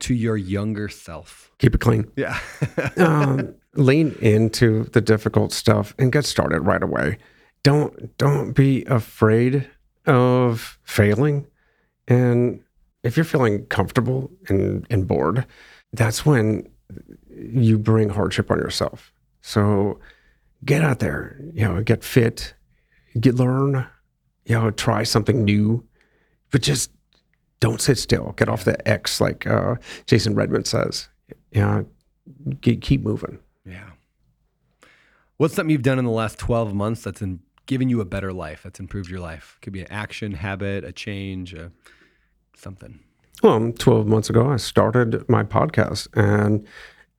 to 0.00 0.14
your 0.14 0.36
younger 0.36 0.88
self? 0.88 1.50
Keep 1.58 1.74
it 1.76 1.80
clean. 1.80 2.10
Yeah. 2.16 2.38
um, 2.96 3.54
lean 3.74 4.16
into 4.20 4.84
the 4.84 5.00
difficult 5.00 5.52
stuff 5.52 5.94
and 5.98 6.12
get 6.12 6.24
started 6.24 6.60
right 6.60 6.82
away. 6.82 7.18
Don't 7.62 8.16
don't 8.18 8.52
be 8.52 8.84
afraid 8.86 9.68
of 10.06 10.78
failing. 10.82 11.46
And 12.08 12.62
if 13.02 13.16
you're 13.16 13.24
feeling 13.24 13.66
comfortable 13.66 14.30
and, 14.48 14.86
and 14.90 15.06
bored, 15.06 15.46
that's 15.92 16.24
when 16.26 16.68
you 17.28 17.78
bring 17.78 18.08
hardship 18.08 18.50
on 18.50 18.58
yourself. 18.58 19.12
So 19.42 20.00
get 20.64 20.82
out 20.82 20.98
there, 20.98 21.40
you 21.52 21.66
know, 21.66 21.82
get 21.82 22.04
fit, 22.04 22.54
get 23.18 23.36
learn, 23.36 23.86
you 24.44 24.58
know, 24.58 24.70
try 24.70 25.02
something 25.02 25.44
new, 25.44 25.84
but 26.50 26.62
just 26.62 26.90
don't 27.60 27.80
sit 27.80 27.98
still. 27.98 28.34
Get 28.36 28.48
off 28.48 28.64
the 28.64 28.88
X, 28.88 29.20
like 29.20 29.46
uh, 29.46 29.76
Jason 30.06 30.34
Redman 30.34 30.64
says. 30.64 31.08
Know, 31.54 31.86
keep, 32.62 33.02
moving. 33.02 33.38
yeah. 33.64 33.90
What's 35.36 35.54
something 35.54 35.70
you've 35.70 35.82
done 35.82 35.98
in 35.98 36.04
the 36.04 36.10
last 36.10 36.38
12 36.38 36.74
months 36.74 37.02
that's 37.02 37.22
in, 37.22 37.40
given 37.66 37.88
you 37.88 38.00
a 38.00 38.04
better 38.04 38.32
life, 38.32 38.62
that's 38.62 38.78
improved 38.78 39.10
your 39.10 39.20
life? 39.20 39.58
Could 39.62 39.72
be 39.72 39.80
an 39.80 39.90
action, 39.90 40.32
habit, 40.32 40.84
a 40.84 40.92
change, 40.92 41.54
a, 41.54 41.72
something. 42.56 43.00
Well, 43.42 43.72
12 43.72 44.06
months 44.06 44.28
ago, 44.28 44.50
I 44.50 44.56
started 44.56 45.28
my 45.28 45.44
podcast. 45.44 46.08
And 46.14 46.66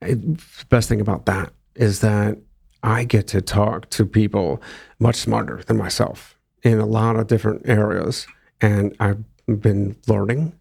it, 0.02 0.22
the 0.38 0.66
best 0.70 0.88
thing 0.88 1.02
about 1.02 1.26
that 1.26 1.52
is 1.76 2.02
that 2.02 2.38
I 2.84 3.04
get 3.04 3.28
to 3.30 3.42
talk 3.42 3.90
to 3.92 4.06
people 4.06 4.62
much 5.00 5.16
smarter 5.16 5.62
than 5.66 5.78
myself 5.78 6.38
in 6.64 6.80
a 6.80 6.86
lot 6.86 7.16
of 7.16 7.28
different 7.28 7.68
areas. 7.68 8.28
And 8.62 8.96
I've 9.00 9.24
been 9.58 9.96
learning 10.08 10.54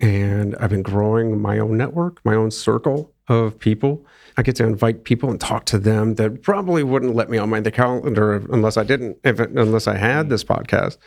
and 0.00 0.56
I've 0.56 0.70
been 0.70 0.82
growing 0.82 1.40
my 1.40 1.58
own 1.58 1.76
network, 1.76 2.24
my 2.24 2.34
own 2.34 2.50
circle 2.50 3.12
of 3.28 3.58
people. 3.58 4.04
I 4.36 4.42
get 4.42 4.56
to 4.56 4.64
invite 4.64 5.04
people 5.04 5.30
and 5.30 5.40
talk 5.40 5.64
to 5.66 5.78
them 5.78 6.16
that 6.16 6.42
probably 6.42 6.82
wouldn't 6.82 7.14
let 7.14 7.30
me 7.30 7.38
on 7.38 7.50
my 7.50 7.60
the 7.60 7.70
calendar 7.70 8.42
unless 8.52 8.76
I 8.76 8.82
didn't, 8.82 9.18
if 9.24 9.38
unless 9.38 9.86
I 9.86 9.96
had 9.96 10.28
this 10.28 10.42
podcast. 10.42 10.98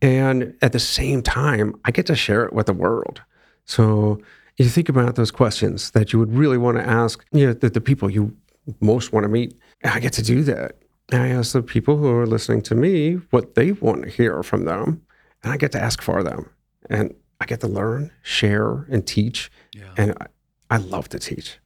And 0.00 0.54
at 0.62 0.72
the 0.72 0.78
same 0.78 1.22
time, 1.22 1.74
I 1.84 1.90
get 1.90 2.06
to 2.06 2.14
share 2.14 2.44
it 2.44 2.52
with 2.52 2.66
the 2.66 2.72
world. 2.72 3.22
So 3.64 4.20
you 4.56 4.68
think 4.68 4.88
about 4.88 5.16
those 5.16 5.30
questions 5.30 5.90
that 5.92 6.12
you 6.12 6.18
would 6.18 6.32
really 6.32 6.58
want 6.58 6.78
to 6.78 6.86
ask, 6.86 7.24
you 7.32 7.46
know, 7.46 7.52
the, 7.52 7.70
the 7.70 7.80
people 7.80 8.10
you 8.10 8.36
most 8.80 9.12
want 9.12 9.24
to 9.24 9.28
meet. 9.28 9.58
I 9.82 10.00
get 10.00 10.12
to 10.14 10.22
do 10.22 10.42
that. 10.44 10.76
I 11.12 11.28
ask 11.28 11.52
the 11.52 11.62
people 11.62 11.96
who 11.96 12.08
are 12.08 12.26
listening 12.26 12.62
to 12.62 12.74
me 12.74 13.14
what 13.30 13.54
they 13.54 13.72
want 13.72 14.02
to 14.02 14.10
hear 14.10 14.42
from 14.42 14.64
them, 14.64 15.02
and 15.42 15.52
I 15.52 15.56
get 15.56 15.72
to 15.72 15.80
ask 15.80 16.02
for 16.02 16.22
them. 16.22 16.50
And 16.88 17.14
I 17.40 17.46
get 17.46 17.60
to 17.60 17.68
learn, 17.68 18.10
share, 18.22 18.86
and 18.90 19.06
teach. 19.06 19.50
And 19.96 20.14
I, 20.20 20.26
I 20.70 20.76
love 20.78 21.08
to 21.10 21.18
teach. 21.18 21.58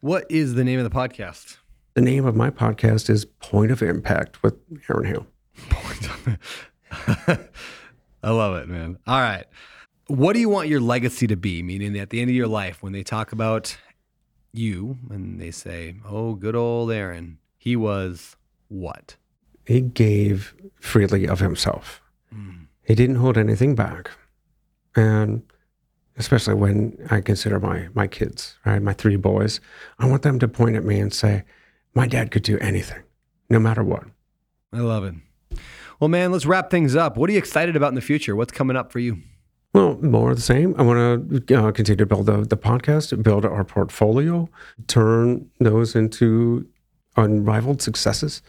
What 0.00 0.26
is 0.30 0.54
the 0.54 0.64
name 0.64 0.78
of 0.78 0.84
the 0.84 0.96
podcast? 0.96 1.56
The 1.94 2.00
name 2.00 2.26
of 2.26 2.34
my 2.34 2.50
podcast 2.50 3.08
is 3.08 3.24
Point 3.24 3.70
of 3.70 3.82
Impact 3.82 4.42
with 4.42 4.54
Aaron 4.90 5.06
Hale. 5.06 5.26
I 8.22 8.30
love 8.30 8.56
it, 8.56 8.68
man. 8.68 8.98
All 9.06 9.20
right. 9.20 9.46
What 10.08 10.34
do 10.34 10.40
you 10.40 10.48
want 10.48 10.68
your 10.68 10.80
legacy 10.80 11.26
to 11.28 11.36
be? 11.36 11.62
Meaning 11.62 11.98
at 11.98 12.10
the 12.10 12.20
end 12.20 12.30
of 12.30 12.36
your 12.36 12.48
life, 12.48 12.82
when 12.82 12.92
they 12.92 13.02
talk 13.02 13.32
about 13.32 13.76
you 14.52 14.98
and 15.10 15.40
they 15.40 15.50
say, 15.50 15.96
oh, 16.06 16.34
good 16.34 16.56
old 16.56 16.90
Aaron, 16.90 17.38
he 17.56 17.76
was 17.76 18.36
what? 18.68 19.16
He 19.66 19.80
gave 19.80 20.54
freely 20.80 21.26
of 21.26 21.40
himself. 21.40 22.02
Hmm. 22.32 22.64
He 22.82 22.94
didn't 22.94 23.16
hold 23.16 23.38
anything 23.38 23.74
back. 23.74 24.10
And 24.96 25.42
especially 26.16 26.54
when 26.54 26.96
I 27.10 27.20
consider 27.20 27.58
my 27.60 27.88
my 27.94 28.06
kids, 28.06 28.56
right? 28.64 28.80
My 28.80 28.92
three 28.92 29.16
boys, 29.16 29.60
I 29.98 30.06
want 30.06 30.22
them 30.22 30.38
to 30.38 30.48
point 30.48 30.76
at 30.76 30.84
me 30.84 31.00
and 31.00 31.12
say, 31.12 31.44
My 31.94 32.06
dad 32.06 32.30
could 32.30 32.42
do 32.42 32.58
anything, 32.58 33.02
no 33.48 33.58
matter 33.58 33.82
what. 33.82 34.04
I 34.72 34.78
love 34.80 35.04
it. 35.04 35.14
Well, 36.00 36.08
man, 36.08 36.32
let's 36.32 36.46
wrap 36.46 36.70
things 36.70 36.96
up. 36.96 37.16
What 37.16 37.30
are 37.30 37.32
you 37.32 37.38
excited 37.38 37.76
about 37.76 37.88
in 37.88 37.94
the 37.94 38.00
future? 38.00 38.34
What's 38.34 38.52
coming 38.52 38.76
up 38.76 38.90
for 38.90 38.98
you? 38.98 39.18
Well, 39.72 39.96
more 40.02 40.30
of 40.30 40.36
the 40.36 40.42
same. 40.42 40.74
I 40.78 40.82
want 40.82 41.46
to 41.48 41.56
uh, 41.56 41.72
continue 41.72 41.96
to 41.96 42.06
build 42.06 42.26
the, 42.26 42.42
the 42.42 42.56
podcast, 42.56 43.20
build 43.22 43.44
our 43.44 43.64
portfolio, 43.64 44.48
turn 44.86 45.50
those 45.58 45.96
into 45.96 46.68
unrivaled 47.16 47.82
successes, 47.82 48.42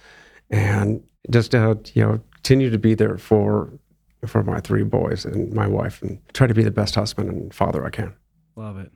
and 0.50 1.04
just 1.32 1.56
uh, 1.56 1.76
you 1.94 2.04
know 2.04 2.20
continue 2.34 2.70
to 2.70 2.78
be 2.78 2.94
there 2.94 3.18
for 3.18 3.72
for 4.28 4.44
my 4.44 4.60
three 4.60 4.84
boys 4.84 5.26
and 5.26 5.54
my 5.54 5.68
wife, 5.68 6.02
and 6.02 6.20
try 6.34 6.48
to 6.48 6.54
be 6.54 6.64
the 6.64 6.72
best 6.72 6.96
husband 6.96 7.30
and 7.30 7.54
father 7.54 7.86
I 7.86 7.90
can. 7.90 8.14
Love 8.56 8.78
it. 8.78 8.92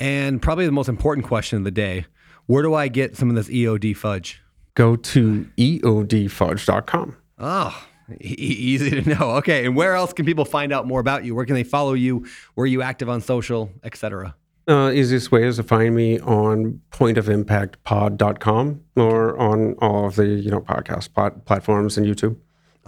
And 0.00 0.40
probably 0.42 0.66
the 0.66 0.72
most 0.72 0.88
important 0.88 1.26
question 1.26 1.58
of 1.58 1.64
the 1.64 1.70
day 1.70 2.06
where 2.46 2.62
do 2.62 2.74
I 2.74 2.88
get 2.88 3.16
some 3.16 3.30
of 3.30 3.36
this 3.36 3.48
EOD 3.48 3.96
fudge? 3.96 4.40
go 4.74 4.96
to 4.96 5.46
eodfudge.com. 5.56 7.16
Oh, 7.38 7.86
e- 8.20 8.34
easy 8.34 8.90
to 9.02 9.08
know. 9.08 9.30
Okay, 9.36 9.64
and 9.66 9.76
where 9.76 9.94
else 9.94 10.12
can 10.12 10.26
people 10.26 10.44
find 10.44 10.72
out 10.72 10.86
more 10.86 11.00
about 11.00 11.24
you? 11.24 11.34
Where 11.34 11.46
can 11.46 11.54
they 11.54 11.64
follow 11.64 11.94
you? 11.94 12.26
Where 12.54 12.64
are 12.64 12.66
you 12.66 12.82
active 12.82 13.08
on 13.08 13.20
social, 13.20 13.70
etc.? 13.82 14.34
Uh, 14.66 14.90
easiest 14.94 15.30
way 15.30 15.44
is 15.44 15.56
to 15.56 15.62
find 15.62 15.94
me 15.94 16.18
on 16.20 16.80
pointofImpactPod.com 16.90 18.80
or 18.96 19.38
on 19.38 19.74
all 19.74 20.06
of 20.06 20.16
the 20.16 20.26
you 20.26 20.50
know 20.50 20.60
podcast 20.60 21.12
plat- 21.12 21.44
platforms 21.44 21.96
and 21.98 22.06
YouTube, 22.06 22.36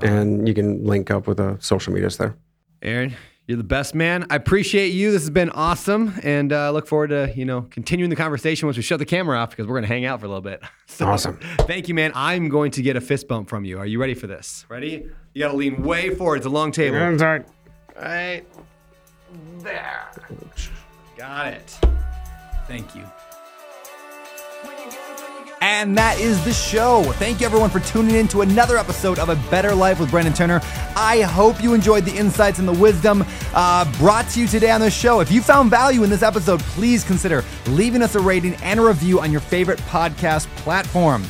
and 0.03 0.47
you 0.47 0.55
can 0.55 0.85
link 0.85 1.11
up 1.11 1.27
with 1.27 1.39
the 1.39 1.57
social 1.61 1.93
medias 1.93 2.17
there. 2.17 2.37
Aaron, 2.83 3.15
you're 3.47 3.57
the 3.57 3.65
best 3.65 3.95
man. 3.95 4.27
I 4.29 4.37
appreciate 4.37 4.89
you. 4.89 5.13
This 5.13 5.23
has 5.23 5.31
been 5.31 5.51
awesome, 5.51 6.15
and 6.23 6.53
uh, 6.53 6.71
look 6.73 6.87
forward 6.87 7.09
to 7.09 7.33
you 7.37 7.45
know 7.45 7.63
continuing 7.71 8.11
the 8.11 8.17
conversation 8.17 8.67
once 8.67 8.77
we 8.77 8.83
shut 8.83 8.99
the 8.99 9.05
camera 9.05 9.39
off 9.39 9.51
because 9.51 9.67
we're 9.67 9.77
gonna 9.77 9.87
hang 9.87 10.05
out 10.05 10.21
for 10.21 10.27
a 10.27 10.29
little 10.29 10.43
bit. 10.43 10.63
So, 10.89 11.05
Awesome. 11.07 11.39
Thank 11.67 11.89
you, 11.89 11.95
man. 11.95 12.13
I'm 12.15 12.49
going 12.49 12.71
to 12.71 12.81
get 12.81 12.97
a 12.97 13.01
fist 13.03 13.29
bump 13.29 13.51
from 13.51 13.65
you. 13.67 13.79
Are 13.79 13.85
you 13.85 14.01
ready 14.01 14.15
for 14.15 14.27
this? 14.29 14.65
Ready? 14.69 15.07
You 15.35 15.41
gotta 15.43 15.57
lean 15.57 15.83
way 15.83 16.15
forward. 16.15 16.37
It's 16.37 16.47
a 16.47 16.49
long 16.49 16.73
table. 16.73 16.99
That's 16.99 17.21
all 17.21 17.29
right. 17.29 17.47
Right 18.01 18.45
there. 19.59 20.09
Got 21.19 21.49
it. 21.49 21.79
Thank 22.67 22.95
you. 22.95 23.03
And 25.61 25.97
that 25.97 26.21
is 26.21 26.45
the 26.45 26.53
show. 26.53 27.03
Thank 27.15 27.41
you 27.41 27.47
everyone 27.47 27.71
for 27.71 27.81
tuning 27.81 28.15
in 28.15 28.29
to 28.29 28.43
another 28.43 28.77
episode 28.77 29.19
of 29.19 29.31
A 29.31 29.37
Better 29.51 29.75
Life 29.75 29.99
with 29.99 30.11
Brandon 30.11 30.35
Turner. 30.35 30.61
I 30.95 31.23
hope 31.23 31.63
you 31.63 31.73
enjoyed 31.73 32.05
the 32.05 32.15
insights 32.15 32.59
and 32.59 32.69
the 32.69 32.73
wisdom 32.73 33.25
uh, 33.55 33.91
brought 33.99 34.29
to 34.31 34.41
you 34.41 34.47
today 34.47 34.71
on 34.71 34.81
the 34.81 34.91
show. 34.91 35.21
If 35.21 35.33
you 35.33 35.41
found 35.41 35.71
value 35.71 36.05
in 36.05 36.11
this 36.11 36.23
episode, 36.23 36.61
please 36.61 37.05
consider 37.05 37.43
leaving 37.69 38.03
us 38.03 38.15
a 38.15 38.21
rating 38.21 38.55
and 38.57 38.79
a 38.79 38.83
review 38.83 39.19
on 39.21 39.33
your 39.33 39.41
favorite 39.41 39.79
podcast 39.81 40.47
platform. 40.57 41.25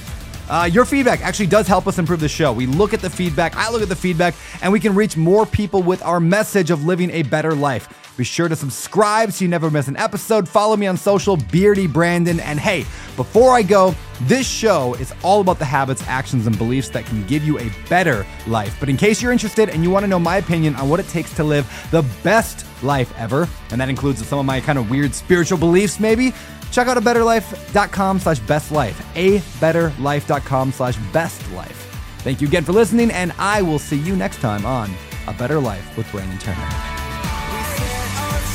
Uh, 0.48 0.68
your 0.72 0.84
feedback 0.84 1.22
actually 1.22 1.46
does 1.46 1.66
help 1.66 1.86
us 1.86 1.98
improve 1.98 2.20
the 2.20 2.28
show. 2.28 2.52
We 2.52 2.66
look 2.66 2.94
at 2.94 3.00
the 3.00 3.10
feedback, 3.10 3.56
I 3.56 3.70
look 3.70 3.82
at 3.82 3.88
the 3.88 3.96
feedback, 3.96 4.34
and 4.62 4.72
we 4.72 4.80
can 4.80 4.94
reach 4.94 5.16
more 5.16 5.46
people 5.46 5.82
with 5.82 6.02
our 6.02 6.20
message 6.20 6.70
of 6.70 6.84
living 6.84 7.10
a 7.10 7.22
better 7.22 7.54
life. 7.54 7.88
Be 8.16 8.24
sure 8.24 8.48
to 8.48 8.56
subscribe 8.56 9.32
so 9.32 9.44
you 9.44 9.48
never 9.48 9.70
miss 9.70 9.88
an 9.88 9.96
episode. 9.96 10.48
Follow 10.48 10.76
me 10.76 10.86
on 10.86 10.96
social, 10.96 11.36
Beardy 11.36 11.86
Brandon. 11.86 12.40
And 12.40 12.58
hey, 12.58 12.80
before 13.16 13.54
I 13.54 13.62
go, 13.62 13.94
this 14.22 14.48
show 14.48 14.94
is 14.94 15.12
all 15.22 15.42
about 15.42 15.58
the 15.58 15.66
habits, 15.66 16.02
actions, 16.06 16.46
and 16.46 16.56
beliefs 16.56 16.88
that 16.90 17.04
can 17.04 17.26
give 17.26 17.44
you 17.44 17.58
a 17.58 17.70
better 17.88 18.26
life. 18.46 18.76
But 18.80 18.88
in 18.88 18.96
case 18.96 19.20
you're 19.20 19.32
interested 19.32 19.68
and 19.68 19.82
you 19.82 19.90
want 19.90 20.04
to 20.04 20.08
know 20.08 20.18
my 20.18 20.38
opinion 20.38 20.74
on 20.76 20.88
what 20.88 21.00
it 21.00 21.08
takes 21.08 21.34
to 21.36 21.44
live 21.44 21.66
the 21.90 22.02
best 22.22 22.64
life 22.82 23.12
ever, 23.18 23.48
and 23.70 23.80
that 23.80 23.90
includes 23.90 24.26
some 24.26 24.38
of 24.38 24.46
my 24.46 24.60
kind 24.60 24.78
of 24.78 24.88
weird 24.88 25.14
spiritual 25.14 25.58
beliefs, 25.58 26.00
maybe, 26.00 26.32
check 26.72 26.88
out 26.88 26.96
a 26.96 27.00
betterlife.com 27.00 28.18
slash 28.20 28.38
best 28.40 28.72
life. 28.72 28.98
A 29.14 29.38
betterlife.com 29.60 30.72
slash 30.72 30.96
best 31.12 31.52
life. 31.52 31.82
Thank 32.20 32.40
you 32.40 32.48
again 32.48 32.64
for 32.64 32.72
listening, 32.72 33.10
and 33.10 33.32
I 33.38 33.62
will 33.62 33.78
see 33.78 33.98
you 33.98 34.16
next 34.16 34.40
time 34.40 34.64
on 34.64 34.90
A 35.28 35.34
Better 35.34 35.60
Life 35.60 35.96
with 35.96 36.10
Brandon 36.10 36.38
Turner 36.38 36.95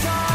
song. 0.01 0.30